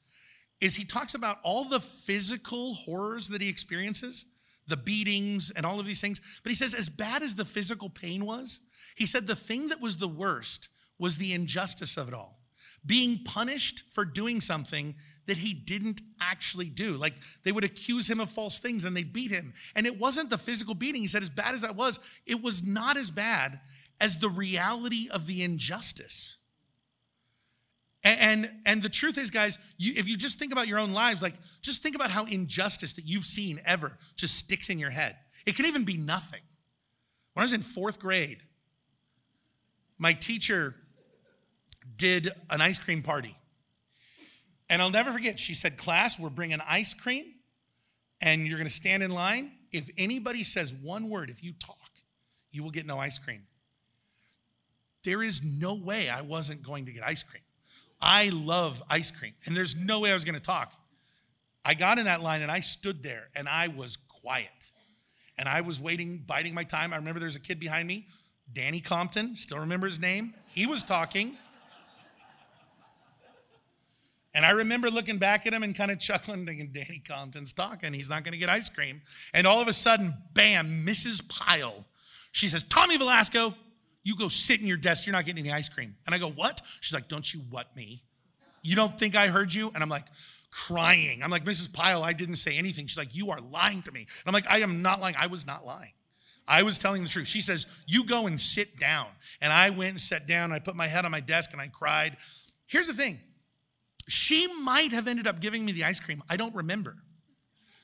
is 0.59 0.75
he 0.75 0.83
talks 0.83 1.15
about 1.15 1.38
all 1.41 1.63
the 1.63 1.79
physical 1.79 2.73
horrors 2.73 3.29
that 3.29 3.41
he 3.41 3.47
experiences, 3.47 4.33
the 4.67 4.77
beatings 4.77 5.49
and 5.55 5.65
all 5.65 5.79
of 5.79 5.86
these 5.86 6.01
things. 6.01 6.19
But 6.43 6.49
he 6.49 6.55
says, 6.55 6.73
as 6.73 6.89
bad 6.89 7.21
as 7.21 7.36
the 7.36 7.45
physical 7.45 7.89
pain 7.89 8.25
was, 8.25 8.59
he 8.97 9.05
said 9.05 9.27
the 9.27 9.36
thing 9.36 9.69
that 9.69 9.79
was 9.79 9.95
the 9.95 10.09
worst 10.09 10.67
was 10.99 11.17
the 11.17 11.33
injustice 11.33 11.95
of 11.95 12.09
it 12.09 12.13
all. 12.13 12.41
Being 12.86 13.19
punished 13.23 13.89
for 13.89 14.05
doing 14.05 14.41
something 14.41 14.95
that 15.25 15.38
he 15.38 15.53
didn't 15.53 16.01
actually 16.21 16.69
do. 16.69 16.97
Like 16.97 17.15
they 17.43 17.51
would 17.51 17.63
accuse 17.63 18.09
him 18.09 18.19
of 18.19 18.29
false 18.29 18.59
things 18.59 18.83
and 18.83 18.95
they 18.95 19.03
beat 19.03 19.31
him. 19.31 19.53
And 19.75 19.86
it 19.86 19.99
wasn't 19.99 20.29
the 20.29 20.38
physical 20.38 20.75
beating. 20.75 21.01
He 21.01 21.07
said, 21.07 21.21
as 21.21 21.29
bad 21.29 21.55
as 21.55 21.61
that 21.61 21.75
was, 21.75 21.99
it 22.25 22.41
was 22.41 22.65
not 22.65 22.97
as 22.97 23.09
bad 23.09 23.59
as 23.99 24.19
the 24.19 24.29
reality 24.29 25.09
of 25.11 25.25
the 25.25 25.43
injustice. 25.43 26.38
And, 28.03 28.19
and, 28.19 28.51
and 28.67 28.83
the 28.83 28.89
truth 28.89 29.17
is, 29.17 29.31
guys, 29.31 29.57
you, 29.77 29.93
if 29.97 30.07
you 30.07 30.15
just 30.15 30.38
think 30.38 30.51
about 30.51 30.67
your 30.67 30.77
own 30.77 30.93
lives, 30.93 31.23
like 31.23 31.33
just 31.61 31.81
think 31.81 31.95
about 31.95 32.11
how 32.11 32.25
injustice 32.25 32.93
that 32.93 33.05
you've 33.05 33.25
seen 33.25 33.59
ever 33.65 33.97
just 34.15 34.38
sticks 34.38 34.69
in 34.69 34.77
your 34.77 34.91
head. 34.91 35.15
It 35.45 35.55
can 35.55 35.65
even 35.65 35.83
be 35.86 35.97
nothing. 35.97 36.41
When 37.33 37.41
I 37.41 37.45
was 37.45 37.53
in 37.53 37.61
fourth 37.61 37.99
grade, 37.99 38.43
my 39.97 40.13
teacher 40.13 40.75
did 41.97 42.29
an 42.49 42.61
ice 42.61 42.79
cream 42.79 43.01
party. 43.01 43.35
And 44.69 44.81
I'll 44.81 44.91
never 44.91 45.11
forget, 45.11 45.39
she 45.39 45.53
said, 45.53 45.77
Class, 45.77 46.19
we're 46.19 46.29
bringing 46.29 46.59
ice 46.67 46.93
cream 46.93 47.25
and 48.21 48.47
you're 48.47 48.57
going 48.57 48.67
to 48.67 48.73
stand 48.73 49.03
in 49.03 49.11
line. 49.11 49.51
If 49.71 49.89
anybody 49.97 50.43
says 50.43 50.73
one 50.73 51.09
word, 51.09 51.29
if 51.29 51.43
you 51.43 51.53
talk, 51.53 51.77
you 52.51 52.63
will 52.63 52.71
get 52.71 52.85
no 52.85 52.97
ice 52.97 53.19
cream. 53.19 53.43
There 55.03 55.21
is 55.21 55.59
no 55.59 55.75
way 55.75 56.09
I 56.09 56.21
wasn't 56.21 56.63
going 56.63 56.85
to 56.85 56.91
get 56.91 57.03
ice 57.03 57.21
cream. 57.23 57.43
I 58.01 58.29
love 58.33 58.81
ice 58.89 59.11
cream, 59.11 59.33
and 59.45 59.55
there's 59.55 59.75
no 59.75 60.01
way 60.01 60.11
I 60.11 60.13
was 60.13 60.25
going 60.25 60.35
to 60.35 60.41
talk. 60.41 60.73
I 61.65 61.73
got 61.73 61.97
in 61.97 62.05
that 62.05 62.21
line 62.21 62.43
and 62.43 62.51
I 62.51 62.59
stood 62.59 63.01
there 63.01 63.29
and 63.35 63.49
I 63.49 63.69
was 63.69 63.97
quiet. 63.97 64.71
And 65.37 65.49
I 65.49 65.61
was 65.61 65.81
waiting, 65.81 66.23
biding 66.25 66.53
my 66.53 66.63
time. 66.63 66.93
I 66.93 66.97
remember 66.97 67.19
there's 67.19 67.35
a 67.35 67.41
kid 67.41 67.59
behind 67.59 67.87
me, 67.87 68.05
Danny 68.53 68.79
Compton, 68.79 69.35
still 69.35 69.59
remember 69.59 69.87
his 69.87 69.99
name. 69.99 70.35
He 70.47 70.67
was 70.67 70.83
talking. 70.83 71.37
And 74.36 74.45
I 74.45 74.51
remember 74.51 74.89
looking 74.89 75.17
back 75.17 75.47
at 75.47 75.53
him 75.53 75.63
and 75.63 75.73
kind 75.73 75.89
of 75.89 75.99
chuckling, 75.99 76.45
thinking, 76.45 76.71
Danny 76.73 77.01
Compton's 77.07 77.53
talking. 77.53 77.93
He's 77.93 78.09
not 78.09 78.25
going 78.25 78.33
to 78.33 78.38
get 78.38 78.49
ice 78.49 78.69
cream. 78.69 79.01
And 79.33 79.47
all 79.47 79.61
of 79.61 79.69
a 79.69 79.73
sudden, 79.73 80.13
bam, 80.33 80.86
Mrs. 80.86 81.27
Pyle. 81.29 81.86
She 82.33 82.47
says, 82.47 82.63
Tommy 82.63 82.97
Velasco, 82.97 83.55
you 84.03 84.15
go 84.17 84.27
sit 84.27 84.59
in 84.59 84.67
your 84.67 84.77
desk. 84.77 85.05
You're 85.05 85.13
not 85.13 85.25
getting 85.25 85.45
any 85.45 85.53
ice 85.53 85.69
cream. 85.69 85.95
And 86.05 86.13
I 86.13 86.17
go, 86.17 86.29
What? 86.29 86.61
She's 86.81 86.93
like, 86.93 87.07
Don't 87.07 87.33
you 87.33 87.39
what 87.49 87.73
me? 87.77 88.03
You 88.61 88.75
don't 88.75 88.99
think 88.99 89.15
I 89.15 89.27
heard 89.27 89.53
you? 89.53 89.71
And 89.73 89.81
I'm 89.81 89.89
like, 89.89 90.05
crying. 90.51 91.21
I'm 91.21 91.29
like, 91.29 91.43
Mrs. 91.43 91.73
Pyle, 91.73 92.01
I 92.03 92.13
didn't 92.13 92.38
say 92.38 92.57
anything. 92.57 92.88
She's 92.88 92.97
like, 92.97 93.15
You 93.15 93.31
are 93.31 93.39
lying 93.39 93.81
to 93.83 93.91
me. 93.91 94.01
And 94.01 94.27
I'm 94.27 94.33
like, 94.33 94.49
I 94.49 94.59
am 94.59 94.81
not 94.81 95.01
lying. 95.01 95.15
I 95.17 95.27
was 95.27 95.47
not 95.47 95.65
lying. 95.65 95.91
I 96.47 96.63
was 96.63 96.77
telling 96.77 97.03
the 97.03 97.09
truth. 97.09 97.27
She 97.27 97.41
says, 97.41 97.81
You 97.88 98.05
go 98.05 98.27
and 98.27 98.39
sit 98.39 98.77
down. 98.77 99.07
And 99.41 99.51
I 99.51 99.69
went 99.69 99.91
and 99.91 99.99
sat 99.99 100.27
down. 100.27 100.45
And 100.45 100.53
I 100.53 100.59
put 100.59 100.75
my 100.75 100.88
head 100.88 101.05
on 101.05 101.11
my 101.11 101.19
desk 101.19 101.51
and 101.53 101.61
I 101.61 101.67
cried. 101.67 102.17
Here's 102.67 102.88
the 102.88 102.93
thing 102.93 103.19
she 104.07 104.47
might 104.61 104.91
have 104.91 105.07
ended 105.07 105.27
up 105.27 105.39
giving 105.39 105.65
me 105.65 105.71
the 105.71 105.83
ice 105.83 105.99
cream. 105.99 106.23
I 106.29 106.37
don't 106.37 106.55
remember 106.55 106.97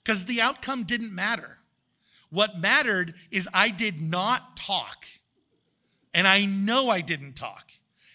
because 0.03 0.26
the 0.26 0.41
outcome 0.41 0.84
didn't 0.84 1.13
matter. 1.13 1.57
What 2.30 2.59
mattered 2.59 3.13
is 3.30 3.47
I 3.53 3.69
did 3.69 3.99
not 3.99 4.55
talk 4.55 5.05
and 6.13 6.28
I 6.28 6.45
know 6.45 6.89
I 6.89 7.01
didn't 7.01 7.34
talk. 7.34 7.72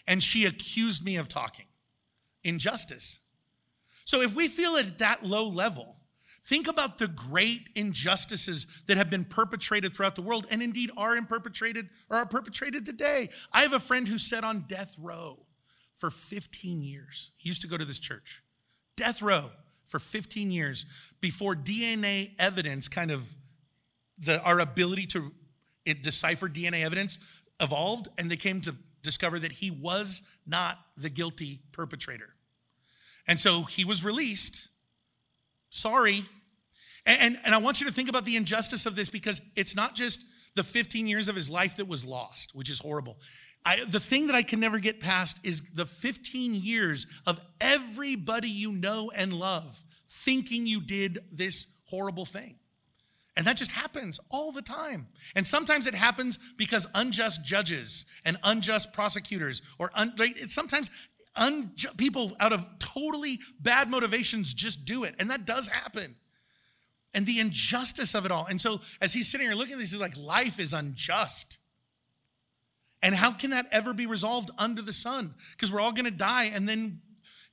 And 0.06 0.22
she 0.22 0.44
accused 0.44 1.04
me 1.04 1.16
of 1.16 1.28
talking. 1.28 1.66
Injustice. 2.44 3.20
So 4.04 4.22
if 4.22 4.36
we 4.36 4.46
feel 4.46 4.76
it 4.76 4.86
at 4.86 4.98
that 4.98 5.24
low 5.24 5.48
level, 5.48 5.96
think 6.44 6.68
about 6.68 6.98
the 6.98 7.08
great 7.08 7.68
injustices 7.74 8.84
that 8.86 8.96
have 8.96 9.10
been 9.10 9.24
perpetrated 9.24 9.92
throughout 9.92 10.14
the 10.14 10.22
world 10.22 10.46
and 10.50 10.62
indeed 10.62 10.90
are 10.96 11.20
perpetrated 11.22 11.88
or 12.08 12.18
are 12.18 12.26
perpetrated 12.26 12.86
today. 12.86 13.30
I 13.52 13.62
have 13.62 13.72
a 13.72 13.80
friend 13.80 14.06
who 14.06 14.18
sat 14.18 14.44
on 14.44 14.60
death 14.68 14.96
row 15.00 15.45
for 15.96 16.10
15 16.10 16.82
years. 16.82 17.30
He 17.36 17.48
used 17.48 17.62
to 17.62 17.68
go 17.68 17.76
to 17.76 17.84
this 17.84 17.98
church. 17.98 18.42
Death 18.96 19.22
row 19.22 19.44
for 19.84 19.98
15 19.98 20.50
years 20.50 20.84
before 21.20 21.54
DNA 21.54 22.32
evidence 22.38 22.88
kind 22.88 23.10
of 23.10 23.34
the 24.18 24.42
our 24.42 24.60
ability 24.60 25.06
to 25.06 25.32
decipher 26.02 26.48
DNA 26.48 26.84
evidence 26.84 27.18
evolved 27.60 28.08
and 28.18 28.30
they 28.30 28.36
came 28.36 28.60
to 28.60 28.74
discover 29.02 29.38
that 29.38 29.52
he 29.52 29.70
was 29.70 30.22
not 30.46 30.78
the 30.96 31.08
guilty 31.08 31.60
perpetrator. 31.72 32.30
And 33.28 33.38
so 33.38 33.62
he 33.62 33.84
was 33.84 34.04
released. 34.04 34.68
Sorry, 35.70 36.22
And, 37.06 37.20
and, 37.20 37.36
and 37.44 37.54
I 37.54 37.58
want 37.58 37.80
you 37.80 37.86
to 37.86 37.92
think 37.92 38.08
about 38.08 38.24
the 38.24 38.36
injustice 38.36 38.86
of 38.86 38.96
this 38.96 39.08
because 39.08 39.52
it's 39.56 39.76
not 39.76 39.94
just 39.94 40.20
the 40.56 40.64
15 40.64 41.06
years 41.06 41.28
of 41.28 41.36
his 41.36 41.48
life 41.48 41.76
that 41.76 41.86
was 41.86 42.04
lost, 42.04 42.54
which 42.54 42.70
is 42.70 42.80
horrible. 42.80 43.18
I, 43.66 43.84
the 43.88 43.98
thing 43.98 44.28
that 44.28 44.36
I 44.36 44.42
can 44.42 44.60
never 44.60 44.78
get 44.78 45.00
past 45.00 45.44
is 45.44 45.72
the 45.72 45.84
15 45.84 46.54
years 46.54 47.06
of 47.26 47.40
everybody 47.60 48.48
you 48.48 48.70
know 48.70 49.10
and 49.14 49.32
love 49.32 49.82
thinking 50.06 50.68
you 50.68 50.80
did 50.80 51.18
this 51.32 51.76
horrible 51.86 52.24
thing. 52.24 52.54
And 53.36 53.44
that 53.46 53.56
just 53.56 53.72
happens 53.72 54.20
all 54.30 54.52
the 54.52 54.62
time. 54.62 55.08
And 55.34 55.44
sometimes 55.44 55.88
it 55.88 55.94
happens 55.94 56.38
because 56.56 56.86
unjust 56.94 57.44
judges 57.44 58.06
and 58.24 58.36
unjust 58.44 58.94
prosecutors, 58.94 59.60
or 59.80 59.90
un, 59.94 60.14
sometimes 60.46 60.88
unju- 61.36 61.98
people 61.98 62.36
out 62.38 62.52
of 62.52 62.64
totally 62.78 63.40
bad 63.60 63.90
motivations 63.90 64.54
just 64.54 64.86
do 64.86 65.02
it. 65.02 65.16
And 65.18 65.28
that 65.30 65.44
does 65.44 65.66
happen. 65.66 66.14
And 67.14 67.26
the 67.26 67.40
injustice 67.40 68.14
of 68.14 68.24
it 68.26 68.30
all. 68.30 68.46
And 68.46 68.60
so 68.60 68.80
as 69.02 69.12
he's 69.12 69.28
sitting 69.28 69.48
here 69.48 69.56
looking 69.56 69.74
at 69.74 69.80
this, 69.80 69.90
he's 69.90 70.00
like, 70.00 70.16
life 70.16 70.60
is 70.60 70.72
unjust. 70.72 71.58
And 73.06 73.14
how 73.14 73.30
can 73.30 73.50
that 73.50 73.66
ever 73.70 73.94
be 73.94 74.04
resolved 74.04 74.50
under 74.58 74.82
the 74.82 74.92
sun? 74.92 75.32
Because 75.52 75.70
we're 75.70 75.80
all 75.80 75.92
going 75.92 76.06
to 76.06 76.10
die, 76.10 76.50
and 76.52 76.68
then 76.68 77.00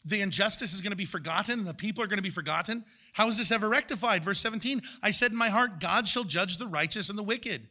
the 0.03 0.19
injustice 0.19 0.73
is 0.73 0.81
going 0.81 0.93
to 0.93 0.97
be 0.97 1.05
forgotten, 1.05 1.59
and 1.59 1.67
the 1.67 1.75
people 1.75 2.03
are 2.03 2.07
going 2.07 2.17
to 2.17 2.23
be 2.23 2.31
forgotten. 2.31 2.83
How 3.13 3.27
is 3.27 3.37
this 3.37 3.51
ever 3.51 3.69
rectified? 3.69 4.23
Verse 4.23 4.39
17 4.39 4.81
I 5.03 5.11
said 5.11 5.29
in 5.29 5.37
my 5.37 5.49
heart, 5.49 5.79
God 5.79 6.07
shall 6.07 6.23
judge 6.23 6.57
the 6.57 6.65
righteous 6.65 7.07
and 7.07 7.19
the 7.19 7.23
wicked. 7.23 7.67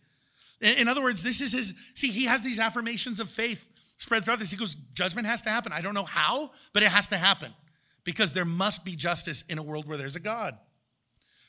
In 0.60 0.86
other 0.86 1.02
words, 1.02 1.24
this 1.24 1.40
is 1.40 1.50
his, 1.50 1.74
see, 1.94 2.12
he 2.12 2.26
has 2.26 2.44
these 2.44 2.60
affirmations 2.60 3.18
of 3.18 3.28
faith 3.28 3.68
spread 3.98 4.24
throughout 4.24 4.38
this. 4.38 4.52
He 4.52 4.56
goes, 4.56 4.76
Judgment 4.76 5.26
has 5.26 5.42
to 5.42 5.50
happen. 5.50 5.72
I 5.72 5.80
don't 5.80 5.94
know 5.94 6.04
how, 6.04 6.52
but 6.72 6.84
it 6.84 6.88
has 6.88 7.08
to 7.08 7.16
happen 7.16 7.52
because 8.04 8.32
there 8.32 8.44
must 8.44 8.84
be 8.84 8.94
justice 8.94 9.42
in 9.48 9.58
a 9.58 9.62
world 9.62 9.88
where 9.88 9.98
there's 9.98 10.14
a 10.14 10.20
God. 10.20 10.56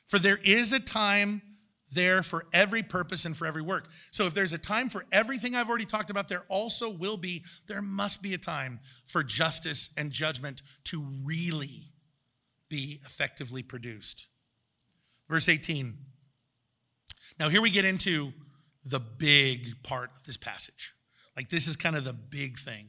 For 0.07 0.17
there 0.17 0.39
is 0.43 0.73
a 0.73 0.79
time 0.79 1.43
there 1.93 2.23
for 2.23 2.45
every 2.53 2.83
purpose 2.83 3.25
and 3.25 3.35
for 3.35 3.45
every 3.45 3.61
work. 3.61 3.89
So 4.11 4.25
if 4.25 4.33
there's 4.33 4.53
a 4.53 4.57
time 4.57 4.89
for 4.89 5.05
everything 5.11 5.55
I've 5.55 5.69
already 5.69 5.85
talked 5.85 6.09
about, 6.09 6.27
there 6.27 6.43
also 6.49 6.89
will 6.89 7.17
be, 7.17 7.43
there 7.67 7.81
must 7.81 8.21
be 8.21 8.33
a 8.33 8.37
time 8.37 8.79
for 9.05 9.23
justice 9.23 9.93
and 9.97 10.11
judgment 10.11 10.61
to 10.85 11.03
really 11.23 11.91
be 12.69 12.99
effectively 13.05 13.63
produced. 13.63 14.27
Verse 15.29 15.47
18. 15.47 15.95
Now, 17.39 17.49
here 17.49 17.61
we 17.61 17.71
get 17.71 17.85
into 17.85 18.33
the 18.89 18.99
big 18.99 19.81
part 19.83 20.11
of 20.11 20.25
this 20.25 20.37
passage. 20.37 20.93
Like, 21.35 21.49
this 21.49 21.67
is 21.67 21.75
kind 21.75 21.95
of 21.95 22.03
the 22.03 22.13
big 22.13 22.57
thing. 22.57 22.87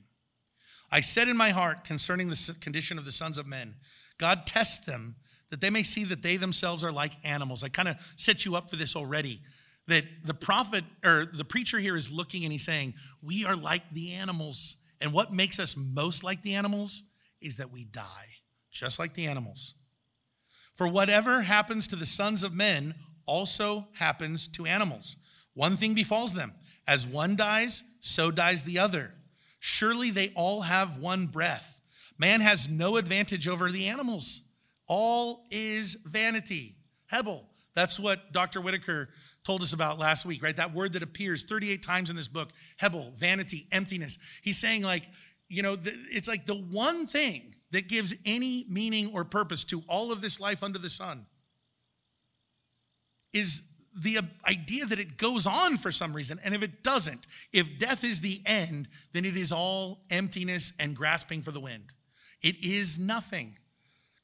I 0.91 1.01
said 1.01 1.29
in 1.29 1.37
my 1.37 1.51
heart 1.51 1.85
concerning 1.85 2.29
the 2.29 2.57
condition 2.61 2.99
of 2.99 3.05
the 3.05 3.13
sons 3.13 3.39
of 3.39 3.47
men, 3.47 3.75
God 4.19 4.47
tests 4.47 4.85
them 4.85 5.17
that 5.55 5.61
they 5.61 5.71
may 5.71 5.85
see 5.85 6.03
that 6.03 6.21
they 6.21 6.37
themselves 6.37 6.83
are 6.83 6.91
like 6.91 7.13
animals. 7.23 7.63
I 7.63 7.69
kind 7.69 7.87
of 7.87 7.95
set 8.17 8.45
you 8.45 8.57
up 8.57 8.69
for 8.69 8.75
this 8.75 8.97
already. 8.97 9.39
That 9.87 10.03
the 10.25 10.35
prophet 10.35 10.83
or 11.05 11.27
the 11.33 11.45
preacher 11.45 11.79
here 11.79 11.95
is 11.95 12.11
looking 12.11 12.43
and 12.43 12.51
he's 12.51 12.65
saying, 12.65 12.95
We 13.23 13.45
are 13.45 13.55
like 13.55 13.89
the 13.93 14.15
animals. 14.15 14.79
And 15.01 15.13
what 15.13 15.33
makes 15.33 15.61
us 15.61 15.77
most 15.77 16.25
like 16.25 16.43
the 16.43 16.55
animals 16.55 17.05
is 17.41 17.55
that 17.59 17.71
we 17.71 17.85
die, 17.85 18.27
just 18.73 18.99
like 18.99 19.15
the 19.15 19.27
animals. 19.27 19.75
For 20.73 20.89
whatever 20.89 21.43
happens 21.43 21.87
to 21.87 21.95
the 21.95 22.05
sons 22.05 22.43
of 22.43 22.53
men 22.53 22.97
also 23.25 23.87
happens 23.97 24.49
to 24.49 24.67
animals. 24.67 25.15
One 25.55 25.77
thing 25.77 25.95
befalls 25.95 26.35
them 26.35 26.53
as 26.89 27.07
one 27.07 27.37
dies, 27.37 27.85
so 28.01 28.33
dies 28.33 28.65
the 28.65 28.81
other. 28.81 29.15
Surely 29.61 30.11
they 30.11 30.33
all 30.35 30.63
have 30.63 30.99
one 30.99 31.29
breath. 31.29 31.81
Man 32.19 32.41
has 32.41 32.69
no 32.69 32.97
advantage 32.97 33.47
over 33.47 33.71
the 33.71 33.87
animals. 33.87 34.44
All 34.87 35.47
is 35.51 35.95
vanity. 36.07 36.77
Hebel. 37.07 37.49
That's 37.75 37.99
what 37.99 38.33
Dr. 38.33 38.61
Whitaker 38.61 39.09
told 39.45 39.63
us 39.63 39.73
about 39.73 39.99
last 39.99 40.25
week, 40.25 40.43
right? 40.43 40.57
That 40.57 40.73
word 40.73 40.95
that 40.95 41.03
appears 41.03 41.43
38 41.43 41.83
times 41.83 42.11
in 42.11 42.17
this 42.17 42.29
book 42.29 42.51
Hebel, 42.79 43.13
vanity, 43.15 43.67
emptiness. 43.73 44.19
He's 44.43 44.59
saying, 44.59 44.83
like, 44.83 45.05
you 45.49 45.63
know, 45.63 45.77
it's 45.83 46.29
like 46.29 46.47
the 46.47 46.55
one 46.55 47.07
thing 47.07 47.55
that 47.73 47.89
gives 47.89 48.15
any 48.25 48.65
meaning 48.69 49.11
or 49.13 49.25
purpose 49.25 49.65
to 49.65 49.83
all 49.89 50.13
of 50.13 50.21
this 50.21 50.41
life 50.41 50.63
under 50.63 50.79
the 50.79 50.89
sun 50.89 51.27
is 53.33 53.71
the 53.97 54.19
idea 54.49 54.87
that 54.87 54.99
it 54.99 55.17
goes 55.17 55.47
on 55.47 55.77
for 55.77 55.93
some 55.93 56.13
reason. 56.13 56.39
And 56.45 56.55
if 56.55 56.63
it 56.63 56.83
doesn't, 56.83 57.27
if 57.53 57.79
death 57.79 58.05
is 58.05 58.21
the 58.21 58.41
end, 58.47 58.89
then 59.13 59.25
it 59.25 59.37
is 59.37 59.53
all 59.53 60.05
emptiness 60.11 60.73
and 60.81 60.97
grasping 60.97 61.43
for 61.43 61.51
the 61.51 61.61
wind. 61.61 61.93
It 62.43 62.57
is 62.65 62.99
nothing. 62.99 63.59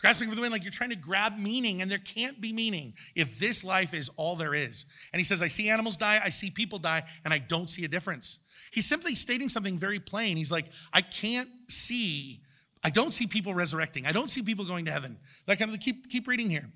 Grasping 0.01 0.31
for 0.31 0.35
the 0.35 0.41
wind, 0.41 0.53
like 0.53 0.63
you're 0.63 0.71
trying 0.71 0.91
to 0.91 0.97
grab 0.97 1.39
meaning, 1.39 1.83
and 1.83 1.91
there 1.91 1.99
can't 1.99 2.41
be 2.41 2.53
meaning 2.53 2.95
if 3.15 3.39
this 3.39 3.63
life 3.63 3.93
is 3.93 4.09
all 4.17 4.35
there 4.35 4.55
is. 4.55 4.87
And 5.13 5.21
he 5.21 5.25
says, 5.25 5.43
I 5.43 5.49
see 5.49 5.69
animals 5.69 5.99
die, 5.99 6.21
I 6.25 6.31
see 6.31 6.51
people 6.51 6.79
die, 6.79 7.05
and 7.25 7.35
I 7.35 7.39
don't 7.39 7.69
see 7.69 7.85
a 7.85 7.89
difference. 7.89 8.39
He's 8.73 8.87
simply 8.87 9.15
stating 9.15 9.49
something 9.49 9.77
very 9.77 9.99
plain. 9.99 10.39
He's 10.39 10.53
like, 10.53 10.67
I 10.93 11.03
can't 11.03 11.49
see, 11.69 12.41
I 12.83 12.89
don't 12.89 13.13
see 13.13 13.27
people 13.27 13.53
resurrecting. 13.53 14.07
I 14.07 14.13
don't 14.13 14.31
see 14.31 14.43
people 14.43 14.65
going 14.65 14.87
to 14.87 14.91
heaven. 14.91 15.19
Like, 15.47 15.61
of 15.61 15.79
keep, 15.81 16.09
keep 16.09 16.27
reading 16.27 16.49
here. 16.49 16.71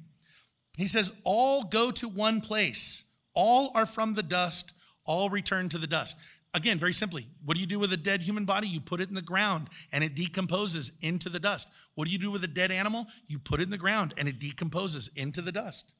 He 0.76 0.86
says, 0.86 1.20
All 1.24 1.64
go 1.64 1.90
to 1.92 2.08
one 2.08 2.40
place, 2.40 3.04
all 3.32 3.70
are 3.74 3.86
from 3.86 4.14
the 4.14 4.22
dust, 4.22 4.72
all 5.06 5.30
return 5.30 5.68
to 5.70 5.78
the 5.78 5.86
dust. 5.86 6.16
Again, 6.54 6.78
very 6.78 6.92
simply, 6.92 7.26
what 7.44 7.56
do 7.56 7.60
you 7.60 7.66
do 7.66 7.80
with 7.80 7.92
a 7.92 7.96
dead 7.96 8.22
human 8.22 8.44
body? 8.44 8.68
You 8.68 8.80
put 8.80 9.00
it 9.00 9.08
in 9.08 9.16
the 9.16 9.22
ground 9.22 9.68
and 9.92 10.04
it 10.04 10.14
decomposes 10.14 10.92
into 11.02 11.28
the 11.28 11.40
dust. 11.40 11.68
What 11.96 12.06
do 12.06 12.12
you 12.12 12.18
do 12.18 12.30
with 12.30 12.44
a 12.44 12.48
dead 12.48 12.70
animal? 12.70 13.06
You 13.26 13.40
put 13.40 13.58
it 13.58 13.64
in 13.64 13.70
the 13.70 13.78
ground 13.78 14.14
and 14.16 14.28
it 14.28 14.38
decomposes 14.38 15.10
into 15.16 15.42
the 15.42 15.50
dust. 15.50 15.96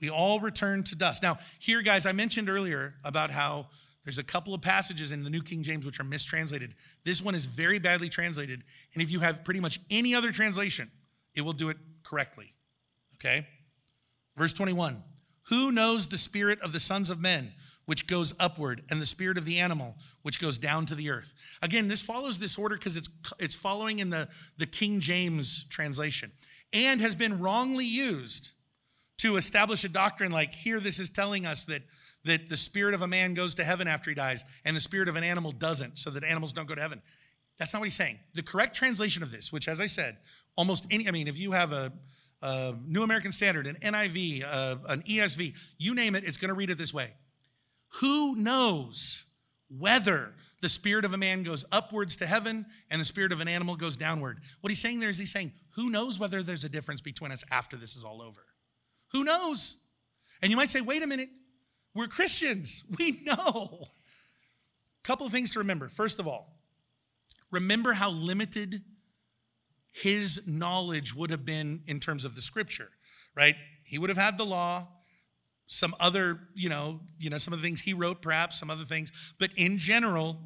We 0.00 0.10
all 0.10 0.40
return 0.40 0.82
to 0.84 0.96
dust. 0.96 1.22
Now, 1.22 1.38
here, 1.60 1.80
guys, 1.80 2.06
I 2.06 2.12
mentioned 2.12 2.50
earlier 2.50 2.94
about 3.04 3.30
how 3.30 3.68
there's 4.04 4.18
a 4.18 4.24
couple 4.24 4.52
of 4.52 4.60
passages 4.60 5.12
in 5.12 5.22
the 5.22 5.30
New 5.30 5.42
King 5.42 5.62
James 5.62 5.86
which 5.86 6.00
are 6.00 6.04
mistranslated. 6.04 6.74
This 7.04 7.22
one 7.22 7.36
is 7.36 7.46
very 7.46 7.78
badly 7.78 8.08
translated. 8.08 8.64
And 8.94 9.02
if 9.02 9.12
you 9.12 9.20
have 9.20 9.44
pretty 9.44 9.60
much 9.60 9.78
any 9.90 10.12
other 10.12 10.32
translation, 10.32 10.90
it 11.36 11.42
will 11.42 11.52
do 11.52 11.68
it 11.68 11.76
correctly. 12.02 12.46
Okay? 13.14 13.46
Verse 14.36 14.52
21 14.52 15.04
Who 15.50 15.70
knows 15.70 16.08
the 16.08 16.18
spirit 16.18 16.60
of 16.62 16.72
the 16.72 16.80
sons 16.80 17.10
of 17.10 17.20
men? 17.20 17.52
Which 17.86 18.06
goes 18.06 18.32
upward, 18.38 18.82
and 18.90 19.00
the 19.00 19.06
spirit 19.06 19.36
of 19.36 19.44
the 19.44 19.58
animal, 19.58 19.96
which 20.22 20.40
goes 20.40 20.58
down 20.58 20.86
to 20.86 20.94
the 20.94 21.10
earth. 21.10 21.34
Again, 21.62 21.88
this 21.88 22.00
follows 22.00 22.38
this 22.38 22.58
order 22.58 22.76
because 22.76 22.96
it's, 22.96 23.08
it's 23.38 23.54
following 23.54 23.98
in 23.98 24.10
the, 24.10 24.28
the 24.56 24.66
King 24.66 25.00
James 25.00 25.64
translation 25.64 26.30
and 26.72 27.00
has 27.00 27.14
been 27.14 27.38
wrongly 27.38 27.84
used 27.84 28.52
to 29.18 29.36
establish 29.36 29.84
a 29.84 29.88
doctrine 29.88 30.32
like 30.32 30.52
here, 30.52 30.80
this 30.80 30.98
is 30.98 31.10
telling 31.10 31.46
us 31.46 31.64
that, 31.66 31.82
that 32.24 32.48
the 32.48 32.56
spirit 32.56 32.94
of 32.94 33.02
a 33.02 33.08
man 33.08 33.34
goes 33.34 33.54
to 33.56 33.64
heaven 33.64 33.86
after 33.86 34.10
he 34.10 34.14
dies, 34.14 34.44
and 34.64 34.76
the 34.76 34.80
spirit 34.80 35.08
of 35.08 35.16
an 35.16 35.24
animal 35.24 35.52
doesn't, 35.52 35.98
so 35.98 36.10
that 36.10 36.24
animals 36.24 36.52
don't 36.52 36.66
go 36.66 36.74
to 36.74 36.80
heaven. 36.80 37.00
That's 37.58 37.72
not 37.72 37.80
what 37.80 37.86
he's 37.86 37.94
saying. 37.94 38.18
The 38.34 38.42
correct 38.42 38.74
translation 38.74 39.22
of 39.22 39.30
this, 39.30 39.52
which, 39.52 39.68
as 39.68 39.80
I 39.80 39.86
said, 39.86 40.16
almost 40.56 40.86
any, 40.90 41.06
I 41.06 41.10
mean, 41.10 41.28
if 41.28 41.38
you 41.38 41.52
have 41.52 41.72
a, 41.72 41.92
a 42.40 42.74
New 42.86 43.02
American 43.02 43.32
Standard, 43.32 43.66
an 43.66 43.76
NIV, 43.76 44.44
uh, 44.44 44.76
an 44.88 45.02
ESV, 45.02 45.54
you 45.78 45.94
name 45.94 46.14
it, 46.14 46.24
it's 46.24 46.36
going 46.36 46.48
to 46.48 46.54
read 46.54 46.70
it 46.70 46.78
this 46.78 46.92
way. 46.92 47.12
Who 48.00 48.36
knows 48.36 49.24
whether 49.68 50.34
the 50.60 50.68
spirit 50.68 51.04
of 51.04 51.12
a 51.12 51.18
man 51.18 51.42
goes 51.42 51.64
upwards 51.72 52.16
to 52.16 52.26
heaven 52.26 52.66
and 52.90 53.00
the 53.00 53.04
spirit 53.04 53.32
of 53.32 53.40
an 53.40 53.48
animal 53.48 53.76
goes 53.76 53.96
downward? 53.96 54.38
What 54.60 54.70
he's 54.70 54.80
saying 54.80 55.00
there 55.00 55.10
is 55.10 55.18
he's 55.18 55.32
saying, 55.32 55.52
who 55.74 55.90
knows 55.90 56.18
whether 56.18 56.42
there's 56.42 56.64
a 56.64 56.68
difference 56.68 57.00
between 57.00 57.32
us 57.32 57.44
after 57.50 57.76
this 57.76 57.96
is 57.96 58.04
all 58.04 58.22
over? 58.22 58.44
Who 59.12 59.24
knows? 59.24 59.76
And 60.40 60.50
you 60.50 60.56
might 60.56 60.70
say, 60.70 60.80
wait 60.80 61.02
a 61.02 61.06
minute, 61.06 61.28
we're 61.94 62.06
Christians. 62.06 62.84
We 62.98 63.20
know. 63.24 63.88
Couple 65.02 65.26
of 65.26 65.32
things 65.32 65.50
to 65.52 65.58
remember. 65.58 65.88
First 65.88 66.20
of 66.20 66.28
all, 66.28 66.60
remember 67.50 67.92
how 67.92 68.10
limited 68.10 68.82
his 69.92 70.46
knowledge 70.46 71.14
would 71.14 71.30
have 71.30 71.44
been 71.44 71.82
in 71.86 72.00
terms 72.00 72.24
of 72.24 72.34
the 72.34 72.42
scripture, 72.42 72.88
right? 73.36 73.56
He 73.84 73.98
would 73.98 74.10
have 74.10 74.18
had 74.18 74.38
the 74.38 74.44
law, 74.44 74.88
some 75.72 75.94
other, 76.00 76.38
you 76.54 76.68
know, 76.68 77.00
you 77.18 77.30
know, 77.30 77.38
some 77.38 77.54
of 77.54 77.60
the 77.60 77.66
things 77.66 77.80
he 77.80 77.94
wrote, 77.94 78.20
perhaps 78.20 78.60
some 78.60 78.68
other 78.68 78.84
things, 78.84 79.10
but 79.38 79.48
in 79.56 79.78
general, 79.78 80.38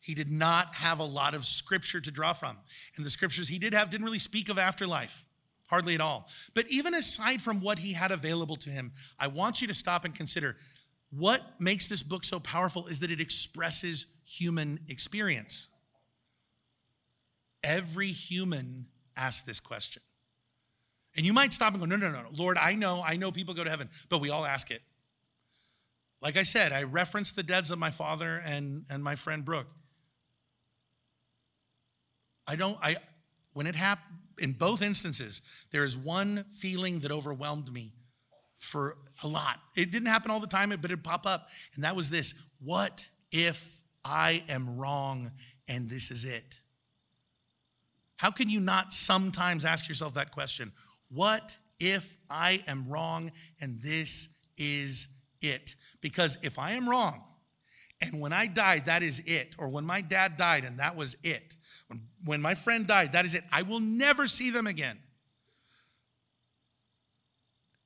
he 0.00 0.14
did 0.14 0.28
not 0.28 0.74
have 0.74 0.98
a 0.98 1.04
lot 1.04 1.32
of 1.32 1.46
scripture 1.46 2.00
to 2.00 2.10
draw 2.10 2.32
from. 2.32 2.56
And 2.96 3.06
the 3.06 3.10
scriptures 3.10 3.46
he 3.46 3.60
did 3.60 3.72
have 3.72 3.88
didn't 3.88 4.04
really 4.04 4.18
speak 4.18 4.48
of 4.48 4.58
afterlife, 4.58 5.26
hardly 5.70 5.94
at 5.94 6.00
all. 6.00 6.28
But 6.54 6.66
even 6.68 6.92
aside 6.92 7.40
from 7.40 7.60
what 7.60 7.78
he 7.78 7.92
had 7.92 8.10
available 8.10 8.56
to 8.56 8.70
him, 8.70 8.92
I 9.16 9.28
want 9.28 9.62
you 9.62 9.68
to 9.68 9.74
stop 9.74 10.04
and 10.04 10.12
consider 10.12 10.56
what 11.10 11.40
makes 11.60 11.86
this 11.86 12.02
book 12.02 12.24
so 12.24 12.40
powerful 12.40 12.88
is 12.88 12.98
that 12.98 13.12
it 13.12 13.20
expresses 13.20 14.18
human 14.26 14.80
experience. 14.88 15.68
Every 17.62 18.08
human 18.08 18.86
asks 19.16 19.46
this 19.46 19.60
question. 19.60 20.02
And 21.16 21.24
you 21.24 21.32
might 21.32 21.52
stop 21.52 21.72
and 21.72 21.80
go, 21.80 21.86
no, 21.86 21.96
no, 21.96 22.10
no. 22.10 22.22
Lord, 22.36 22.58
I 22.58 22.74
know, 22.74 23.02
I 23.06 23.16
know 23.16 23.30
people 23.30 23.54
go 23.54 23.64
to 23.64 23.70
heaven, 23.70 23.88
but 24.08 24.20
we 24.20 24.30
all 24.30 24.44
ask 24.44 24.70
it. 24.70 24.82
Like 26.20 26.36
I 26.36 26.42
said, 26.42 26.72
I 26.72 26.84
referenced 26.84 27.36
the 27.36 27.42
deaths 27.42 27.70
of 27.70 27.78
my 27.78 27.90
father 27.90 28.42
and, 28.44 28.84
and 28.90 29.04
my 29.04 29.14
friend 29.14 29.44
Brooke. 29.44 29.68
I 32.46 32.56
don't, 32.56 32.78
I, 32.82 32.96
when 33.52 33.66
it 33.66 33.74
happened, 33.74 34.18
in 34.38 34.52
both 34.52 34.82
instances, 34.82 35.42
there 35.70 35.84
is 35.84 35.96
one 35.96 36.44
feeling 36.50 37.00
that 37.00 37.12
overwhelmed 37.12 37.72
me 37.72 37.92
for 38.56 38.96
a 39.22 39.28
lot. 39.28 39.60
It 39.76 39.90
didn't 39.90 40.08
happen 40.08 40.30
all 40.30 40.40
the 40.40 40.46
time, 40.46 40.70
but 40.70 40.86
it'd 40.86 41.04
pop 41.04 41.26
up. 41.26 41.46
And 41.74 41.84
that 41.84 41.94
was 41.94 42.10
this 42.10 42.34
What 42.60 43.06
if 43.30 43.80
I 44.04 44.42
am 44.48 44.76
wrong 44.76 45.30
and 45.68 45.88
this 45.88 46.10
is 46.10 46.24
it? 46.24 46.60
How 48.16 48.30
can 48.30 48.48
you 48.48 48.60
not 48.60 48.92
sometimes 48.92 49.64
ask 49.64 49.88
yourself 49.88 50.14
that 50.14 50.30
question? 50.30 50.72
What 51.08 51.56
if 51.78 52.16
I 52.30 52.62
am 52.66 52.88
wrong 52.88 53.32
and 53.60 53.80
this 53.80 54.36
is 54.56 55.08
it? 55.40 55.74
Because 56.00 56.38
if 56.42 56.58
I 56.58 56.72
am 56.72 56.88
wrong 56.88 57.22
and 58.00 58.20
when 58.20 58.32
I 58.32 58.46
died, 58.46 58.86
that 58.86 59.02
is 59.02 59.20
it, 59.26 59.54
or 59.58 59.68
when 59.68 59.84
my 59.84 60.00
dad 60.00 60.36
died 60.36 60.64
and 60.64 60.78
that 60.78 60.96
was 60.96 61.16
it, 61.22 61.56
when, 61.88 62.02
when 62.24 62.40
my 62.40 62.54
friend 62.54 62.86
died, 62.86 63.12
that 63.12 63.24
is 63.24 63.34
it, 63.34 63.44
I 63.52 63.62
will 63.62 63.80
never 63.80 64.26
see 64.26 64.50
them 64.50 64.66
again. 64.66 64.98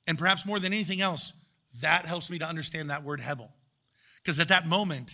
And 0.06 0.18
perhaps 0.18 0.46
more 0.46 0.58
than 0.58 0.72
anything 0.72 1.00
else, 1.00 1.34
that 1.82 2.06
helps 2.06 2.30
me 2.30 2.38
to 2.38 2.46
understand 2.46 2.90
that 2.90 3.04
word 3.04 3.20
Hebel. 3.20 3.52
Because 4.22 4.40
at 4.40 4.48
that 4.48 4.66
moment, 4.66 5.12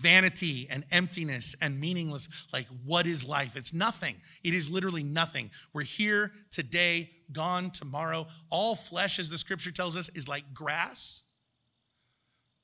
vanity 0.00 0.66
and 0.70 0.84
emptiness 0.90 1.54
and 1.60 1.78
meaningless, 1.78 2.28
like 2.52 2.66
what 2.84 3.06
is 3.06 3.28
life? 3.28 3.56
It's 3.56 3.74
nothing. 3.74 4.16
It 4.42 4.54
is 4.54 4.70
literally 4.70 5.04
nothing. 5.04 5.50
We're 5.72 5.82
here 5.82 6.32
today, 6.50 7.10
gone 7.32 7.70
tomorrow. 7.70 8.26
All 8.50 8.74
flesh, 8.74 9.18
as 9.18 9.30
the 9.30 9.38
scripture 9.38 9.70
tells 9.70 9.96
us, 9.96 10.08
is 10.10 10.28
like 10.28 10.52
grass. 10.54 11.22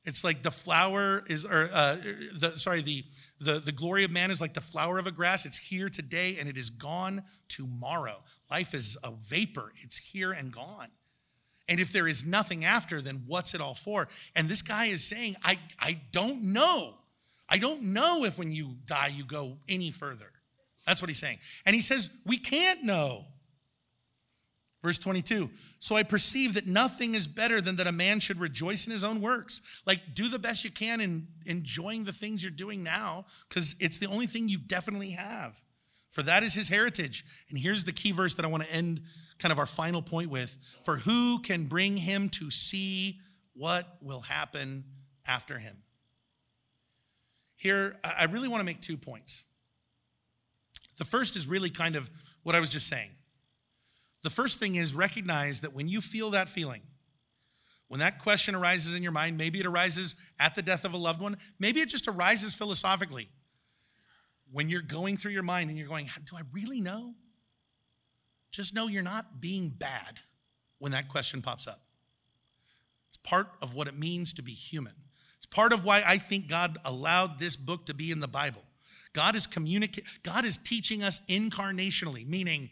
It's 0.04 0.24
like 0.24 0.42
the 0.42 0.50
flower 0.50 1.22
is, 1.26 1.44
or 1.44 1.68
uh, 1.72 1.96
the 2.38 2.52
sorry, 2.56 2.80
the, 2.80 3.04
the 3.40 3.58
the 3.58 3.72
glory 3.72 4.04
of 4.04 4.10
man 4.10 4.30
is 4.30 4.40
like 4.40 4.54
the 4.54 4.60
flower 4.60 4.98
of 4.98 5.06
a 5.06 5.10
grass. 5.10 5.44
It's 5.44 5.58
here 5.58 5.90
today 5.90 6.36
and 6.40 6.48
it 6.48 6.56
is 6.56 6.70
gone 6.70 7.24
tomorrow. 7.48 8.22
Life 8.50 8.74
is 8.74 8.96
a 9.04 9.10
vapor. 9.10 9.72
It's 9.82 9.98
here 9.98 10.32
and 10.32 10.52
gone. 10.52 10.88
And 11.68 11.78
if 11.78 11.92
there 11.92 12.08
is 12.08 12.26
nothing 12.26 12.64
after, 12.64 13.02
then 13.02 13.24
what's 13.26 13.54
it 13.54 13.60
all 13.60 13.74
for? 13.74 14.08
And 14.34 14.48
this 14.48 14.62
guy 14.62 14.86
is 14.86 15.04
saying, 15.04 15.36
I, 15.44 15.58
I 15.78 16.00
don't 16.12 16.42
know. 16.44 16.94
I 17.48 17.58
don't 17.58 17.82
know 17.82 18.24
if 18.24 18.38
when 18.38 18.50
you 18.50 18.76
die, 18.86 19.10
you 19.14 19.24
go 19.24 19.58
any 19.68 19.90
further. 19.90 20.30
That's 20.86 21.02
what 21.02 21.10
he's 21.10 21.18
saying. 21.18 21.38
And 21.66 21.74
he 21.74 21.82
says, 21.82 22.22
We 22.24 22.38
can't 22.38 22.84
know. 22.84 23.24
Verse 24.82 24.98
22 24.98 25.50
So 25.78 25.96
I 25.96 26.02
perceive 26.02 26.54
that 26.54 26.66
nothing 26.66 27.14
is 27.14 27.26
better 27.26 27.60
than 27.60 27.76
that 27.76 27.86
a 27.86 27.92
man 27.92 28.20
should 28.20 28.38
rejoice 28.38 28.86
in 28.86 28.92
his 28.92 29.04
own 29.04 29.20
works. 29.20 29.60
Like, 29.86 30.14
do 30.14 30.28
the 30.28 30.38
best 30.38 30.64
you 30.64 30.70
can 30.70 31.00
in 31.00 31.28
enjoying 31.46 32.04
the 32.04 32.12
things 32.12 32.42
you're 32.42 32.50
doing 32.50 32.82
now, 32.82 33.26
because 33.48 33.74
it's 33.80 33.98
the 33.98 34.06
only 34.06 34.26
thing 34.26 34.48
you 34.48 34.58
definitely 34.58 35.10
have. 35.10 35.56
For 36.08 36.22
that 36.22 36.42
is 36.42 36.54
his 36.54 36.68
heritage. 36.68 37.24
And 37.50 37.58
here's 37.58 37.84
the 37.84 37.92
key 37.92 38.12
verse 38.12 38.34
that 38.34 38.44
I 38.44 38.48
want 38.48 38.62
to 38.64 38.72
end 38.72 39.02
kind 39.38 39.52
of 39.52 39.58
our 39.58 39.66
final 39.66 40.02
point 40.02 40.30
with 40.30 40.58
for 40.84 40.96
who 40.96 41.40
can 41.40 41.66
bring 41.66 41.96
him 41.96 42.28
to 42.28 42.50
see 42.50 43.20
what 43.54 43.86
will 44.00 44.20
happen 44.20 44.84
after 45.26 45.58
him? 45.58 45.76
Here, 47.56 47.96
I 48.04 48.24
really 48.24 48.48
want 48.48 48.60
to 48.60 48.64
make 48.64 48.80
two 48.80 48.96
points. 48.96 49.44
The 50.98 51.04
first 51.04 51.36
is 51.36 51.46
really 51.46 51.70
kind 51.70 51.96
of 51.96 52.08
what 52.44 52.54
I 52.54 52.60
was 52.60 52.70
just 52.70 52.88
saying. 52.88 53.10
The 54.28 54.34
first 54.34 54.58
thing 54.58 54.74
is 54.74 54.92
recognize 54.92 55.60
that 55.60 55.72
when 55.72 55.88
you 55.88 56.02
feel 56.02 56.32
that 56.32 56.50
feeling, 56.50 56.82
when 57.86 58.00
that 58.00 58.18
question 58.18 58.54
arises 58.54 58.94
in 58.94 59.02
your 59.02 59.10
mind, 59.10 59.38
maybe 59.38 59.58
it 59.58 59.64
arises 59.64 60.16
at 60.38 60.54
the 60.54 60.60
death 60.60 60.84
of 60.84 60.92
a 60.92 60.98
loved 60.98 61.22
one, 61.22 61.38
maybe 61.58 61.80
it 61.80 61.88
just 61.88 62.06
arises 62.06 62.52
philosophically. 62.52 63.28
When 64.52 64.68
you're 64.68 64.82
going 64.82 65.16
through 65.16 65.32
your 65.32 65.44
mind 65.44 65.70
and 65.70 65.78
you're 65.78 65.88
going, 65.88 66.10
Do 66.26 66.36
I 66.36 66.42
really 66.52 66.82
know? 66.82 67.14
just 68.50 68.74
know 68.74 68.86
you're 68.86 69.02
not 69.02 69.40
being 69.40 69.70
bad 69.70 70.20
when 70.78 70.92
that 70.92 71.08
question 71.08 71.40
pops 71.40 71.66
up. 71.66 71.80
It's 73.08 73.16
part 73.16 73.48
of 73.62 73.74
what 73.74 73.88
it 73.88 73.98
means 73.98 74.34
to 74.34 74.42
be 74.42 74.52
human. 74.52 74.92
It's 75.38 75.46
part 75.46 75.72
of 75.72 75.86
why 75.86 76.02
I 76.06 76.18
think 76.18 76.48
God 76.48 76.76
allowed 76.84 77.38
this 77.38 77.56
book 77.56 77.86
to 77.86 77.94
be 77.94 78.10
in 78.10 78.20
the 78.20 78.28
Bible. 78.28 78.64
God 79.14 79.34
is 79.34 79.46
communicating, 79.46 80.04
God 80.22 80.44
is 80.44 80.58
teaching 80.58 81.02
us 81.02 81.24
incarnationally, 81.28 82.28
meaning 82.28 82.68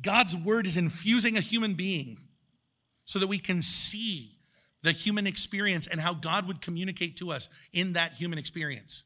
God's 0.00 0.36
word 0.36 0.66
is 0.66 0.76
infusing 0.76 1.36
a 1.36 1.40
human 1.40 1.74
being 1.74 2.18
so 3.04 3.18
that 3.18 3.28
we 3.28 3.38
can 3.38 3.62
see 3.62 4.32
the 4.82 4.92
human 4.92 5.26
experience 5.26 5.86
and 5.86 6.00
how 6.00 6.14
God 6.14 6.46
would 6.46 6.60
communicate 6.60 7.16
to 7.18 7.30
us 7.30 7.48
in 7.72 7.94
that 7.94 8.12
human 8.12 8.38
experience. 8.38 9.04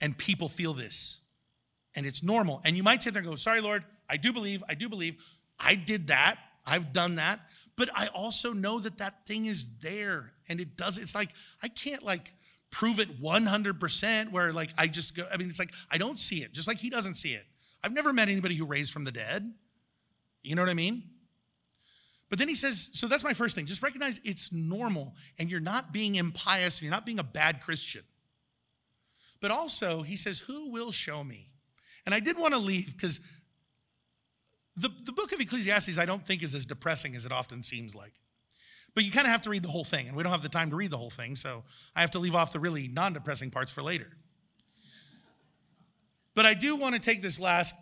And 0.00 0.16
people 0.16 0.48
feel 0.48 0.72
this. 0.72 1.20
And 1.94 2.06
it's 2.06 2.22
normal. 2.22 2.60
And 2.64 2.76
you 2.76 2.82
might 2.82 3.02
sit 3.02 3.14
there 3.14 3.20
and 3.20 3.28
go, 3.28 3.36
Sorry, 3.36 3.60
Lord, 3.60 3.84
I 4.08 4.16
do 4.16 4.32
believe, 4.32 4.62
I 4.68 4.74
do 4.74 4.88
believe. 4.88 5.16
I 5.58 5.74
did 5.74 6.08
that. 6.08 6.36
I've 6.66 6.92
done 6.92 7.16
that. 7.16 7.40
But 7.76 7.90
I 7.94 8.08
also 8.08 8.52
know 8.52 8.78
that 8.80 8.98
that 8.98 9.26
thing 9.26 9.46
is 9.46 9.78
there 9.78 10.32
and 10.48 10.60
it 10.60 10.76
does. 10.76 10.98
It's 10.98 11.14
like, 11.14 11.30
I 11.62 11.68
can't 11.68 12.02
like 12.02 12.32
prove 12.70 12.98
it 12.98 13.22
100% 13.22 14.32
where 14.32 14.52
like 14.52 14.70
I 14.76 14.86
just 14.86 15.16
go, 15.16 15.24
I 15.32 15.36
mean, 15.36 15.48
it's 15.48 15.58
like, 15.58 15.72
I 15.90 15.98
don't 15.98 16.18
see 16.18 16.36
it, 16.36 16.52
just 16.52 16.68
like 16.68 16.78
he 16.78 16.90
doesn't 16.90 17.14
see 17.14 17.30
it. 17.30 17.44
I've 17.86 17.92
never 17.92 18.12
met 18.12 18.28
anybody 18.28 18.56
who 18.56 18.66
raised 18.66 18.92
from 18.92 19.04
the 19.04 19.12
dead. 19.12 19.48
You 20.42 20.56
know 20.56 20.62
what 20.62 20.68
I 20.68 20.74
mean? 20.74 21.04
But 22.28 22.40
then 22.40 22.48
he 22.48 22.56
says, 22.56 22.90
so 22.92 23.06
that's 23.06 23.22
my 23.22 23.32
first 23.32 23.54
thing. 23.54 23.64
Just 23.64 23.80
recognize 23.80 24.20
it's 24.24 24.52
normal 24.52 25.14
and 25.38 25.48
you're 25.48 25.60
not 25.60 25.92
being 25.92 26.16
impious 26.16 26.78
and 26.78 26.82
you're 26.82 26.90
not 26.90 27.06
being 27.06 27.20
a 27.20 27.24
bad 27.24 27.60
Christian. 27.60 28.02
But 29.40 29.52
also, 29.52 30.02
he 30.02 30.16
says, 30.16 30.40
who 30.40 30.72
will 30.72 30.90
show 30.90 31.22
me? 31.22 31.46
And 32.04 32.12
I 32.12 32.18
did 32.18 32.36
want 32.36 32.54
to 32.54 32.58
leave 32.58 32.92
because 32.92 33.20
the, 34.74 34.90
the 35.04 35.12
book 35.12 35.30
of 35.30 35.38
Ecclesiastes, 35.38 35.96
I 35.96 36.06
don't 36.06 36.26
think, 36.26 36.42
is 36.42 36.56
as 36.56 36.66
depressing 36.66 37.14
as 37.14 37.24
it 37.24 37.30
often 37.30 37.62
seems 37.62 37.94
like. 37.94 38.14
But 38.96 39.04
you 39.04 39.12
kind 39.12 39.28
of 39.28 39.30
have 39.30 39.42
to 39.42 39.50
read 39.50 39.62
the 39.62 39.68
whole 39.68 39.84
thing, 39.84 40.08
and 40.08 40.16
we 40.16 40.24
don't 40.24 40.32
have 40.32 40.42
the 40.42 40.48
time 40.48 40.70
to 40.70 40.76
read 40.76 40.90
the 40.90 40.96
whole 40.96 41.10
thing, 41.10 41.36
so 41.36 41.62
I 41.94 42.00
have 42.00 42.10
to 42.12 42.18
leave 42.18 42.34
off 42.34 42.52
the 42.52 42.58
really 42.58 42.88
non 42.88 43.12
depressing 43.12 43.52
parts 43.52 43.70
for 43.70 43.82
later. 43.82 44.08
But 46.36 46.44
I 46.44 46.54
do 46.54 46.76
want 46.76 46.94
to 46.94 47.00
take 47.00 47.22
this 47.22 47.40
last 47.40 47.74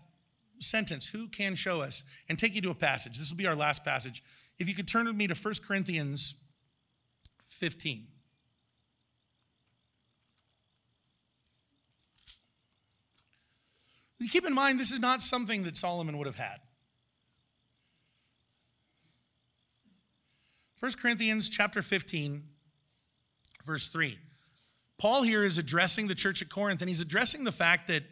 sentence, 0.61 1.07
who 1.09 1.27
can 1.27 1.57
show 1.57 1.83
us, 1.83 2.05
and 2.29 2.39
take 2.39 2.55
you 2.55 2.63
to 2.63 2.71
a 2.71 2.75
passage. 2.75 3.19
This 3.19 3.31
will 3.31 3.37
be 3.37 3.49
our 3.49 3.57
last 3.57 3.85
passage. 3.85 4.23
If 4.59 4.69
you 4.69 4.75
could 4.75 4.87
turn 4.87 5.07
with 5.07 5.17
me 5.17 5.27
to 5.27 5.35
1 5.35 5.55
Corinthians 5.67 6.41
15. 7.43 8.07
Keep 14.31 14.47
in 14.47 14.55
mind, 14.55 14.81
this 14.81 14.91
is 14.91 15.01
not 15.01 15.21
something 15.21 15.65
that 15.65 15.77
Solomon 15.77 16.17
would 16.17 16.27
have 16.27 16.37
had. 16.37 16.61
1 20.81 20.93
Corinthians 21.01 21.49
chapter 21.49 21.83
15, 21.83 22.43
verse 23.65 23.89
3. 23.89 24.19
Paul 24.99 25.25
here 25.25 25.45
is 25.45 25.59
addressing 25.59 26.07
the 26.07 26.15
church 26.15 26.41
at 26.41 26.49
Corinth, 26.49 26.81
and 26.81 26.89
he's 26.89 27.01
addressing 27.01 27.45
the 27.45 27.53
fact 27.53 27.89
that 27.89 28.05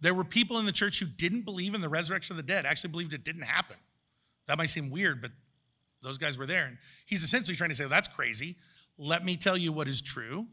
there 0.00 0.14
were 0.14 0.24
people 0.24 0.58
in 0.58 0.66
the 0.66 0.72
church 0.72 1.00
who 1.00 1.06
didn't 1.06 1.44
believe 1.44 1.74
in 1.74 1.80
the 1.80 1.88
resurrection 1.88 2.34
of 2.34 2.36
the 2.36 2.42
dead, 2.42 2.66
actually 2.66 2.90
believed 2.90 3.12
it 3.12 3.24
didn't 3.24 3.42
happen. 3.42 3.76
That 4.46 4.58
might 4.58 4.70
seem 4.70 4.90
weird, 4.90 5.20
but 5.20 5.32
those 6.02 6.18
guys 6.18 6.38
were 6.38 6.46
there. 6.46 6.66
And 6.66 6.78
he's 7.06 7.22
essentially 7.22 7.56
trying 7.56 7.70
to 7.70 7.76
say, 7.76 7.84
well, 7.84 7.90
that's 7.90 8.08
crazy. 8.08 8.56
Let 8.96 9.24
me 9.24 9.36
tell 9.36 9.56
you 9.56 9.72
what 9.72 9.88
is 9.88 10.00
true. 10.00 10.46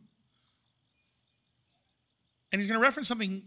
And 2.52 2.62
he's 2.62 2.68
going 2.68 2.80
to 2.80 2.84
reference 2.84 3.08
something 3.08 3.44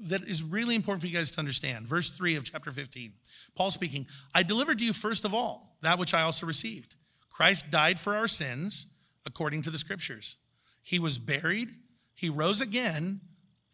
that 0.00 0.22
is 0.22 0.42
really 0.42 0.74
important 0.74 1.00
for 1.02 1.08
you 1.08 1.14
guys 1.14 1.30
to 1.32 1.40
understand. 1.40 1.86
Verse 1.86 2.10
3 2.10 2.36
of 2.36 2.44
chapter 2.44 2.70
15. 2.70 3.12
Paul 3.56 3.70
speaking, 3.70 4.06
I 4.34 4.42
delivered 4.42 4.78
to 4.78 4.84
you 4.84 4.92
first 4.92 5.24
of 5.24 5.34
all 5.34 5.76
that 5.82 5.98
which 5.98 6.14
I 6.14 6.22
also 6.22 6.46
received. 6.46 6.94
Christ 7.28 7.70
died 7.70 7.98
for 7.98 8.14
our 8.14 8.28
sins 8.28 8.94
according 9.26 9.62
to 9.62 9.70
the 9.70 9.78
scriptures. 9.78 10.36
He 10.82 10.98
was 10.98 11.18
buried, 11.18 11.70
he 12.14 12.28
rose 12.28 12.60
again 12.60 13.20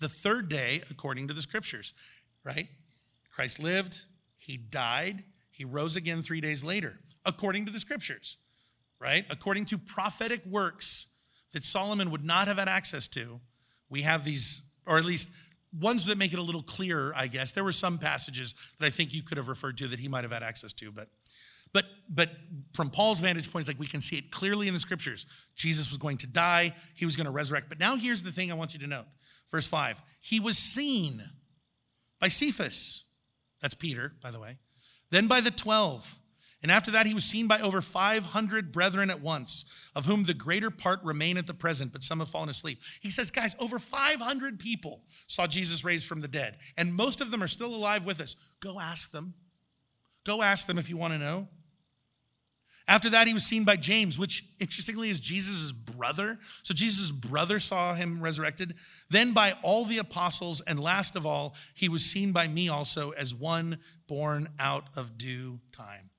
the 0.00 0.08
third 0.08 0.48
day 0.48 0.82
according 0.90 1.28
to 1.28 1.34
the 1.34 1.42
scriptures, 1.42 1.94
right? 2.44 2.68
Christ 3.30 3.62
lived, 3.62 3.98
he 4.36 4.56
died, 4.56 5.24
he 5.50 5.64
rose 5.64 5.96
again 5.96 6.22
3 6.22 6.40
days 6.40 6.64
later 6.64 7.00
according 7.24 7.64
to 7.66 7.72
the 7.72 7.78
scriptures, 7.78 8.36
right? 9.00 9.24
According 9.30 9.64
to 9.66 9.78
prophetic 9.78 10.44
works 10.44 11.08
that 11.52 11.64
Solomon 11.64 12.10
would 12.10 12.24
not 12.24 12.48
have 12.48 12.58
had 12.58 12.68
access 12.68 13.08
to, 13.08 13.40
we 13.88 14.02
have 14.02 14.24
these 14.24 14.72
or 14.86 14.98
at 14.98 15.04
least 15.04 15.34
ones 15.80 16.04
that 16.06 16.18
make 16.18 16.32
it 16.32 16.38
a 16.38 16.42
little 16.42 16.62
clearer, 16.62 17.12
I 17.16 17.26
guess. 17.26 17.52
There 17.52 17.64
were 17.64 17.72
some 17.72 17.98
passages 17.98 18.54
that 18.78 18.86
I 18.86 18.90
think 18.90 19.14
you 19.14 19.22
could 19.22 19.38
have 19.38 19.48
referred 19.48 19.76
to 19.78 19.88
that 19.88 19.98
he 19.98 20.08
might 20.08 20.24
have 20.24 20.32
had 20.32 20.42
access 20.42 20.72
to, 20.74 20.92
but 20.92 21.08
but 21.72 21.84
but 22.08 22.30
from 22.74 22.90
Paul's 22.90 23.20
vantage 23.20 23.50
point, 23.50 23.62
it's 23.62 23.68
like 23.68 23.80
we 23.80 23.86
can 23.86 24.00
see 24.00 24.16
it 24.16 24.30
clearly 24.30 24.68
in 24.68 24.74
the 24.74 24.80
scriptures. 24.80 25.26
Jesus 25.56 25.88
was 25.90 25.98
going 25.98 26.18
to 26.18 26.26
die, 26.26 26.74
he 26.96 27.04
was 27.04 27.16
going 27.16 27.26
to 27.26 27.32
resurrect. 27.32 27.68
But 27.68 27.80
now 27.80 27.96
here's 27.96 28.22
the 28.22 28.30
thing 28.30 28.52
I 28.52 28.54
want 28.54 28.74
you 28.74 28.80
to 28.80 28.86
note. 28.86 29.06
Verse 29.50 29.66
5. 29.66 30.02
He 30.20 30.40
was 30.40 30.58
seen 30.58 31.22
by 32.20 32.28
Cephas. 32.28 33.04
That's 33.60 33.74
Peter, 33.74 34.14
by 34.22 34.30
the 34.30 34.40
way. 34.40 34.58
Then 35.10 35.26
by 35.26 35.40
the 35.40 35.50
12. 35.50 36.18
And 36.62 36.72
after 36.72 36.90
that, 36.92 37.06
he 37.06 37.12
was 37.12 37.26
seen 37.26 37.46
by 37.46 37.60
over 37.60 37.82
500 37.82 38.72
brethren 38.72 39.10
at 39.10 39.20
once, 39.20 39.66
of 39.94 40.06
whom 40.06 40.24
the 40.24 40.32
greater 40.32 40.70
part 40.70 40.98
remain 41.04 41.36
at 41.36 41.46
the 41.46 41.52
present, 41.52 41.92
but 41.92 42.02
some 42.02 42.20
have 42.20 42.30
fallen 42.30 42.48
asleep. 42.48 42.78
He 43.02 43.10
says, 43.10 43.30
guys, 43.30 43.54
over 43.60 43.78
500 43.78 44.58
people 44.58 45.02
saw 45.26 45.46
Jesus 45.46 45.84
raised 45.84 46.08
from 46.08 46.22
the 46.22 46.28
dead, 46.28 46.56
and 46.78 46.94
most 46.94 47.20
of 47.20 47.30
them 47.30 47.42
are 47.42 47.48
still 47.48 47.74
alive 47.74 48.06
with 48.06 48.18
us. 48.18 48.36
Go 48.60 48.80
ask 48.80 49.12
them. 49.12 49.34
Go 50.24 50.40
ask 50.40 50.66
them 50.66 50.78
if 50.78 50.88
you 50.88 50.96
want 50.96 51.12
to 51.12 51.18
know. 51.18 51.48
After 52.86 53.08
that, 53.10 53.26
he 53.26 53.32
was 53.32 53.44
seen 53.44 53.64
by 53.64 53.76
James, 53.76 54.18
which 54.18 54.44
interestingly 54.60 55.08
is 55.08 55.18
Jesus' 55.18 55.72
brother. 55.72 56.38
So 56.62 56.74
Jesus' 56.74 57.10
brother 57.10 57.58
saw 57.58 57.94
him 57.94 58.20
resurrected. 58.20 58.74
Then 59.08 59.32
by 59.32 59.54
all 59.62 59.84
the 59.84 59.98
apostles. 59.98 60.60
And 60.60 60.78
last 60.78 61.16
of 61.16 61.24
all, 61.24 61.54
he 61.74 61.88
was 61.88 62.04
seen 62.04 62.32
by 62.32 62.46
me 62.46 62.68
also 62.68 63.10
as 63.12 63.34
one 63.34 63.78
born 64.06 64.48
out 64.58 64.84
of 64.96 65.16
due 65.16 65.60
time. 65.72 66.10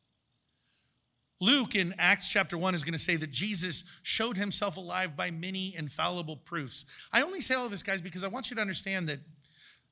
Luke 1.41 1.75
in 1.75 1.93
Acts 1.99 2.29
chapter 2.29 2.57
1 2.57 2.73
is 2.73 2.83
going 2.83 2.93
to 2.93 2.99
say 2.99 3.17
that 3.17 3.29
Jesus 3.29 3.83
showed 4.03 4.37
himself 4.37 4.77
alive 4.77 5.15
by 5.15 5.29
many 5.29 5.75
infallible 5.75 6.37
proofs. 6.37 6.85
I 7.11 7.21
only 7.21 7.41
say 7.41 7.55
all 7.55 7.69
this, 7.69 7.83
guys, 7.83 8.01
because 8.01 8.23
I 8.23 8.29
want 8.29 8.49
you 8.49 8.55
to 8.55 8.61
understand 8.61 9.09
that 9.09 9.19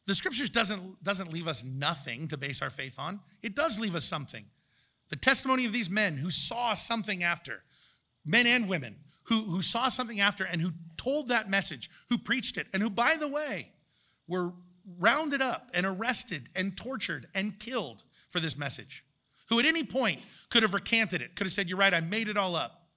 the 0.07 0.15
scriptures 0.15 0.49
doesn't, 0.49 1.03
doesn't 1.03 1.31
leave 1.31 1.47
us 1.47 1.63
nothing 1.63 2.27
to 2.29 2.37
base 2.37 2.61
our 2.61 2.69
faith 2.69 2.97
on. 2.97 3.19
It 3.41 3.55
does 3.55 3.79
leave 3.79 3.95
us 3.95 4.05
something. 4.05 4.45
The 5.13 5.19
testimony 5.19 5.67
of 5.67 5.71
these 5.71 5.91
men 5.91 6.17
who 6.17 6.31
saw 6.31 6.73
something 6.73 7.21
after, 7.21 7.61
men 8.25 8.47
and 8.47 8.67
women, 8.67 8.95
who, 9.25 9.43
who 9.43 9.61
saw 9.61 9.89
something 9.89 10.19
after 10.19 10.43
and 10.43 10.59
who 10.59 10.71
told 10.97 11.27
that 11.27 11.51
message, 11.51 11.87
who 12.09 12.17
preached 12.17 12.57
it, 12.57 12.65
and 12.73 12.81
who, 12.81 12.89
by 12.89 13.15
the 13.19 13.27
way, 13.27 13.73
were 14.27 14.53
rounded 14.97 15.39
up 15.39 15.69
and 15.71 15.85
arrested 15.85 16.49
and 16.55 16.75
tortured 16.75 17.27
and 17.35 17.59
killed 17.59 18.01
for 18.27 18.39
this 18.39 18.57
message, 18.57 19.05
who 19.49 19.59
at 19.59 19.67
any 19.67 19.83
point 19.83 20.19
could 20.49 20.63
have 20.63 20.73
recanted 20.73 21.21
it, 21.21 21.35
could 21.35 21.45
have 21.45 21.53
said, 21.53 21.69
You're 21.69 21.77
right, 21.77 21.93
I 21.93 22.01
made 22.01 22.27
it 22.27 22.35
all 22.35 22.55
up. 22.55 22.87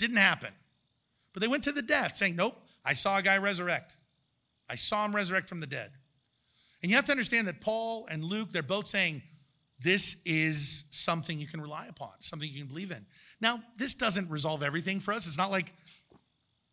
Didn't 0.00 0.16
happen. 0.16 0.50
But 1.32 1.42
they 1.42 1.48
went 1.48 1.62
to 1.62 1.72
the 1.72 1.82
death 1.82 2.16
saying, 2.16 2.34
Nope, 2.34 2.60
I 2.84 2.94
saw 2.94 3.16
a 3.16 3.22
guy 3.22 3.38
resurrect. 3.38 3.96
I 4.68 4.74
saw 4.74 5.04
him 5.04 5.14
resurrect 5.14 5.48
from 5.48 5.60
the 5.60 5.68
dead. 5.68 5.90
And 6.82 6.90
you 6.90 6.96
have 6.96 7.04
to 7.04 7.12
understand 7.12 7.46
that 7.46 7.60
Paul 7.60 8.08
and 8.10 8.24
Luke, 8.24 8.50
they're 8.50 8.64
both 8.64 8.88
saying, 8.88 9.22
this 9.80 10.22
is 10.24 10.84
something 10.90 11.38
you 11.38 11.46
can 11.46 11.60
rely 11.60 11.86
upon, 11.86 12.10
something 12.20 12.48
you 12.48 12.58
can 12.58 12.68
believe 12.68 12.90
in. 12.90 13.06
Now, 13.40 13.62
this 13.76 13.94
doesn't 13.94 14.28
resolve 14.30 14.62
everything 14.62 14.98
for 14.98 15.12
us. 15.12 15.26
It's 15.26 15.38
not 15.38 15.50
like 15.50 15.72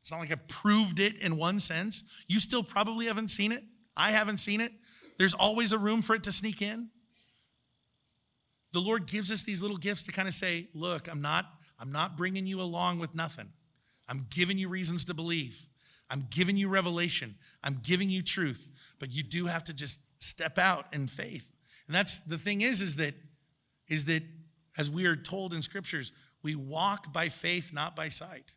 it's 0.02 0.12
not 0.12 0.20
like 0.20 0.32
I 0.32 0.36
proved 0.48 1.00
it 1.00 1.18
in 1.24 1.36
one 1.36 1.60
sense. 1.60 2.04
You 2.28 2.40
still 2.40 2.62
probably 2.62 3.08
haven't 3.08 3.30
seen 3.30 3.52
it. 3.52 3.64
I 3.98 4.12
haven't 4.12 4.38
seen 4.38 4.62
it. 4.62 4.72
There's 5.18 5.34
always 5.34 5.72
a 5.72 5.80
room 5.80 6.02
for 6.04 6.16
it 6.16 6.24
to 6.24 6.32
sneak 6.32 6.62
in. 6.62 6.90
The 8.72 8.82
Lord 8.82 9.08
gives 9.08 9.32
us 9.32 9.42
these 9.44 9.62
little 9.62 9.78
gifts 9.78 10.04
to 10.04 10.12
kind 10.12 10.28
of 10.28 10.34
say, 10.34 10.68
"Look, 10.74 11.08
I'm 11.10 11.22
not 11.22 11.46
I'm 11.80 11.92
not 11.92 12.18
bringing 12.18 12.46
you 12.46 12.62
along 12.62 13.00
with 13.00 13.16
nothing. 13.16 13.52
I'm 14.08 14.28
giving 14.30 14.58
you 14.58 14.70
reasons 14.70 15.06
to 15.06 15.14
believe. 15.14 15.66
I'm 16.10 16.28
giving 16.30 16.58
you 16.58 16.70
revelation. 16.70 17.36
I'm 17.64 17.80
giving 17.82 18.10
you 18.10 18.22
truth, 18.22 18.70
but 19.00 19.12
you 19.12 19.24
do 19.24 19.48
have 19.48 19.64
to 19.66 19.74
just 19.74 20.22
step 20.24 20.58
out 20.60 20.86
in 20.94 21.08
faith 21.08 21.55
and 21.88 21.96
that's 21.96 22.20
the 22.20 22.38
thing 22.38 22.62
is, 22.62 22.82
is 22.82 22.96
that, 22.98 23.14
is 23.88 24.06
that 24.06 24.24
as 24.78 24.90
we 24.90 25.06
are 25.06 25.16
told 25.16 25.54
in 25.54 25.62
scriptures, 25.62 26.12
we 26.44 26.56
walk 26.56 27.14
by 27.14 27.30
faith, 27.30 27.74
not 27.74 27.96
by 27.96 28.10
sight. 28.10 28.56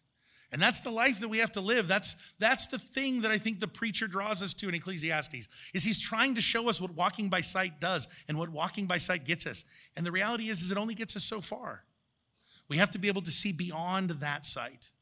And 0.50 0.62
that's 0.62 0.80
the 0.80 0.90
life 0.90 1.20
that 1.20 1.28
we 1.28 1.38
have 1.38 1.52
to 1.52 1.60
live. 1.60 1.88
That's, 1.88 2.34
that's 2.38 2.68
the 2.68 2.78
thing 2.78 3.20
that 3.20 3.30
I 3.30 3.36
think 3.36 3.60
the 3.60 3.68
preacher 3.68 4.06
draws 4.06 4.42
us 4.42 4.54
to 4.54 4.68
in 4.68 4.74
Ecclesiastes, 4.74 5.48
is 5.74 5.84
he's 5.84 6.00
trying 6.00 6.34
to 6.36 6.40
show 6.40 6.70
us 6.70 6.80
what 6.80 6.94
walking 6.94 7.28
by 7.28 7.42
sight 7.42 7.80
does 7.80 8.08
and 8.28 8.38
what 8.38 8.48
walking 8.48 8.86
by 8.86 8.96
sight 8.96 9.24
gets 9.26 9.46
us. 9.46 9.64
And 9.96 10.06
the 10.06 10.12
reality 10.12 10.48
is, 10.48 10.62
is 10.62 10.72
it 10.72 10.78
only 10.78 10.94
gets 10.94 11.16
us 11.16 11.24
so 11.24 11.42
far. 11.42 11.84
We 12.68 12.78
have 12.78 12.90
to 12.92 12.98
be 12.98 13.08
able 13.08 13.22
to 13.22 13.30
see 13.30 13.52
beyond 13.52 14.10
that 14.10 14.46
sight. 14.46 14.92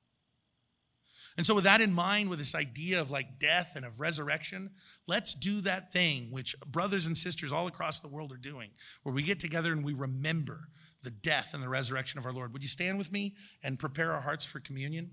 And 1.37 1.45
so, 1.45 1.55
with 1.55 1.65
that 1.65 1.83
in 1.83 1.93
mind, 1.93 2.31
with 2.31 2.39
this 2.39 2.55
idea 2.55 3.01
of 3.01 3.11
like 3.11 3.39
death 3.39 3.75
and 3.77 3.85
of 3.85 4.01
resurrection, 4.01 4.71
let's 5.07 5.35
do 5.35 5.61
that 5.63 5.93
thing 5.93 6.31
which 6.31 6.59
brothers 6.61 7.07
and 7.07 7.17
sisters 7.17 7.53
all 7.53 7.67
across 7.67 7.99
the 7.99 8.09
world 8.09 8.33
are 8.33 8.39
doing, 8.39 8.71
where 9.03 9.15
we 9.15 9.23
get 9.23 9.39
together 9.39 9.73
and 9.73 9.85
we 9.85 9.93
remember 9.93 10.69
the 11.03 11.11
death 11.11 11.53
and 11.53 11.63
the 11.63 11.69
resurrection 11.69 12.19
of 12.19 12.25
our 12.25 12.33
Lord. 12.33 12.53
Would 12.55 12.63
you 12.63 12.69
stand 12.69 12.97
with 12.97 13.13
me 13.13 13.35
and 13.63 13.79
prepare 13.79 14.13
our 14.13 14.23
hearts 14.23 14.47
for 14.47 14.61
communion? 14.61 15.11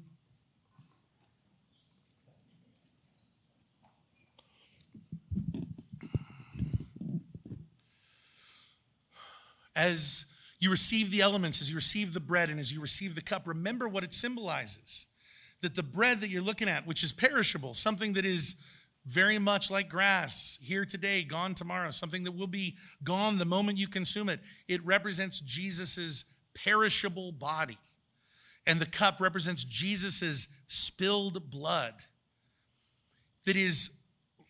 As 9.76 10.26
you 10.60 10.72
receive 10.72 11.12
the 11.12 11.20
elements, 11.20 11.60
as 11.60 11.70
you 11.70 11.76
receive 11.76 12.14
the 12.14 12.20
bread, 12.20 12.50
and 12.50 12.60
as 12.60 12.72
you 12.72 12.80
receive 12.80 13.16
the 13.16 13.22
cup, 13.22 13.46
remember 13.48 13.90
what 13.90 14.04
it 14.04 14.14
symbolizes 14.14 15.08
that 15.64 15.76
the 15.76 15.82
bread 15.84 16.20
that 16.20 16.30
you're 16.30 16.42
looking 16.42 16.68
at, 16.68 16.86
which 16.86 17.04
is 17.04 17.14
perishable, 17.14 17.74
something 17.74 18.14
that 18.14 18.26
is 18.26 18.62
very 19.06 19.40
much 19.40 19.72
like 19.72 19.88
grass, 19.88 20.60
here 20.62 20.86
today, 20.86 21.24
gone 21.24 21.56
tomorrow, 21.56 21.90
something 21.90 22.26
that 22.26 22.34
will 22.34 22.48
be 22.48 22.76
gone 23.04 23.38
the 23.38 23.46
moment 23.46 23.78
you 23.78 23.88
consume 23.88 24.28
it, 24.28 24.42
it 24.68 24.86
represents 24.86 25.40
Jesus's 25.40 26.26
perishable 26.54 27.32
body. 27.32 27.78
And 28.68 28.80
the 28.80 28.86
cup 28.86 29.22
represents 29.22 29.64
Jesus's 29.64 30.50
spilled 30.68 31.50
blood 31.50 31.94
that 33.46 33.56
is 33.56 34.02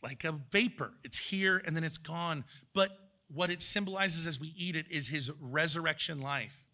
like 0.01 0.24
a 0.24 0.34
vapor. 0.51 0.93
It's 1.03 1.18
here 1.18 1.61
and 1.64 1.76
then 1.76 1.84
it's 1.84 1.97
gone. 1.97 2.43
But 2.74 2.89
what 3.32 3.51
it 3.51 3.61
symbolizes 3.61 4.26
as 4.26 4.39
we 4.39 4.51
eat 4.57 4.76
it 4.76 4.91
is 4.91 5.07
his 5.07 5.32
resurrection 5.41 6.22
life. 6.22 6.66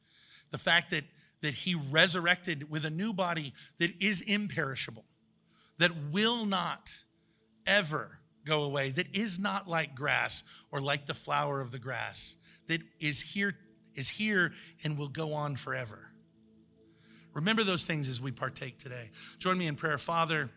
The 0.52 0.58
fact 0.58 0.92
that 0.92 1.04
that 1.42 1.54
he 1.54 1.76
resurrected 1.76 2.70
with 2.70 2.86
a 2.86 2.90
new 2.90 3.14
body 3.14 3.54
that 3.78 4.02
is 4.02 4.22
imperishable, 4.22 5.06
that 5.78 5.92
will 6.12 6.46
not 6.46 6.92
ever 7.66 8.20
go 8.46 8.64
away, 8.64 8.90
that 8.90 9.16
is 9.16 9.40
not 9.40 9.68
like 9.68 9.96
grass 9.96 10.44
or 10.72 10.82
like 10.82 11.06
the 11.06 11.14
flower 11.14 11.62
of 11.62 11.72
the 11.72 11.80
grass, 11.80 12.36
that 12.68 12.82
is 13.00 13.22
here, 13.22 13.56
is 13.96 14.10
here 14.10 14.52
and 14.84 14.98
will 14.98 15.10
go 15.10 15.34
on 15.34 15.56
forever. 15.56 16.12
Remember 17.34 17.64
those 17.64 17.86
things 17.86 18.10
as 18.10 18.20
we 18.22 18.32
partake 18.32 18.78
today. 18.78 19.12
Join 19.38 19.58
me 19.58 19.68
in 19.68 19.76
prayer. 19.76 19.98
Father, 19.98 20.50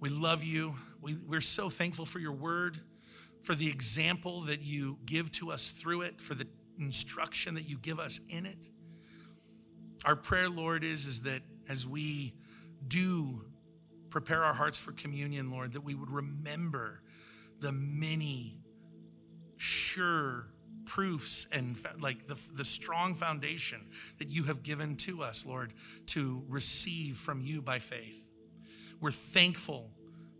we 0.00 0.08
love 0.08 0.42
you. 0.42 0.74
We, 1.00 1.14
we're 1.28 1.40
so 1.40 1.68
thankful 1.68 2.06
for 2.06 2.18
your 2.18 2.32
word, 2.32 2.78
for 3.42 3.54
the 3.54 3.68
example 3.68 4.40
that 4.42 4.62
you 4.62 4.98
give 5.04 5.30
to 5.32 5.50
us 5.50 5.68
through 5.68 6.02
it, 6.02 6.20
for 6.20 6.34
the 6.34 6.46
instruction 6.78 7.54
that 7.54 7.68
you 7.68 7.78
give 7.78 7.98
us 7.98 8.20
in 8.30 8.46
it. 8.46 8.68
Our 10.04 10.16
prayer, 10.16 10.48
Lord, 10.48 10.84
is, 10.84 11.06
is 11.06 11.22
that 11.22 11.40
as 11.68 11.86
we 11.86 12.34
do 12.86 13.46
prepare 14.10 14.44
our 14.44 14.54
hearts 14.54 14.78
for 14.78 14.92
communion, 14.92 15.50
Lord, 15.50 15.72
that 15.72 15.82
we 15.82 15.94
would 15.94 16.10
remember 16.10 17.02
the 17.60 17.72
many 17.72 18.58
sure 19.56 20.48
proofs 20.84 21.46
and 21.52 21.76
like 22.00 22.26
the, 22.26 22.40
the 22.56 22.64
strong 22.64 23.14
foundation 23.14 23.80
that 24.18 24.28
you 24.28 24.44
have 24.44 24.62
given 24.62 24.96
to 24.96 25.22
us, 25.22 25.46
Lord, 25.46 25.72
to 26.08 26.44
receive 26.48 27.16
from 27.16 27.40
you 27.42 27.62
by 27.62 27.78
faith. 27.78 28.30
We're 29.00 29.10
thankful 29.10 29.90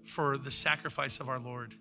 for 0.05 0.37
the 0.37 0.51
sacrifice 0.51 1.19
of 1.19 1.29
our 1.29 1.39
Lord. 1.39 1.75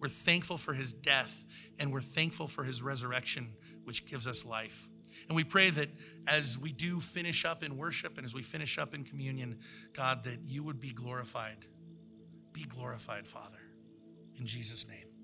We're 0.00 0.08
thankful 0.08 0.56
for 0.56 0.72
his 0.72 0.92
death 0.92 1.44
and 1.78 1.92
we're 1.92 2.00
thankful 2.00 2.48
for 2.48 2.64
his 2.64 2.82
resurrection, 2.82 3.48
which 3.84 4.10
gives 4.10 4.26
us 4.26 4.44
life. 4.44 4.88
And 5.28 5.36
we 5.36 5.44
pray 5.44 5.70
that 5.70 5.88
as 6.28 6.58
we 6.58 6.72
do 6.72 7.00
finish 7.00 7.44
up 7.44 7.62
in 7.62 7.76
worship 7.76 8.16
and 8.16 8.24
as 8.24 8.34
we 8.34 8.42
finish 8.42 8.78
up 8.78 8.94
in 8.94 9.04
communion, 9.04 9.58
God, 9.92 10.24
that 10.24 10.38
you 10.44 10.62
would 10.64 10.80
be 10.80 10.92
glorified. 10.92 11.66
Be 12.52 12.64
glorified, 12.68 13.26
Father. 13.26 13.58
In 14.38 14.46
Jesus' 14.46 14.86
name. 14.88 15.15